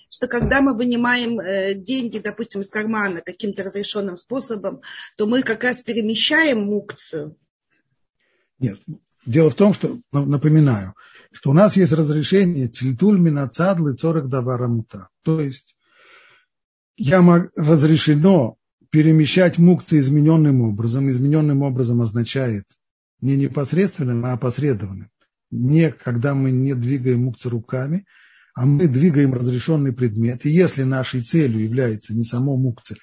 что 0.09 0.27
когда 0.27 0.61
мы 0.61 0.75
вынимаем 0.75 1.39
э, 1.39 1.75
деньги, 1.75 2.19
допустим, 2.19 2.59
из 2.59 2.69
кармана 2.69 3.21
каким-то 3.21 3.63
разрешенным 3.63 4.17
способом, 4.17 4.81
то 5.15 5.27
мы 5.27 5.43
как 5.43 5.63
раз 5.63 5.81
перемещаем 5.81 6.65
мукцию. 6.65 7.37
Нет, 8.59 8.79
дело 9.27 9.49
в 9.49 9.55
том, 9.55 9.73
что, 9.73 9.99
напоминаю, 10.11 10.95
что 11.31 11.51
у 11.51 11.53
нас 11.53 11.77
есть 11.77 11.91
разрешение 11.91 12.67
тильтуль 12.67 13.19
минацадлы 13.19 13.93
цорок 13.93 14.29
даварамута. 14.29 15.09
То 15.23 15.41
есть 15.41 15.75
я 16.95 17.21
мог, 17.21 17.49
разрешено 17.55 18.55
перемещать 18.89 19.57
мукции 19.57 19.99
измененным 19.99 20.61
образом. 20.61 21.09
Измененным 21.09 21.61
образом 21.61 22.01
означает 22.01 22.63
не 23.21 23.35
непосредственным, 23.35 24.25
а 24.25 24.33
опосредованным. 24.33 25.09
Не 25.51 25.91
когда 25.91 26.33
мы 26.33 26.51
не 26.51 26.73
двигаем 26.73 27.25
мукцы 27.25 27.49
руками, 27.49 28.05
а 28.53 28.65
мы 28.65 28.87
двигаем 28.87 29.33
разрешенный 29.33 29.93
предмет, 29.93 30.45
и 30.45 30.49
если 30.49 30.81
нашей 30.81 31.21
целью 31.21 31.61
является 31.61 32.15
не 32.15 32.23
само 32.23 32.57
мукция, 32.57 32.97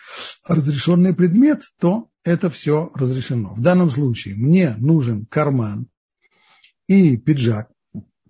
а 0.45 0.57
разрешенный 0.57 1.15
предмет, 1.15 1.63
то 1.79 2.09
это 2.25 2.51
все 2.51 2.91
разрешено. 2.95 3.55
В 3.55 3.61
данном 3.61 3.91
случае 3.91 4.35
мне 4.35 4.75
нужен 4.79 5.27
карман, 5.27 5.87
и 6.87 7.17
пиджак. 7.17 7.71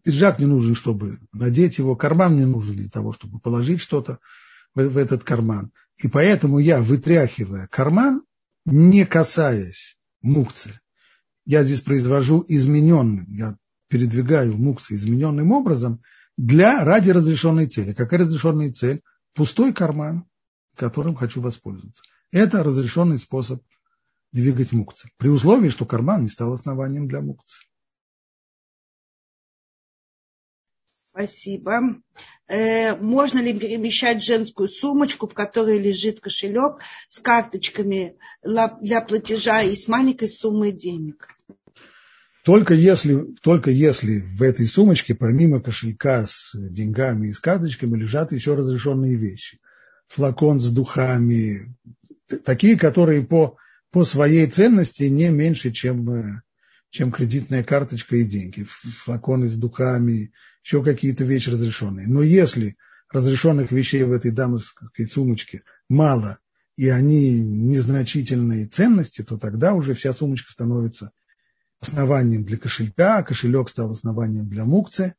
Пиджак 0.02 0.38
мне 0.38 0.46
нужен, 0.46 0.74
чтобы 0.74 1.18
надеть 1.32 1.78
его, 1.78 1.96
карман 1.96 2.34
мне 2.34 2.46
нужен 2.46 2.76
для 2.76 2.88
того, 2.88 3.12
чтобы 3.12 3.40
положить 3.40 3.80
что-то 3.80 4.18
в, 4.74 4.82
в 4.82 4.96
этот 4.96 5.24
карман. 5.24 5.72
И 5.96 6.08
поэтому 6.08 6.58
я, 6.58 6.80
вытряхивая 6.80 7.66
карман, 7.68 8.22
не 8.66 9.06
касаясь 9.06 9.96
мукцы, 10.22 10.80
я 11.46 11.64
здесь 11.64 11.80
произвожу 11.80 12.44
измененным, 12.48 13.26
я 13.30 13.56
передвигаю 13.88 14.56
мукцы 14.56 14.94
измененным 14.94 15.52
образом 15.52 16.02
для, 16.36 16.84
ради 16.84 17.10
разрешенной 17.10 17.66
цели. 17.66 17.92
Какая 17.92 18.20
разрешенная 18.20 18.72
цель? 18.72 19.02
Пустой 19.34 19.72
карман, 19.72 20.24
которым 20.76 21.14
хочу 21.14 21.40
воспользоваться. 21.40 22.02
Это 22.32 22.62
разрешенный 22.62 23.18
способ 23.18 23.62
двигать 24.32 24.72
мукцы. 24.72 25.08
При 25.18 25.28
условии, 25.28 25.68
что 25.68 25.86
карман 25.86 26.24
не 26.24 26.28
стал 26.28 26.52
основанием 26.52 27.06
для 27.06 27.20
мукцы. 27.20 27.58
Спасибо. 31.14 32.02
Э, 32.48 32.96
можно 32.96 33.38
ли 33.38 33.56
перемещать 33.56 34.24
женскую 34.24 34.68
сумочку, 34.68 35.28
в 35.28 35.34
которой 35.34 35.78
лежит 35.78 36.18
кошелек 36.18 36.80
с 37.08 37.20
карточками 37.20 38.16
для 38.42 39.00
платежа 39.00 39.62
и 39.62 39.76
с 39.76 39.86
маленькой 39.86 40.28
суммой 40.28 40.72
денег? 40.72 41.28
Только 42.44 42.74
если, 42.74 43.32
только 43.42 43.70
если 43.70 44.22
в 44.36 44.42
этой 44.42 44.66
сумочке, 44.66 45.14
помимо 45.14 45.62
кошелька 45.62 46.26
с 46.26 46.50
деньгами 46.52 47.28
и 47.28 47.32
с 47.32 47.38
карточками, 47.38 47.96
лежат 47.96 48.32
еще 48.32 48.54
разрешенные 48.54 49.14
вещи. 49.14 49.60
Флакон 50.08 50.58
с 50.58 50.68
духами, 50.68 51.72
такие, 52.44 52.76
которые 52.76 53.24
по, 53.24 53.56
по 53.92 54.04
своей 54.04 54.48
ценности 54.48 55.04
не 55.04 55.30
меньше, 55.30 55.70
чем, 55.70 56.10
э, 56.10 56.40
чем 56.94 57.10
кредитная 57.10 57.64
карточка 57.64 58.14
и 58.14 58.24
деньги. 58.24 58.62
Флаконы 58.62 59.48
с 59.48 59.56
духами, 59.56 60.32
еще 60.62 60.80
какие-то 60.84 61.24
вещи 61.24 61.50
разрешенные. 61.50 62.06
Но 62.06 62.22
если 62.22 62.76
разрешенных 63.10 63.72
вещей 63.72 64.04
в 64.04 64.12
этой 64.12 64.30
дамской 64.30 65.08
сумочке 65.08 65.64
мало, 65.88 66.38
и 66.76 66.88
они 66.88 67.42
незначительные 67.42 68.68
ценности, 68.68 69.22
то 69.24 69.36
тогда 69.38 69.74
уже 69.74 69.94
вся 69.94 70.12
сумочка 70.12 70.52
становится 70.52 71.10
основанием 71.80 72.44
для 72.44 72.58
кошелька, 72.58 73.18
а 73.18 73.22
кошелек 73.24 73.70
стал 73.70 73.90
основанием 73.90 74.48
для 74.48 74.64
мукцы. 74.64 75.16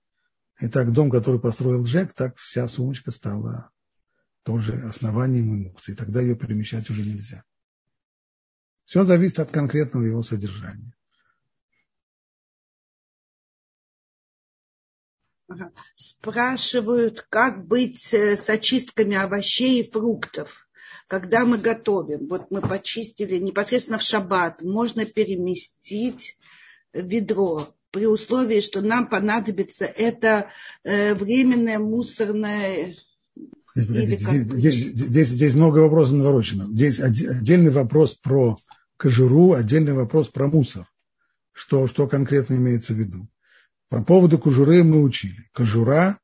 И 0.62 0.70
так 0.70 0.94
дом, 0.94 1.12
который 1.12 1.42
построил 1.42 1.84
Джек, 1.84 2.14
так 2.14 2.38
вся 2.38 2.70
сумочка 2.70 3.12
стала 3.12 3.70
тоже 4.44 4.76
основанием 4.76 5.54
и 5.54 5.66
мукцы. 5.66 5.92
И 5.92 5.96
тогда 5.96 6.22
ее 6.22 6.38
перемещать 6.38 6.90
уже 6.90 7.02
нельзя. 7.02 7.44
Все 8.86 9.04
зависит 9.04 9.40
от 9.40 9.52
конкретного 9.52 10.06
его 10.06 10.24
содержания. 10.24 10.95
Спрашивают, 15.96 17.26
как 17.30 17.68
быть 17.68 18.14
э, 18.14 18.36
с 18.36 18.50
очистками 18.50 19.16
овощей 19.16 19.82
и 19.82 19.90
фруктов, 19.90 20.68
когда 21.08 21.46
мы 21.46 21.58
готовим. 21.58 22.28
Вот 22.28 22.50
мы 22.50 22.62
почистили 22.62 23.38
непосредственно 23.38 24.00
в 24.00 24.02
шаббат. 24.02 24.62
Можно 24.64 25.06
переместить 25.06 26.38
ведро 26.94 27.68
при 27.92 28.08
условии, 28.08 28.60
что 28.60 28.82
нам 28.82 29.08
понадобится 29.08 29.86
это 29.86 30.50
э, 30.84 31.14
временное 31.14 31.80
мусорное 31.80 32.96
Здесь, 33.78 34.22
здесь, 34.22 34.76
здесь, 34.76 35.28
здесь 35.28 35.54
много 35.54 35.80
вопросов 35.80 36.16
наворочено. 36.16 36.66
Здесь 36.68 37.00
отдельный 37.02 37.72
вопрос 37.72 38.16
про 38.16 38.58
кожуру, 38.96 39.52
отдельный 39.52 39.92
вопрос 39.92 40.30
про 40.30 40.48
мусор. 40.48 40.88
Что, 41.52 41.86
что 41.88 42.08
конкретно 42.08 42.56
имеется 42.56 42.94
в 42.94 42.98
виду? 42.98 43.28
По 43.90 44.04
поводу 44.04 44.40
кожуры 44.40 44.84
мы 44.84 45.02
учили. 45.02 45.50
Кожура, 45.54 46.20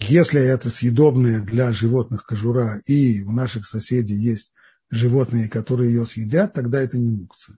если 0.00 0.42
это 0.42 0.68
съедобная 0.68 1.42
для 1.42 1.72
животных 1.72 2.24
кожура, 2.24 2.80
и 2.86 3.22
у 3.22 3.32
наших 3.32 3.66
соседей 3.66 4.16
есть 4.16 4.52
животные, 4.90 5.48
которые 5.48 5.94
ее 5.94 6.06
съедят, 6.06 6.52
тогда 6.52 6.80
это 6.80 6.98
не 6.98 7.10
мукция. 7.10 7.56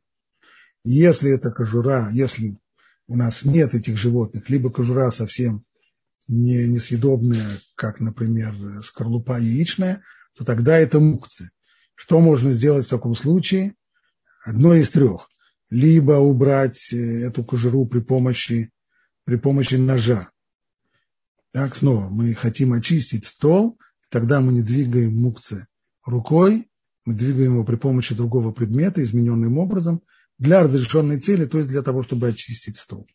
Если 0.84 1.30
это 1.30 1.51
кожура, 1.51 2.11
если 2.12 2.59
у 3.07 3.16
нас 3.16 3.45
нет 3.45 3.74
этих 3.74 3.97
животных, 3.97 4.51
либо 4.51 4.70
кожура 4.70 5.11
совсем 5.11 5.64
не, 6.28 6.68
несъедобная, 6.68 7.61
как, 7.74 8.01
например, 8.01 8.55
скорлупа 8.82 9.38
яичная, 9.38 10.03
то 10.36 10.45
тогда 10.45 10.78
это 10.78 11.01
мукцы. 11.01 11.51
Что 11.95 12.20
можно 12.20 12.51
сделать 12.51 12.86
в 12.86 12.90
таком 12.90 13.14
случае? 13.14 13.74
Одно 14.45 14.74
из 14.74 14.90
трех. 14.90 15.28
Либо 15.70 16.14
убрать 16.14 16.93
э, 16.93 16.97
эту 16.97 17.45
кожуру 17.45 17.86
при 17.86 18.01
помощи, 18.01 18.70
при 19.32 19.38
помощи 19.38 19.76
ножа. 19.76 20.28
Так, 21.52 21.74
снова, 21.74 22.10
мы 22.10 22.34
хотим 22.34 22.74
очистить 22.74 23.24
стол, 23.24 23.78
тогда 24.10 24.42
мы 24.42 24.52
не 24.52 24.60
двигаем 24.60 25.16
мукцы 25.16 25.66
рукой, 26.04 26.68
мы 27.06 27.14
двигаем 27.14 27.54
его 27.54 27.64
при 27.64 27.76
помощи 27.76 28.14
другого 28.14 28.52
предмета, 28.52 29.02
измененным 29.02 29.56
образом, 29.56 30.02
для 30.36 30.60
разрешенной 30.60 31.18
цели, 31.18 31.46
то 31.46 31.56
есть 31.56 31.70
для 31.70 31.80
того, 31.80 32.02
чтобы 32.02 32.28
очистить 32.28 32.76
стол. 32.76 33.06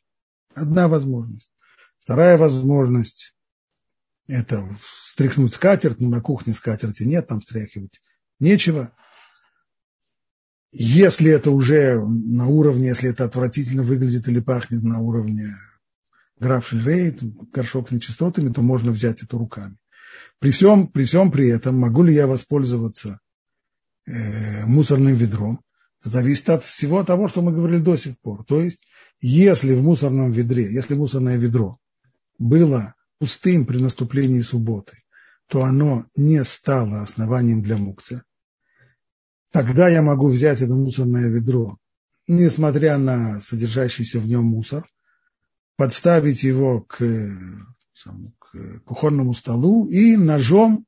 Одна 0.56 0.88
возможность. 0.88 1.52
Вторая 2.00 2.40
возможность– 2.40 3.36
это 4.28 4.68
встряхнуть 4.82 5.54
скатерть, 5.54 6.00
но 6.00 6.10
на 6.10 6.22
кухне 6.22 6.56
скатерти 6.56 7.04
нет, 7.04 7.28
там 7.28 7.42
встряхивать 7.42 8.02
нечего. 8.40 8.92
Если 10.72 11.30
это 11.30 11.52
уже 11.52 12.04
на 12.04 12.48
уровне, 12.48 12.88
если 12.88 13.12
это 13.12 13.24
отвратительно 13.26 13.84
выглядит 13.84 14.28
или 14.28 14.40
пахнет 14.40 14.82
на 14.82 14.98
уровне 15.00 15.54
граф 16.40 16.68
Шильрейт, 16.68 17.22
горшок 17.52 17.90
с 17.90 17.92
нечистотами, 17.92 18.52
то 18.52 18.62
можно 18.62 18.92
взять 18.92 19.24
это 19.24 19.38
руками. 19.38 19.78
При 20.40 20.52
всем, 20.52 20.88
при 20.88 21.06
всем 21.06 21.32
при 21.32 21.50
этом 21.50 21.78
могу 21.78 22.04
ли 22.04 22.14
я 22.14 22.28
воспользоваться 22.28 23.20
э, 24.06 24.66
мусорным 24.66 25.16
ведром? 25.16 25.62
Это 26.00 26.10
зависит 26.10 26.50
от 26.50 26.64
всего 26.64 27.04
того, 27.04 27.28
что 27.28 27.42
мы 27.42 27.52
говорили 27.52 27.82
до 27.82 27.98
сих 27.98 28.20
пор. 28.20 28.46
То 28.46 28.62
есть, 28.62 28.86
если 29.20 29.74
в 29.74 29.82
мусорном 29.82 30.32
ведре, 30.32 30.72
если 30.72 30.94
мусорное 30.94 31.38
ведро 31.38 31.78
было 32.38 32.94
пустым 33.18 33.66
при 33.66 33.80
наступлении 33.80 34.42
субботы, 34.42 34.98
то 35.48 35.64
оно 35.64 36.06
не 36.16 36.44
стало 36.44 37.02
основанием 37.02 37.64
для 37.64 37.78
мукция. 37.78 38.24
Тогда 39.52 39.88
я 39.88 40.02
могу 40.02 40.28
взять 40.28 40.62
это 40.62 40.76
мусорное 40.76 41.30
ведро, 41.30 41.78
несмотря 42.28 42.98
на 42.98 43.42
содержащийся 43.42 44.20
в 44.20 44.28
нем 44.28 44.46
мусор, 44.46 44.88
подставить 45.78 46.44
его 46.44 46.82
к, 46.82 46.98
к 46.98 48.80
кухонному 48.86 49.34
столу 49.34 49.88
и 49.88 50.18
ножом, 50.18 50.86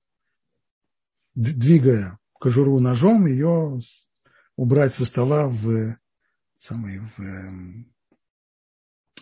двигая 1.36 2.20
кожуру 2.40 2.80
ножом, 2.80 3.28
ее 3.28 3.80
убрать 4.56 4.94
со 4.94 5.06
стола 5.06 5.48
в, 5.48 5.96
самый, 6.58 7.00
в, 7.00 7.20
эм, 7.22 7.94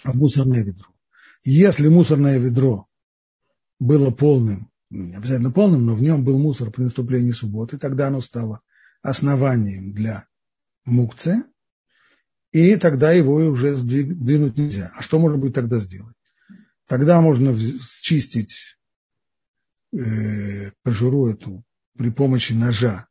в 0.04 0.16
мусорное 0.16 0.64
ведро. 0.64 0.88
Если 1.44 1.88
мусорное 1.90 2.40
ведро 2.40 2.88
было 3.80 4.10
полным, 4.10 4.72
не 4.90 5.16
обязательно 5.16 5.52
полным, 5.52 5.86
но 5.86 5.96
в 5.96 6.02
нем 6.02 6.24
был 6.24 6.40
мусор 6.40 6.72
при 6.72 6.84
наступлении 6.84 7.32
субботы, 7.32 7.78
тогда 7.78 8.08
оно 8.08 8.22
стало 8.22 8.62
основанием 9.02 9.94
для 9.94 10.28
мукция, 10.86 11.44
и 12.52 12.76
тогда 12.78 13.12
его 13.12 13.36
уже 13.36 13.76
сдвинуть 13.76 14.58
нельзя. 14.58 14.92
А 14.96 15.02
что 15.02 15.20
можно 15.20 15.38
будет 15.38 15.56
тогда 15.56 15.80
сделать? 15.80 16.16
Тогда 16.86 17.22
можно 17.22 17.58
счистить 17.58 18.78
э, 19.92 20.72
кожуру 20.84 21.28
эту 21.28 21.64
при 21.98 22.12
помощи 22.12 22.54
ножа 22.54 23.08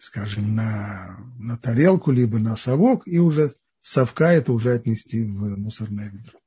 скажем, 0.00 0.54
на, 0.54 1.18
на 1.38 1.58
тарелку, 1.58 2.10
либо 2.10 2.38
на 2.38 2.56
совок, 2.56 3.06
и 3.06 3.18
уже 3.18 3.54
совка 3.82 4.32
это 4.32 4.52
уже 4.52 4.72
отнести 4.72 5.22
в 5.22 5.56
мусорное 5.58 6.08
ведро. 6.08 6.38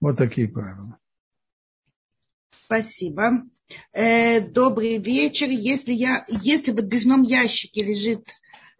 Вот 0.00 0.18
такие 0.18 0.48
правила. 0.48 0.98
Спасибо. 2.50 3.44
Э, 3.92 4.40
добрый 4.40 4.98
вечер. 4.98 5.48
Если, 5.48 5.92
я, 5.92 6.24
если 6.28 6.72
в 6.72 6.78
отбежном 6.78 7.22
ящике 7.22 7.82
лежит, 7.82 8.28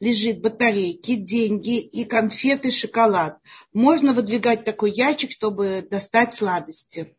лежит 0.01 0.41
батарейки, 0.41 1.17
деньги 1.17 1.81
и 1.81 2.05
конфеты, 2.05 2.71
шоколад, 2.71 3.39
можно 3.73 4.13
выдвигать 4.13 4.65
такой 4.65 4.93
ящик, 4.93 5.31
чтобы 5.31 5.87
достать 5.89 6.33
сладости? 6.33 7.17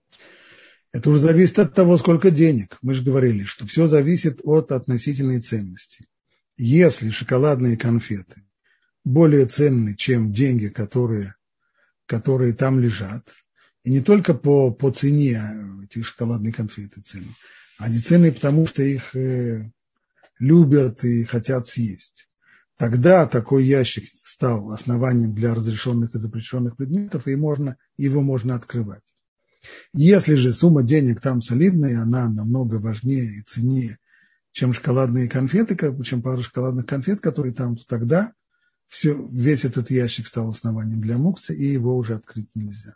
Это 0.92 1.10
уже 1.10 1.20
зависит 1.20 1.60
от 1.60 1.74
того, 1.74 1.98
сколько 1.98 2.32
денег. 2.32 2.78
Мы 2.82 2.94
же 2.94 3.04
говорили, 3.04 3.44
что 3.44 3.68
все 3.68 3.88
зависит 3.88 4.40
от 4.44 4.72
относительной 4.72 5.42
ценности. 5.42 6.08
Если 6.58 7.10
шоколадные 7.10 7.76
конфеты 7.76 8.44
более 9.04 9.46
ценны, 9.46 9.96
чем 9.96 10.32
деньги, 10.32 10.68
которые, 10.68 11.36
которые 12.06 12.54
там 12.54 12.80
лежат, 12.80 13.30
и 13.84 13.92
не 13.92 14.02
только 14.02 14.34
по, 14.34 14.72
по 14.72 14.90
цене 14.90 15.42
эти 15.84 16.02
шоколадные 16.02 16.54
конфеты 16.54 17.02
ценны, 17.02 17.36
они 17.78 18.00
ценны 18.00 18.32
потому, 18.32 18.66
что 18.66 18.82
их 18.82 19.16
э, 19.16 19.72
любят 20.40 21.04
и 21.04 21.24
хотят 21.24 21.68
съесть, 21.68 22.28
тогда 22.78 23.28
такой 23.28 23.66
ящик 23.66 24.06
стал 24.24 24.72
основанием 24.72 25.34
для 25.34 25.54
разрешенных 25.54 26.14
и 26.14 26.20
запрещенных 26.20 26.78
предметов, 26.78 27.28
и 27.28 27.36
можно, 27.36 27.78
его 27.98 28.22
можно 28.22 28.56
открывать. 28.56 29.04
Если 29.94 30.36
же 30.36 30.52
сумма 30.52 30.84
денег 30.84 31.22
там 31.22 31.42
солидная, 31.42 32.02
она 32.02 32.30
намного 32.30 32.76
важнее 32.76 33.40
и 33.40 33.42
ценнее, 33.42 33.98
чем 34.52 34.74
шоколадные 34.74 35.28
конфеты, 35.28 35.78
чем 36.04 36.22
пара 36.22 36.42
шоколадных 36.42 36.86
конфет, 36.86 37.20
которые 37.20 37.54
там, 37.54 37.76
тогда 37.88 38.34
все, 38.88 39.28
весь 39.32 39.66
этот 39.66 39.90
ящик 39.90 40.28
стал 40.28 40.50
основанием 40.50 41.02
для 41.02 41.18
мукса, 41.18 41.54
и 41.54 41.66
его 41.66 41.96
уже 41.98 42.14
открыть 42.16 42.50
нельзя. 42.56 42.96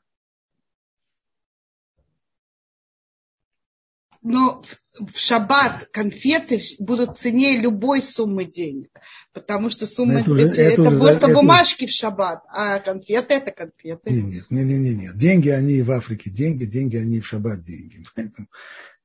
Но 4.22 4.62
в 5.00 5.18
шаббат 5.18 5.88
конфеты 5.92 6.62
будут 6.80 7.18
ценнее 7.18 7.58
любой 7.58 8.02
суммы 8.02 8.46
денег, 8.46 8.90
потому 9.34 9.70
что 9.70 9.86
сумма 9.86 10.20
это, 10.20 10.34
это, 10.36 10.62
это, 10.62 10.82
это 10.82 10.92
просто 10.92 11.28
это, 11.28 11.36
бумажки 11.36 11.88
в 11.88 11.92
шаббат, 11.92 12.44
а 12.50 12.80
конфеты 12.80 13.36
это 13.36 13.52
конфеты. 13.52 14.12
Нет, 14.12 14.46
нет, 14.50 14.66
нет, 14.66 14.80
нет, 14.80 14.98
нет. 14.98 15.18
Деньги 15.18 15.50
они 15.50 15.76
и 15.76 15.84
в 15.84 15.92
Африке, 15.92 16.30
деньги, 16.30 16.66
деньги 16.66 16.98
они 16.98 17.18
и 17.18 17.22
в 17.22 17.28
шаббат 17.28 17.64
деньги. 17.64 18.06
Поэтому 18.16 18.48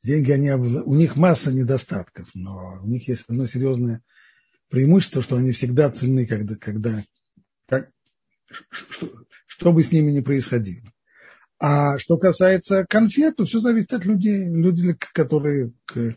деньги 0.03 0.33
они, 0.33 0.51
у 0.51 0.95
них 0.95 1.17
масса 1.17 1.53
недостатков, 1.53 2.31
но 2.35 2.81
у 2.83 2.87
них 2.87 3.07
есть 3.09 3.25
одно 3.29 3.47
серьезное 3.47 4.03
преимущество, 4.69 5.23
что 5.23 5.37
они 5.37 5.53
всегда 5.53 5.91
ценны, 5.91 6.27
когда, 6.27 6.57
когда 6.57 7.05
как, 7.69 7.91
что, 8.71 9.09
что 9.47 9.73
бы 9.73 9.83
с 9.83 9.93
ними 9.93 10.11
ни 10.11 10.21
происходило. 10.21 10.93
А 11.59 11.99
что 11.99 12.17
касается 12.19 12.85
конфет, 12.89 13.37
то 13.37 13.45
все 13.45 13.61
зависит 13.61 13.93
от 13.93 14.05
людей. 14.05 14.49
Люди, 14.49 14.97
которые 15.13 15.73
к 15.85 16.17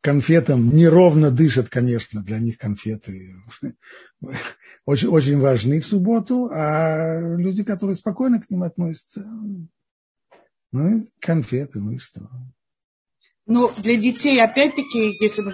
конфетам 0.00 0.74
неровно 0.74 1.30
дышат, 1.30 1.68
конечно, 1.68 2.22
для 2.22 2.38
них 2.38 2.58
конфеты 2.58 3.36
очень, 4.84 5.08
очень 5.08 5.38
важны 5.38 5.80
в 5.80 5.86
субботу, 5.86 6.48
а 6.52 7.20
люди, 7.36 7.64
которые 7.64 7.96
спокойно 7.96 8.40
к 8.40 8.50
ним 8.50 8.62
относятся, 8.62 9.24
ну 10.72 11.06
конфеты, 11.20 11.80
ну 11.80 11.92
и 11.92 11.98
что. 11.98 12.20
Ну, 13.46 13.68
для 13.82 13.96
детей, 13.96 14.40
опять-таки, 14.40 15.16
если 15.20 15.42
мы 15.42 15.52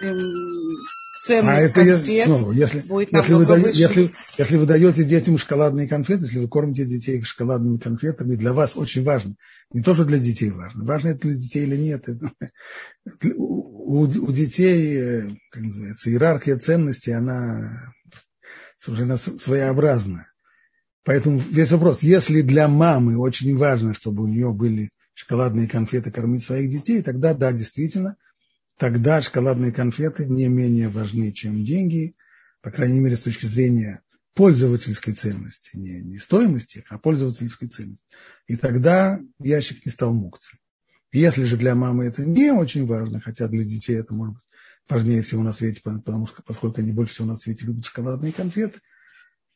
ценность 1.28 1.58
а 1.58 1.60
это 1.60 1.74
конфет 1.74 2.26
ну, 2.26 2.52
если, 2.52 2.80
будет 2.80 3.12
если 3.12 3.34
вы, 3.34 3.46
даете, 3.46 3.70
если, 3.78 4.10
если 4.38 4.56
вы 4.56 4.66
даете 4.66 5.04
детям 5.04 5.36
шоколадные 5.36 5.86
конфеты, 5.86 6.24
если 6.24 6.38
вы 6.38 6.48
кормите 6.48 6.86
детей 6.86 7.20
шоколадными 7.22 7.76
конфетами, 7.76 8.34
для 8.34 8.54
вас 8.54 8.76
очень 8.76 9.04
важно. 9.04 9.36
Не 9.72 9.82
то, 9.82 9.94
что 9.94 10.06
для 10.06 10.18
детей 10.18 10.50
важно. 10.50 10.84
Важно 10.84 11.08
это 11.08 11.20
для 11.20 11.34
детей 11.34 11.64
или 11.64 11.76
нет. 11.76 12.08
Это, 12.08 12.30
у, 13.36 14.04
у 14.04 14.32
детей, 14.32 14.96
э, 14.96 15.30
как 15.50 15.62
называется, 15.62 16.10
иерархия 16.10 16.56
ценностей, 16.56 17.12
она 17.12 17.92
совершенно 18.78 19.18
своеобразна. 19.18 20.30
Поэтому 21.04 21.38
весь 21.38 21.72
вопрос, 21.72 22.02
если 22.02 22.40
для 22.40 22.68
мамы 22.68 23.18
очень 23.18 23.56
важно, 23.56 23.92
чтобы 23.92 24.24
у 24.24 24.28
нее 24.28 24.52
были 24.52 24.88
шоколадные 25.12 25.68
конфеты 25.68 26.10
кормить 26.10 26.42
своих 26.42 26.70
детей, 26.70 27.02
тогда 27.02 27.34
да, 27.34 27.52
действительно– 27.52 28.16
тогда 28.78 29.20
шоколадные 29.20 29.72
конфеты 29.72 30.24
не 30.24 30.48
менее 30.48 30.88
важны, 30.88 31.32
чем 31.32 31.64
деньги, 31.64 32.16
по 32.62 32.70
крайней 32.70 33.00
мере, 33.00 33.16
с 33.16 33.20
точки 33.20 33.44
зрения 33.44 34.02
пользовательской 34.34 35.14
ценности, 35.14 35.70
не, 35.74 36.00
не 36.02 36.18
стоимости, 36.18 36.84
а 36.88 36.98
пользовательской 36.98 37.68
ценности. 37.68 38.06
И 38.46 38.56
тогда 38.56 39.20
ящик 39.40 39.84
не 39.84 39.90
стал 39.90 40.14
мукцией. 40.14 40.60
Если 41.10 41.42
же 41.44 41.56
для 41.56 41.74
мамы 41.74 42.06
это 42.06 42.24
не 42.24 42.52
очень 42.52 42.86
важно, 42.86 43.20
хотя 43.20 43.48
для 43.48 43.64
детей 43.64 43.96
это 43.96 44.14
может 44.14 44.34
быть 44.34 44.44
важнее 44.88 45.22
всего 45.22 45.42
на 45.42 45.52
свете, 45.52 45.80
потому 45.82 46.26
что 46.26 46.42
поскольку 46.42 46.80
они 46.80 46.92
больше 46.92 47.14
всего 47.14 47.26
на 47.26 47.36
свете 47.36 47.66
любят 47.66 47.84
шоколадные 47.84 48.32
конфеты, 48.32 48.80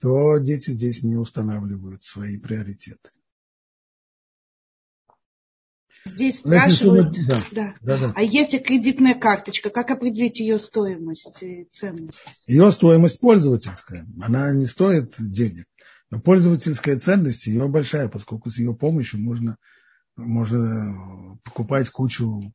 то 0.01 0.39
дети 0.39 0.71
здесь 0.71 1.05
не 1.05 1.17
устанавливают 1.17 2.03
свои 2.03 2.39
приоритеты. 2.39 3.11
Здесь 6.05 6.39
спрашивают, 6.39 7.17
да, 7.27 7.41
да. 7.53 7.75
Да, 7.81 7.99
да. 7.99 8.13
а 8.17 8.23
если 8.23 8.59
кредитная 8.59 9.15
карточка, 9.15 9.71
как 9.71 9.91
определить 9.91 10.41
ее 10.41 10.59
стоимость 10.59 11.43
и 11.43 11.69
ценность? 11.71 12.25
Ее 12.47 12.71
стоимость 12.73 13.21
пользовательская, 13.21 14.07
она 14.21 14.53
не 14.53 14.67
стоит 14.67 15.15
денег. 15.19 15.67
Но 16.11 16.21
пользовательская 16.21 16.99
ценность 16.99 17.47
ее 17.47 17.69
большая, 17.69 18.09
поскольку 18.09 18.51
с 18.51 18.59
ее 18.59 18.75
помощью 18.75 19.21
можно, 19.21 19.57
можно 20.17 21.39
покупать 21.45 21.89
кучу, 21.89 22.53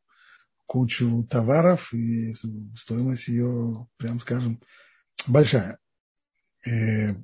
кучу 0.66 1.24
товаров, 1.24 1.94
и 1.94 2.36
стоимость 2.76 3.30
ее, 3.30 3.88
прям 3.98 4.20
скажем, 4.20 4.62
большая. 5.26 5.80
Э, 6.68 7.16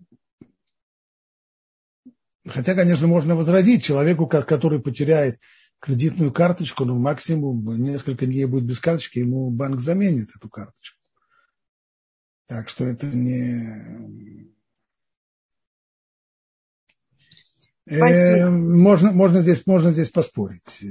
хотя, 2.47 2.75
конечно, 2.75 3.07
можно 3.07 3.35
возразить 3.35 3.83
человеку, 3.83 4.25
который 4.25 4.81
потеряет 4.81 5.39
кредитную 5.83 6.31
карточку, 6.31 6.85
ну, 6.85 6.97
максимум 6.97 7.65
несколько 7.83 8.25
дней 8.25 8.45
будет 8.45 8.63
без 8.63 8.79
карточки, 8.79 9.19
ему 9.19 9.51
банк 9.51 9.81
заменит 9.81 10.29
эту 10.33 10.47
карточку. 10.47 10.97
Так 12.47 12.69
что 12.69 12.85
это 12.85 13.05
не... 13.07 14.49
Э, 17.85 18.49
можно, 18.49 19.11
можно, 19.11 19.41
здесь, 19.41 19.67
можно 19.67 19.91
здесь 19.91 20.09
поспорить. 20.09 20.81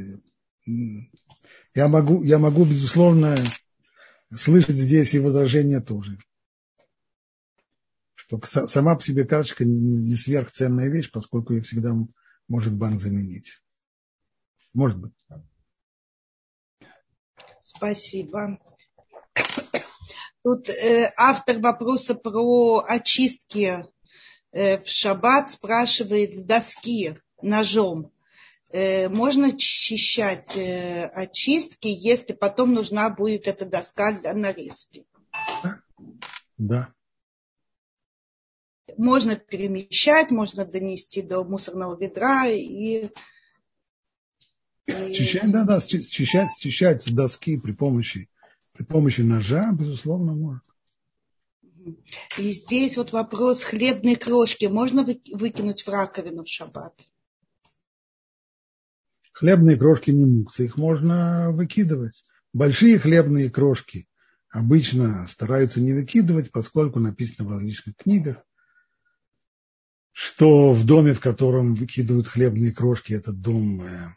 Я 0.67 1.89
могу, 1.89 2.23
я 2.23 2.39
могу, 2.39 2.67
безусловно, 2.67 3.35
слышать 4.31 4.77
здесь 4.77 5.15
и 5.15 5.21
возражения 5.21 5.81
тоже. 5.81 6.19
Что 8.15 8.39
сама 8.45 8.97
по 8.97 9.03
себе 9.03 9.25
карточка 9.25 9.65
не, 9.65 9.81
не 9.81 10.17
сверхценная 10.17 10.91
вещь, 10.91 11.11
поскольку 11.11 11.55
ее 11.55 11.63
всегда 11.63 11.95
может 12.47 12.77
банк 12.77 13.01
заменить. 13.01 13.63
Может 14.75 14.99
быть. 14.99 15.13
Спасибо. 17.63 18.59
Тут 20.43 20.69
э, 20.69 21.13
автор 21.17 21.59
вопроса 21.59 22.15
про 22.15 22.85
очистки 22.87 23.87
э, 24.51 24.83
в 24.83 24.89
шаббат 24.89 25.51
спрашивает 25.51 26.35
с 26.35 26.45
доски 26.45 27.19
ножом. 27.41 28.13
Э, 28.73 29.09
можно 29.09 29.49
очищать 29.49 30.57
э, 30.57 31.05
очистки, 31.07 31.87
если 31.87 32.33
потом 32.33 32.73
нужна 32.73 33.11
будет 33.11 33.47
эта 33.47 33.67
доска 33.67 34.13
для 34.13 34.35
нарезки? 34.35 35.07
Да. 36.59 36.93
Можно 38.97 39.37
перемещать, 39.37 40.31
можно 40.31 40.65
донести 40.65 41.23
до 41.23 41.45
мусорного 41.45 41.97
ведра 41.97 42.47
и 42.47 43.11
Счищать, 44.89 45.51
да, 45.53 45.65
да, 45.65 45.81
счищать, 45.81 46.51
счищать 46.59 47.03
с 47.03 47.09
доски 47.09 47.59
при 47.59 47.73
помощи, 47.73 48.29
при 48.73 48.85
помощи 48.85 49.21
ножа, 49.21 49.73
безусловно, 49.73 50.35
можно. 50.35 50.63
И 52.39 52.53
здесь 52.53 52.97
вот 52.97 53.13
вопрос 53.13 53.65
хлебной 53.65 54.17
крошки. 54.17 54.67
Можно 54.67 55.05
выкинуть 55.05 55.83
в 55.83 55.89
раковину 55.89 56.45
в 56.45 56.49
шаббат? 56.49 56.95
Хлебные 59.33 59.77
крошки 59.77 60.11
не 60.11 60.25
муксы, 60.25 60.67
их 60.67 60.77
можно 60.77 61.51
выкидывать. 61.51 62.25
Большие 62.53 62.99
хлебные 62.99 63.51
крошки 63.51 64.07
обычно 64.51 65.27
стараются 65.27 65.81
не 65.81 65.93
выкидывать, 65.93 66.53
поскольку 66.53 67.01
написано 67.01 67.49
в 67.49 67.51
различных 67.51 67.97
книгах, 67.97 68.45
что 70.13 70.73
в 70.73 70.85
доме, 70.85 71.15
в 71.15 71.21
котором 71.21 71.75
выкидывают 71.75 72.29
хлебные 72.29 72.73
крошки, 72.73 73.15
этот 73.15 73.41
дом 73.41 73.81
э, 73.83 74.15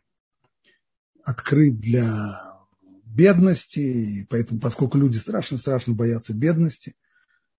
открыт 1.25 1.79
для 1.79 2.55
бедности, 3.03 3.79
и 3.79 4.25
поэтому, 4.25 4.59
поскольку 4.59 4.97
люди 4.97 5.17
страшно-страшно 5.17 5.93
боятся 5.93 6.33
бедности, 6.33 6.95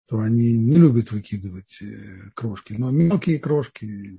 то 0.07 0.21
они 0.21 0.57
не 0.59 0.77
любят 0.77 1.11
выкидывать 1.11 1.83
э, 1.83 2.31
крошки. 2.35 2.75
Но 2.75 2.91
мелкие 2.93 3.41
крошки, 3.41 4.19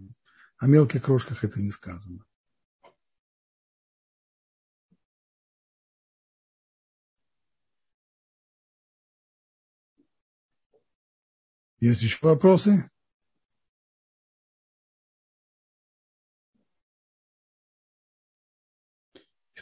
о 0.58 0.68
мелких 0.68 1.04
крошках 1.04 1.43
это 1.43 1.62
не 1.62 1.72
сказано. 1.72 2.26
Есть 11.80 12.02
еще 12.02 12.18
вопросы? 12.22 12.89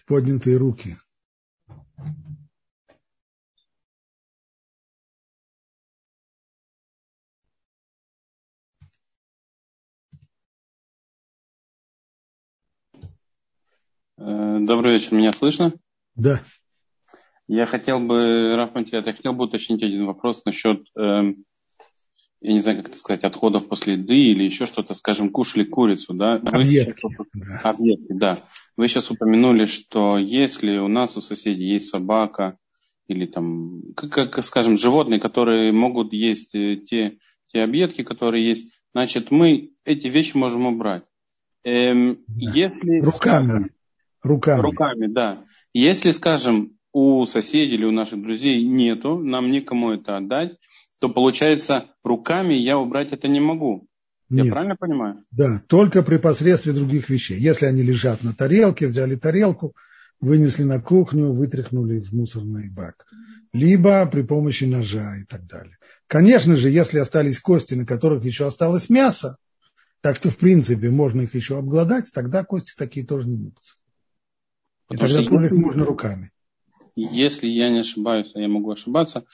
Поднятые 0.06 0.58
руки. 0.58 0.98
Э, 14.18 14.58
добрый 14.62 14.94
вечер, 14.94 15.14
меня 15.14 15.34
слышно? 15.34 15.74
Да. 16.16 16.42
Я 17.48 17.66
хотел 17.66 18.00
бы, 18.00 18.56
Раф 18.56 18.72
я 18.92 19.04
хотел 19.04 19.34
бы 19.34 19.46
уточнить 19.46 19.84
один 19.84 20.06
вопрос 20.06 20.46
насчет 20.46 20.88
э, 20.98 21.34
я 22.42 22.54
не 22.54 22.60
знаю, 22.60 22.78
как 22.78 22.90
это 22.90 22.98
сказать, 22.98 23.24
отходов 23.24 23.68
после 23.68 23.94
еды 23.94 24.16
или 24.16 24.44
еще 24.44 24.68
что-то, 24.68 24.94
скажем, 24.94 25.30
кушали 25.30 25.64
курицу, 25.64 26.14
да? 26.14 26.36
Объекты. 26.36 27.08
да. 27.34 27.60
Объекты, 27.64 28.14
да. 28.14 28.40
Вы 28.78 28.88
сейчас 28.88 29.10
упомянули, 29.10 29.66
что 29.66 30.18
если 30.18 30.78
у 30.78 30.88
нас 30.88 31.16
у 31.16 31.22
соседей 31.22 31.72
есть 31.72 31.90
собака 31.90 32.58
или 33.08 33.26
там, 33.26 33.82
как, 33.96 34.32
как 34.32 34.44
скажем, 34.44 34.78
животные, 34.78 35.20
которые 35.20 35.72
могут 35.72 36.12
есть 36.12 36.56
э, 36.56 36.78
те, 36.78 37.18
те 37.54 37.62
объедки, 37.62 38.04
которые 38.04 38.46
есть, 38.46 38.74
значит, 38.94 39.32
мы 39.32 39.72
эти 39.86 40.08
вещи 40.08 40.36
можем 40.36 40.66
убрать. 40.66 41.04
Эм. 41.64 42.20
Если, 42.28 43.00
руками. 43.00 43.70
Руками. 44.22 44.62
Руками, 44.62 45.08
да. 45.08 45.44
Если, 45.74 46.12
скажем, 46.12 46.78
у 46.92 47.26
соседей 47.26 47.76
или 47.76 47.86
у 47.86 47.92
наших 47.92 48.22
друзей 48.22 48.64
нету, 48.64 49.18
нам 49.20 49.52
никому 49.52 49.92
это 49.92 50.18
отдать, 50.18 50.58
то 51.00 51.10
получается 51.10 51.92
руками 52.04 52.54
я 52.54 52.78
убрать 52.78 53.12
это 53.12 53.28
не 53.28 53.40
могу. 53.40 53.88
Нет. 54.30 54.46
Я 54.46 54.52
правильно 54.52 54.76
понимаю? 54.76 55.24
Да, 55.32 55.62
только 55.68 56.02
при 56.02 56.18
посредстве 56.18 56.74
других 56.74 57.10
вещей. 57.10 57.38
Если 57.38 57.66
они 57.66 57.84
лежат 57.84 58.24
на 58.24 58.34
тарелке, 58.34 58.88
взяли 58.88 59.16
тарелку, 59.16 59.76
вынесли 60.20 60.64
на 60.64 60.82
кухню, 60.82 61.32
вытряхнули 61.32 62.00
в 62.00 62.12
мусорный 62.12 62.70
бак. 62.70 63.06
Либо 63.54 64.06
при 64.08 64.24
помощи 64.24 64.64
ножа 64.66 65.16
и 65.18 65.26
так 65.26 65.46
далее. 65.46 65.78
Конечно 66.08 66.56
же, 66.56 66.70
если 66.70 67.00
остались 67.00 67.40
кости, 67.40 67.74
на 67.76 67.86
которых 67.86 68.26
еще 68.26 68.48
осталось 68.48 68.90
мясо, 68.90 69.38
так 70.02 70.16
что, 70.18 70.30
в 70.30 70.38
принципе, 70.38 70.90
можно 70.90 71.22
их 71.22 71.34
еще 71.36 71.58
обглодать, 71.58 72.12
тогда 72.14 72.44
кости 72.44 72.76
такие 72.78 73.06
тоже 73.06 73.28
не 73.28 73.38
мутся. 73.38 73.76
И 74.92 74.98
тогда 74.98 75.24
тоже 75.24 75.48
их 75.48 75.52
можно 75.52 75.84
руками. 75.84 76.32
Если 76.96 77.48
я 77.48 77.70
не 77.70 77.80
ошибаюсь, 77.80 78.32
а 78.36 78.40
я 78.40 78.48
могу 78.48 78.72
ошибаться, 78.72 79.26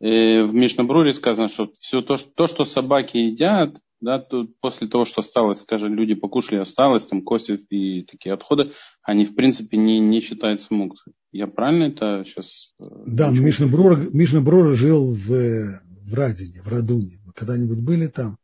э, 0.00 0.42
в 0.42 0.54
Мишнабруре 0.54 1.12
сказано, 1.12 1.48
что 1.48 1.72
все 1.80 2.02
то, 2.02 2.16
то, 2.16 2.46
что 2.46 2.64
собаки 2.64 3.16
едят, 3.16 3.76
да, 4.00 4.18
то 4.18 4.46
после 4.60 4.88
того, 4.88 5.04
что 5.04 5.20
осталось, 5.20 5.60
скажем, 5.60 5.94
люди 5.94 6.14
покушали, 6.14 6.60
осталось, 6.60 7.06
там 7.06 7.22
кости 7.22 7.52
и 7.70 8.02
такие 8.02 8.32
отходы, 8.32 8.72
они, 9.02 9.24
в 9.24 9.34
принципе, 9.34 9.76
не, 9.76 9.98
не 9.98 10.20
считаются 10.20 10.72
муктой. 10.72 11.14
Я 11.32 11.46
правильно 11.46 11.84
это 11.84 12.24
сейчас... 12.26 12.74
Э, 12.80 12.84
да, 13.06 13.30
но 13.30 13.40
Мишна 13.40 13.66
Брура, 13.66 13.96
Мишна 14.12 14.40
Брура 14.40 14.74
жил 14.74 15.12
в, 15.12 15.28
в 15.28 16.14
Радине, 16.14 16.62
в 16.62 16.68
Радуне. 16.68 17.18
Вы 17.24 17.32
когда-нибудь 17.32 17.80
были 17.80 18.06
там? 18.06 18.38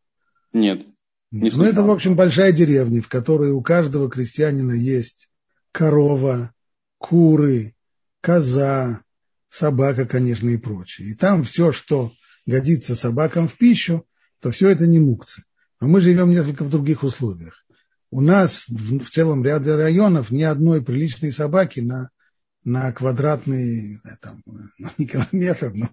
Нет. 0.52 0.86
Не 1.30 1.50
ну, 1.50 1.64
это, 1.64 1.82
в 1.82 1.90
общем, 1.90 2.14
большая 2.14 2.52
деревня, 2.52 3.02
в 3.02 3.09
которой 3.09 3.50
у 3.50 3.61
каждого 3.61 4.09
крестьянина 4.09 4.72
есть 4.72 5.28
корова, 5.72 6.52
куры, 6.98 7.74
коза, 8.20 9.02
собака, 9.48 10.07
конечно, 10.07 10.48
и 10.48 10.57
прочее. 10.57 11.11
И 11.11 11.14
там 11.14 11.42
все, 11.42 11.72
что 11.72 12.12
годится 12.46 12.94
собакам 12.94 13.48
в 13.48 13.57
пищу, 13.57 14.07
то 14.45 14.51
все 14.51 14.68
это 14.68 14.86
не 14.86 15.01
мукцы. 15.01 15.42
Но 15.80 15.88
мы 15.88 16.03
живем 16.03 16.28
несколько 16.28 16.64
в 16.64 16.68
других 16.68 17.03
условиях. 17.03 17.64
У 18.11 18.20
нас 18.20 18.66
в, 18.68 18.99
в 19.03 19.09
целом 19.09 19.42
ряде 19.42 19.74
районов 19.74 20.30
ни 20.30 20.42
одной 20.42 20.82
приличной 20.82 21.32
собаки 21.32 21.80
на, 21.80 22.11
на 22.62 22.92
квадратный, 22.92 24.01
там, 24.20 24.42
ну, 24.78 24.90
не 24.99 25.07
километр, 25.07 25.72
но, 25.72 25.88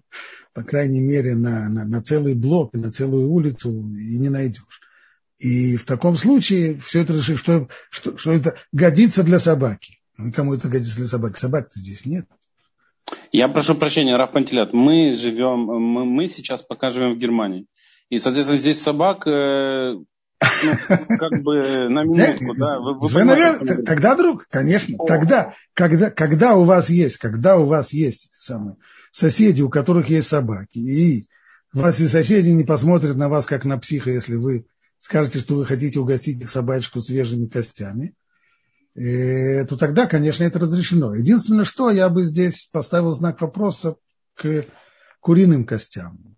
по 0.52 0.62
крайней 0.64 1.00
мере, 1.00 1.34
на, 1.34 1.70
на, 1.70 1.86
на 1.86 2.02
целый 2.02 2.34
блок, 2.34 2.74
на 2.74 2.92
целую 2.92 3.30
улицу 3.30 3.70
и 3.70 4.18
не 4.18 4.28
найдешь. 4.28 4.82
И 5.38 5.78
в 5.78 5.86
таком 5.86 6.18
случае 6.18 6.78
все 6.78 7.00
это 7.00 7.14
решит, 7.14 7.38
что, 7.38 7.70
что, 7.88 8.18
что 8.18 8.32
это 8.32 8.54
годится 8.70 9.24
для 9.24 9.38
собаки. 9.38 9.98
Ну 10.18 10.30
кому 10.30 10.52
это 10.52 10.68
годится 10.68 10.96
для 10.96 11.06
собаки? 11.06 11.38
Собак-то 11.38 11.80
здесь 11.80 12.04
нет. 12.04 12.26
Я 13.32 13.48
прошу 13.48 13.76
прощения, 13.76 14.14
Раф 14.14 14.32
Пантелят, 14.32 14.74
мы 14.74 15.12
живем, 15.12 15.60
мы, 15.60 16.04
мы 16.04 16.28
сейчас 16.28 16.60
пока 16.60 16.90
живем 16.90 17.14
в 17.14 17.18
Германии. 17.18 17.66
И, 18.12 18.18
соответственно, 18.18 18.58
здесь 18.58 18.78
собак 18.78 19.26
э, 19.26 19.94
ну, 19.94 20.06
как 21.18 21.42
бы 21.42 21.88
на 21.88 22.04
минутку, 22.04 22.54
да. 22.58 22.78
Вы, 22.78 22.98
вы 22.98 23.08
вы, 23.08 23.24
наверное, 23.24 23.76
тогда, 23.78 24.14
друг, 24.14 24.46
конечно, 24.50 24.94
О. 24.98 25.06
тогда, 25.06 25.54
когда, 25.72 26.10
когда 26.10 26.54
у 26.54 26.64
вас 26.64 26.90
есть, 26.90 27.16
когда 27.16 27.56
у 27.56 27.64
вас 27.64 27.94
есть 27.94 28.34
самые 28.38 28.76
соседи, 29.12 29.62
у 29.62 29.70
которых 29.70 30.10
есть 30.10 30.28
собаки, 30.28 30.76
и 30.76 31.26
ваши 31.72 32.06
соседи 32.06 32.50
не 32.50 32.64
посмотрят 32.64 33.16
на 33.16 33.30
вас 33.30 33.46
как 33.46 33.64
на 33.64 33.78
психа, 33.78 34.10
если 34.10 34.34
вы 34.34 34.66
скажете, 35.00 35.38
что 35.38 35.54
вы 35.54 35.64
хотите 35.64 35.98
угостить 35.98 36.38
их 36.38 36.50
собачку 36.50 37.00
свежими 37.00 37.46
костями, 37.46 38.14
э, 38.94 39.64
то 39.64 39.78
тогда, 39.78 40.04
конечно, 40.04 40.44
это 40.44 40.58
разрешено. 40.58 41.14
Единственное, 41.14 41.64
что 41.64 41.90
я 41.90 42.10
бы 42.10 42.24
здесь 42.24 42.68
поставил 42.70 43.12
знак 43.12 43.40
вопроса 43.40 43.96
к 44.34 44.66
куриным 45.20 45.64
костям. 45.64 46.31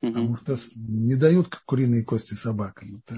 Потому 0.00 0.36
что 0.36 0.56
не 0.74 1.14
дают 1.14 1.48
куриные 1.66 2.04
кости 2.04 2.34
собакам. 2.34 3.02
Это 3.04 3.16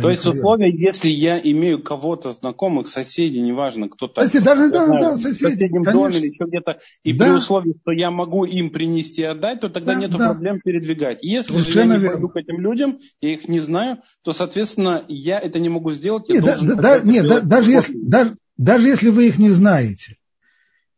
то 0.00 0.08
есть 0.08 0.24
условия, 0.24 0.70
если 0.70 1.08
я 1.08 1.36
имею 1.38 1.82
кого-то 1.82 2.30
знакомых, 2.30 2.86
соседей, 2.86 3.40
неважно, 3.40 3.88
кто 3.88 4.06
то 4.06 4.22
Соседи, 4.22 4.44
даже, 4.44 4.70
да, 4.70 4.86
да, 4.86 5.16
соседи, 5.16 5.32
в 5.32 5.40
соседнем 5.50 5.82
конечно. 5.82 5.92
доме 5.92 6.18
или 6.18 6.26
еще 6.26 6.44
где-то, 6.46 6.78
и 7.02 7.12
да. 7.12 7.24
при 7.24 7.32
условии, 7.32 7.74
что 7.82 7.90
я 7.90 8.12
могу 8.12 8.44
им 8.44 8.70
принести 8.70 9.22
и 9.22 9.24
отдать, 9.24 9.60
то 9.60 9.68
тогда 9.68 9.94
да, 9.94 10.00
нет 10.00 10.10
да. 10.12 10.18
проблем 10.18 10.60
передвигать. 10.60 11.18
Если 11.22 11.56
Совершенно 11.56 11.98
же 11.98 12.04
я 12.04 12.08
не 12.08 12.14
пойду 12.14 12.28
к 12.28 12.36
этим 12.36 12.60
людям, 12.60 12.98
я 13.20 13.32
их 13.32 13.48
не 13.48 13.58
знаю, 13.58 13.98
то, 14.22 14.32
соответственно, 14.32 15.04
я 15.08 15.40
это 15.40 15.58
не 15.58 15.68
могу 15.68 15.90
сделать. 15.90 16.28
Я 16.28 16.36
нет, 16.36 16.44
должен 16.44 16.66
да, 16.68 16.74
да, 16.76 17.00
нет 17.00 17.26
да, 17.26 17.40
даже, 17.40 17.72
если, 17.72 17.94
даже, 18.00 18.36
даже 18.56 18.86
если 18.86 19.08
вы 19.08 19.26
их 19.26 19.38
не 19.38 19.50
знаете, 19.50 20.14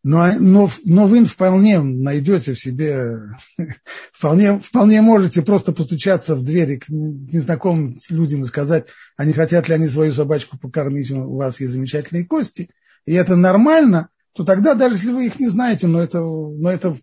но, 0.05 0.33
но, 0.39 0.69
но 0.85 1.07
вы 1.07 1.25
вполне 1.25 1.81
найдете 1.81 2.55
в 2.55 2.61
себе, 2.61 3.19
вполне, 4.13 4.59
вполне 4.59 5.01
можете 5.01 5.43
просто 5.43 5.73
постучаться 5.73 6.35
в 6.35 6.43
двери 6.43 6.77
к 6.77 6.89
незнакомым 6.89 7.95
людям 8.11 8.43
и 8.43 8.47
сказать, 8.47 8.87
а 9.17 9.25
не 9.25 9.33
хотят 9.33 9.69
ли 9.69 9.75
они 9.75 9.89
свою 9.89 10.13
собачку 10.13 10.59
покормить, 10.59 11.11
у 11.11 11.37
вас 11.37 11.61
есть 11.61 11.73
замечательные 11.73 12.25
кости, 12.25 12.71
и 13.07 13.13
это 13.13 13.37
нормально, 13.37 14.09
то 14.33 14.45
тогда, 14.45 14.75
даже 14.75 14.97
если 14.97 15.13
вы 15.13 15.27
их 15.27 15.39
не 15.39 15.49
знаете, 15.49 15.87
но 15.87 16.03
это, 16.03 16.21
но 16.21 16.71
это 16.71 16.97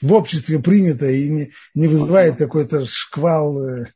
в 0.00 0.12
обществе 0.12 0.58
принято 0.58 1.08
и 1.08 1.28
не, 1.28 1.50
не 1.74 1.86
вызывает 1.86 2.36
какой-то 2.36 2.86
шквал 2.86 3.86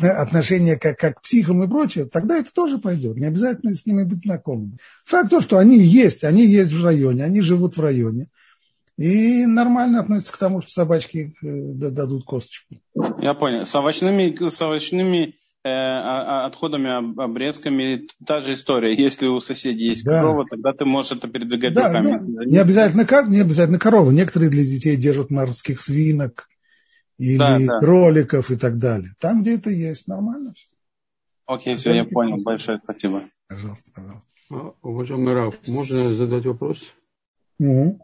отношения 0.00 0.76
как, 0.76 0.98
как 0.98 1.18
к 1.18 1.22
психам 1.22 1.62
и 1.62 1.68
прочее, 1.68 2.06
тогда 2.06 2.36
это 2.36 2.52
тоже 2.52 2.78
пойдет. 2.78 3.16
Не 3.16 3.26
обязательно 3.26 3.74
с 3.74 3.86
ними 3.86 4.04
быть 4.04 4.20
знакомыми. 4.20 4.78
Факт 5.04 5.30
то, 5.30 5.40
что 5.40 5.58
они 5.58 5.78
есть, 5.78 6.24
они 6.24 6.46
есть 6.46 6.72
в 6.72 6.84
районе, 6.84 7.24
они 7.24 7.40
живут 7.40 7.76
в 7.76 7.80
районе. 7.80 8.28
И 9.00 9.46
нормально 9.46 10.00
относятся 10.00 10.34
к 10.34 10.36
тому, 10.36 10.60
что 10.60 10.72
собачки 10.72 11.34
э, 11.42 11.46
дадут 11.90 12.24
косточку. 12.24 12.76
Я 13.22 13.32
понял. 13.32 13.64
С 13.64 13.74
овощными, 13.74 14.36
с 14.46 14.60
овощными 14.60 15.36
э, 15.64 15.68
отходами, 15.70 17.22
обрезками 17.24 18.06
та 18.26 18.42
же 18.42 18.52
история. 18.52 18.92
Если 18.92 19.26
у 19.26 19.40
соседей 19.40 19.86
есть 19.86 20.04
да. 20.04 20.20
корова, 20.20 20.44
тогда 20.50 20.74
ты 20.74 20.84
можешь 20.84 21.12
это 21.12 21.28
передвигать 21.28 21.72
да, 21.72 21.86
руками. 21.86 22.18
Да. 22.20 22.44
Не, 22.44 22.58
обязательно, 22.58 23.06
не 23.28 23.40
обязательно 23.40 23.78
корова. 23.78 24.10
Некоторые 24.10 24.50
для 24.50 24.64
детей 24.64 24.98
держат 24.98 25.30
морских 25.30 25.80
свинок, 25.80 26.49
или 27.20 27.36
да, 27.36 27.58
да. 27.58 27.78
кроликов 27.80 28.50
и 28.50 28.56
так 28.56 28.78
далее. 28.78 29.10
Там, 29.20 29.42
где 29.42 29.56
это 29.56 29.70
есть, 29.70 30.08
нормально 30.08 30.54
все. 30.54 30.68
Окей, 31.46 31.76
все, 31.76 31.92
я 31.92 32.04
понял. 32.04 32.36
Большое 32.42 32.80
спасибо. 32.82 33.22
Пожалуйста, 33.48 33.90
пожалуйста. 33.94 34.26
А, 34.50 34.72
уважаемый 34.82 35.34
Раф, 35.34 35.58
можно 35.68 35.96
задать 36.12 36.46
вопрос? 36.46 36.94
Угу. 37.58 38.00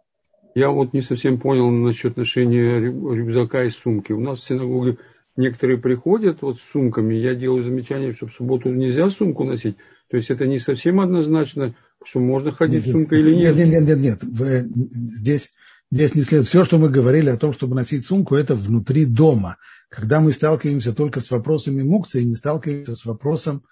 Я 0.54 0.70
вот 0.70 0.92
не 0.92 1.00
совсем 1.00 1.40
понял 1.40 1.70
насчет 1.70 2.12
отношения 2.12 2.78
рюкзака 2.78 3.64
и 3.64 3.70
сумки. 3.70 4.12
У 4.12 4.20
нас 4.20 4.40
в 4.40 4.46
синагоге 4.46 4.98
некоторые 5.36 5.78
приходят 5.78 6.42
вот 6.42 6.58
с 6.58 6.72
сумками. 6.72 7.14
Я 7.14 7.34
делаю 7.34 7.64
замечание, 7.64 8.14
что 8.14 8.26
в 8.26 8.32
субботу 8.32 8.70
нельзя 8.70 9.08
сумку 9.08 9.44
носить. 9.44 9.76
То 10.10 10.18
есть 10.18 10.30
это 10.30 10.46
не 10.46 10.58
совсем 10.58 11.00
однозначно, 11.00 11.74
что 12.04 12.20
можно 12.20 12.52
ходить 12.52 12.84
нет, 12.84 12.88
с 12.88 12.92
сумкой 12.92 13.18
нет, 13.18 13.26
или 13.26 13.34
нет. 13.34 13.56
Нет, 13.56 13.68
нет, 13.68 13.82
нет, 13.82 13.98
нет. 13.98 14.24
Вы, 14.24 14.60
здесь 14.74 15.52
Здесь 15.90 16.14
не 16.14 16.22
следует. 16.22 16.48
Все, 16.48 16.64
что 16.64 16.78
мы 16.78 16.88
говорили 16.88 17.30
о 17.30 17.36
том, 17.36 17.52
чтобы 17.52 17.76
носить 17.76 18.06
сумку, 18.06 18.34
это 18.34 18.54
внутри 18.54 19.04
дома. 19.04 19.56
Когда 19.88 20.20
мы 20.20 20.32
сталкиваемся 20.32 20.92
только 20.92 21.20
с 21.20 21.30
вопросами 21.30 21.82
мукции, 21.82 22.22
не 22.22 22.34
сталкиваемся 22.34 22.96
с 22.96 23.04
вопросом 23.04 23.64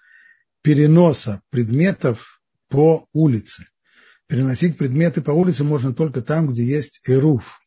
переноса 0.61 1.41
предметов 1.49 2.41
по 2.69 3.07
улице. 3.13 3.65
Переносить 4.27 4.77
предметы 4.77 5.21
по 5.21 5.31
улице 5.31 5.63
можно 5.63 5.93
только 5.93 6.21
там, 6.21 6.51
где 6.51 6.65
есть 6.65 7.01
эруф. 7.05 7.59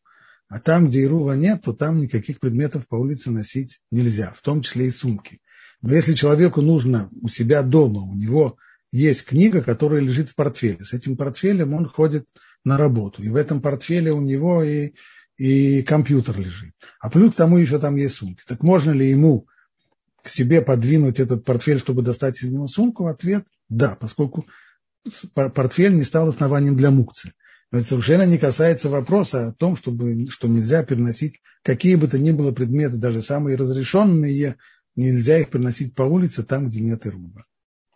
А 0.49 0.59
там, 0.59 0.89
где 0.89 1.03
эрува 1.03 1.33
нет, 1.33 1.61
то 1.63 1.73
там 1.73 2.01
никаких 2.01 2.39
предметов 2.39 2.87
по 2.87 2.95
улице 2.95 3.29
носить 3.29 3.79
нельзя, 3.91 4.33
в 4.35 4.41
том 4.41 4.63
числе 4.63 4.87
и 4.87 4.91
сумки. 4.91 5.39
Но 5.81 5.93
если 5.93 6.13
человеку 6.13 6.61
нужно 6.61 7.07
у 7.21 7.29
себя 7.29 7.61
дома, 7.61 8.01
у 8.01 8.15
него 8.15 8.57
есть 8.91 9.25
книга, 9.25 9.61
которая 9.61 10.01
лежит 10.01 10.29
в 10.29 10.35
портфеле. 10.35 10.79
С 10.83 10.93
этим 10.93 11.15
портфелем 11.15 11.73
он 11.73 11.87
ходит 11.87 12.25
на 12.63 12.77
работу. 12.77 13.21
И 13.23 13.29
в 13.29 13.35
этом 13.35 13.61
портфеле 13.61 14.11
у 14.11 14.21
него 14.21 14.63
и, 14.63 14.93
и 15.37 15.81
компьютер 15.83 16.39
лежит. 16.39 16.73
А 16.99 17.09
плюс 17.09 17.33
к 17.33 17.37
тому 17.37 17.57
еще 17.57 17.79
там 17.79 17.95
есть 17.95 18.15
сумки. 18.15 18.41
Так 18.47 18.63
можно 18.63 18.91
ли 18.91 19.09
ему 19.09 19.47
к 20.23 20.29
себе 20.29 20.61
подвинуть 20.61 21.19
этот 21.19 21.45
портфель, 21.45 21.79
чтобы 21.79 22.01
достать 22.01 22.41
из 22.41 22.49
него 22.49 22.67
сумку? 22.67 23.07
Ответ– 23.07 23.45
да, 23.69 23.95
поскольку 23.99 24.45
портфель 25.33 25.95
не 25.95 26.03
стал 26.03 26.27
основанием 26.27 26.75
для 26.75 26.91
мукции. 26.91 27.33
Но 27.71 27.79
это 27.79 27.89
совершенно 27.89 28.23
не 28.23 28.37
касается 28.37 28.89
вопроса 28.89 29.47
о 29.47 29.53
том, 29.53 29.75
чтобы, 29.75 30.27
что 30.29 30.47
нельзя 30.47 30.83
переносить 30.83 31.39
какие 31.63 31.95
бы 31.95 32.07
то 32.07 32.17
ни 32.17 32.31
было 32.31 32.51
предметы, 32.51 32.97
даже 32.97 33.21
самые 33.21 33.57
разрешенные, 33.57 34.55
нельзя 34.95 35.37
их 35.37 35.49
приносить 35.49 35.93
по 35.93 36.03
улице 36.03 36.43
там, 36.43 36.67
где 36.67 36.81
нет 36.81 37.05
ируба. 37.05 37.43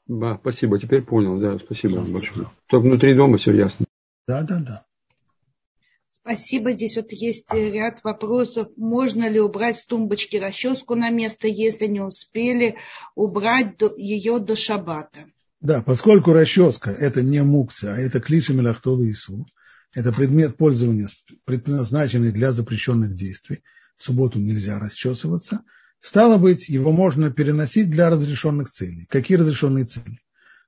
Да, 0.06 0.38
спасибо, 0.40 0.80
теперь 0.80 1.02
понял, 1.02 1.40
да, 1.40 1.58
спасибо 1.60 1.96
вам 1.96 2.12
большое. 2.12 2.48
Только 2.68 2.86
внутри 2.86 3.16
дома 3.16 3.38
все 3.38 3.54
ясно. 3.54 3.86
Да, 4.28 4.44
да, 4.44 4.60
да. 4.60 4.86
Спасибо. 6.08 6.72
Здесь 6.72 6.96
вот 6.96 7.12
есть 7.12 7.54
ряд 7.54 8.04
вопросов. 8.04 8.70
Можно 8.78 9.30
ли 9.30 9.42
убрать 9.42 9.78
с 9.78 9.86
тумбочки 9.86 10.38
расческу 10.38 10.96
на 10.96 11.10
место, 11.10 11.48
если 11.48 11.88
не 11.88 12.02
успели 12.02 12.78
убрать 13.16 13.76
ее 13.98 14.40
до 14.40 14.56
шабата? 14.56 15.26
Да, 15.60 15.82
поскольку 15.82 16.32
расческа– 16.32 16.92
это 17.00 17.22
не 17.22 17.42
мукция, 17.44 17.94
а 17.94 17.98
это 17.98 18.20
клиша 18.20 18.54
мелахтола 18.54 19.10
Ису, 19.10 19.46
это 19.94 20.12
предмет 20.12 20.58
пользования, 20.58 21.08
предназначенный 21.46 22.32
для 22.32 22.52
запрещенных 22.52 23.16
действий. 23.16 23.64
В 23.98 24.04
субботу 24.04 24.40
нельзя 24.40 24.80
расчесываться. 24.80 25.64
Стало 26.02 26.38
быть, 26.38 26.68
его 26.68 26.92
можно 26.92 27.32
переносить 27.32 27.90
для 27.90 28.10
разрешенных 28.10 28.70
целей. 28.70 29.06
Какие 29.10 29.38
разрешенные 29.38 29.86
цели? 29.86 30.20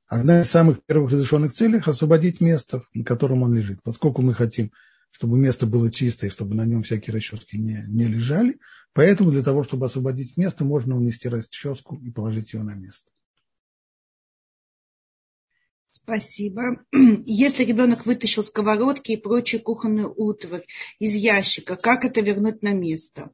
Одна 0.07 0.41
из 0.41 0.49
самых 0.49 0.83
первых 0.85 1.11
разрешенных 1.11 1.51
целей– 1.51 1.81
освободить 1.85 2.41
место, 2.41 2.83
на 2.93 3.03
котором 3.03 3.43
он 3.43 3.55
лежит. 3.55 3.81
Поскольку 3.83 4.21
мы 4.21 4.33
хотим 4.33 4.71
чтобы 5.15 5.37
место 5.37 5.65
было 5.65 5.89
чистое, 5.89 6.29
чтобы 6.29 6.55
на 6.55 6.65
нем 6.65 6.83
всякие 6.83 7.13
расчески 7.13 7.55
не, 7.55 7.85
не 7.87 8.03
лежали. 8.03 8.59
Поэтому 8.91 9.31
для 9.31 9.43
того, 9.43 9.63
чтобы 9.63 9.85
освободить 9.85 10.35
место, 10.35 10.65
можно 10.65 10.97
унести 10.97 11.29
расческу 11.29 11.95
и 11.95 12.11
положить 12.11 12.51
ее 12.51 12.63
на 12.63 12.75
место. 12.75 13.09
Спасибо. 15.91 16.83
Если 17.25 17.63
ребенок 17.63 18.05
вытащил 18.05 18.43
сковородки 18.43 19.13
и 19.13 19.17
прочие 19.17 19.61
кухонные 19.61 20.07
утварь 20.07 20.65
из 20.99 21.15
ящика, 21.15 21.77
как 21.77 22.03
это 22.03 22.19
вернуть 22.19 22.61
на 22.61 22.73
место? 22.73 23.31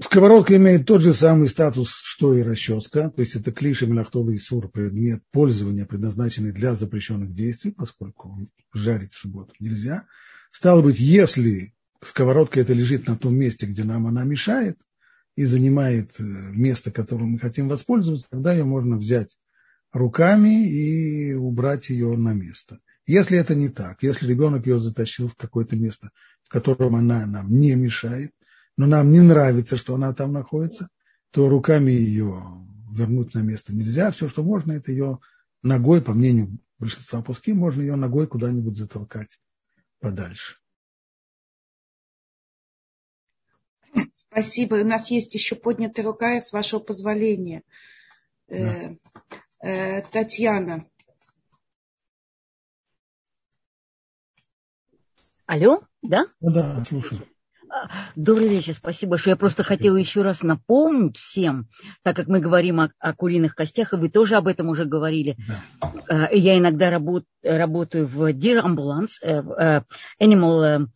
Сковородка 0.00 0.56
имеет 0.56 0.86
тот 0.86 1.02
же 1.02 1.12
самый 1.12 1.48
статус, 1.48 1.90
что 1.90 2.32
и 2.34 2.42
расческа, 2.42 3.10
то 3.10 3.20
есть 3.20 3.34
это 3.34 3.50
клиша 3.50 3.86
мелахтола 3.86 4.30
и 4.30 4.36
сур, 4.36 4.70
предмет 4.70 5.22
пользования, 5.32 5.86
предназначенный 5.86 6.52
для 6.52 6.74
запрещенных 6.74 7.32
действий, 7.32 7.72
поскольку 7.72 8.48
жарить 8.72 9.12
в 9.12 9.18
субботу 9.18 9.54
нельзя. 9.58 10.06
Стало 10.52 10.82
быть, 10.82 11.00
если 11.00 11.74
сковородка 12.00 12.60
это 12.60 12.74
лежит 12.74 13.08
на 13.08 13.16
том 13.16 13.34
месте, 13.34 13.66
где 13.66 13.82
нам 13.82 14.06
она 14.06 14.22
мешает 14.22 14.78
и 15.34 15.44
занимает 15.44 16.12
э, 16.20 16.22
место, 16.22 16.92
которым 16.92 17.32
мы 17.32 17.38
хотим 17.40 17.68
воспользоваться, 17.68 18.28
тогда 18.30 18.52
ее 18.52 18.64
можно 18.64 18.96
взять 18.96 19.36
руками 19.92 20.68
и 20.70 21.34
убрать 21.34 21.90
ее 21.90 22.16
на 22.16 22.34
место. 22.34 22.78
Если 23.06 23.36
это 23.36 23.56
не 23.56 23.68
так, 23.68 24.02
если 24.02 24.28
ребенок 24.28 24.66
ее 24.66 24.80
затащил 24.80 25.28
в 25.28 25.34
какое-то 25.34 25.76
место, 25.76 26.10
в 26.44 26.50
котором 26.50 26.94
она 26.94 27.26
нам 27.26 27.50
не 27.50 27.74
мешает, 27.74 28.30
но 28.78 28.86
нам 28.86 29.10
не 29.10 29.20
нравится, 29.20 29.76
что 29.76 29.96
она 29.96 30.14
там 30.14 30.32
находится, 30.32 30.88
то 31.32 31.48
руками 31.48 31.90
ее 31.90 32.42
вернуть 32.90 33.34
на 33.34 33.40
место 33.40 33.74
нельзя. 33.74 34.12
Все, 34.12 34.28
что 34.28 34.44
можно, 34.44 34.72
это 34.72 34.92
ее 34.92 35.18
ногой, 35.62 36.00
по 36.00 36.14
мнению 36.14 36.58
большинства 36.78 37.20
пуски, 37.20 37.52
можно 37.52 37.82
ее 37.82 37.96
ногой 37.96 38.28
куда-нибудь 38.28 38.76
затолкать 38.76 39.40
подальше. 39.98 40.58
Спасибо. 44.14 44.76
У 44.76 44.84
нас 44.84 45.10
есть 45.10 45.34
еще 45.34 45.56
поднятая 45.56 46.04
рука, 46.04 46.40
с 46.40 46.52
вашего 46.52 46.78
позволения. 46.78 47.64
Да. 48.46 48.56
Э, 48.56 48.96
э, 49.60 50.02
Татьяна. 50.02 50.88
Алло, 55.46 55.82
да? 56.02 56.26
Да, 56.40 56.84
слушаю. 56.84 57.26
Добрый 58.16 58.48
вечер, 58.48 58.74
спасибо 58.74 59.10
большое. 59.10 59.32
Я 59.32 59.36
просто 59.36 59.62
хотела 59.64 59.96
еще 59.96 60.22
раз 60.22 60.42
напомнить 60.42 61.16
всем, 61.16 61.68
так 62.02 62.16
как 62.16 62.26
мы 62.26 62.40
говорим 62.40 62.80
о, 62.80 62.90
о 62.98 63.14
куриных 63.14 63.54
костях, 63.54 63.92
и 63.92 63.96
вы 63.96 64.08
тоже 64.08 64.36
об 64.36 64.46
этом 64.46 64.68
уже 64.68 64.84
говорили. 64.84 65.36
Да. 65.46 66.28
Э, 66.30 66.36
я 66.36 66.58
иногда 66.58 66.90
работ, 66.90 67.24
работаю 67.42 68.06
в 68.06 68.32
Deer 68.32 68.62
Ambulance, 68.62 69.18
э, 69.22 69.42
э, 69.42 69.82
Animal 70.22 70.86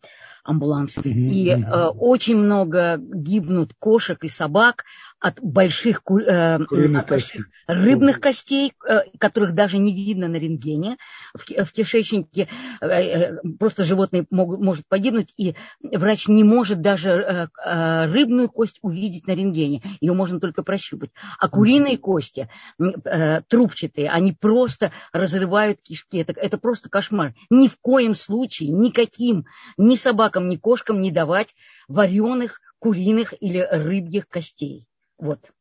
Ambulance, 0.47 0.97
mm-hmm. 0.97 1.11
и 1.11 1.65
очень 1.97 2.37
много 2.37 2.97
гибнут 2.97 3.73
кошек 3.79 4.21
и 4.23 4.29
собак 4.29 4.83
от 5.23 5.39
больших, 5.41 6.01
э, 6.27 6.55
от 6.55 7.07
больших 7.07 7.47
рыбных 7.65 8.19
костей, 8.19 8.73
э, 8.85 9.03
которых 9.17 9.53
даже 9.53 9.77
не 9.77 9.95
видно 9.95 10.27
на 10.27 10.35
рентгене 10.35 10.97
в, 11.33 11.45
в 11.45 11.71
кишечнике. 11.71 12.49
Э, 12.81 12.87
э, 12.87 13.41
просто 13.57 13.85
животное 13.85 14.25
мог, 14.29 14.59
может 14.59 14.85
погибнуть, 14.85 15.33
и 15.37 15.55
врач 15.81 16.27
не 16.27 16.43
может 16.43 16.81
даже 16.81 17.09
э, 17.11 17.47
э, 17.65 18.05
рыбную 18.11 18.49
кость 18.49 18.79
увидеть 18.81 19.25
на 19.25 19.31
рентгене. 19.31 19.81
Ее 20.01 20.11
можно 20.11 20.41
только 20.41 20.61
прощупать. 20.61 21.11
А 21.39 21.47
куриные 21.47 21.97
кости, 21.97 22.49
э, 22.77 23.41
трубчатые, 23.47 24.09
они 24.09 24.33
просто 24.33 24.91
разрывают 25.13 25.79
кишки. 25.81 26.17
Это, 26.17 26.33
это 26.33 26.57
просто 26.57 26.89
кошмар. 26.89 27.33
Ни 27.49 27.69
в 27.69 27.77
коем 27.79 28.13
случае 28.13 28.71
никаким 28.71 29.45
ни 29.77 29.95
собакам, 29.95 30.49
ни 30.49 30.57
кошкам 30.57 30.99
не 30.99 31.11
давать 31.11 31.55
вареных 31.87 32.59
куриных 32.79 33.33
или 33.39 33.65
рыбьих 33.71 34.27
костей. 34.27 34.85
Вот. 35.23 35.53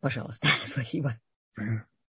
Пожалуйста, 0.00 0.48
спасибо. 0.66 1.20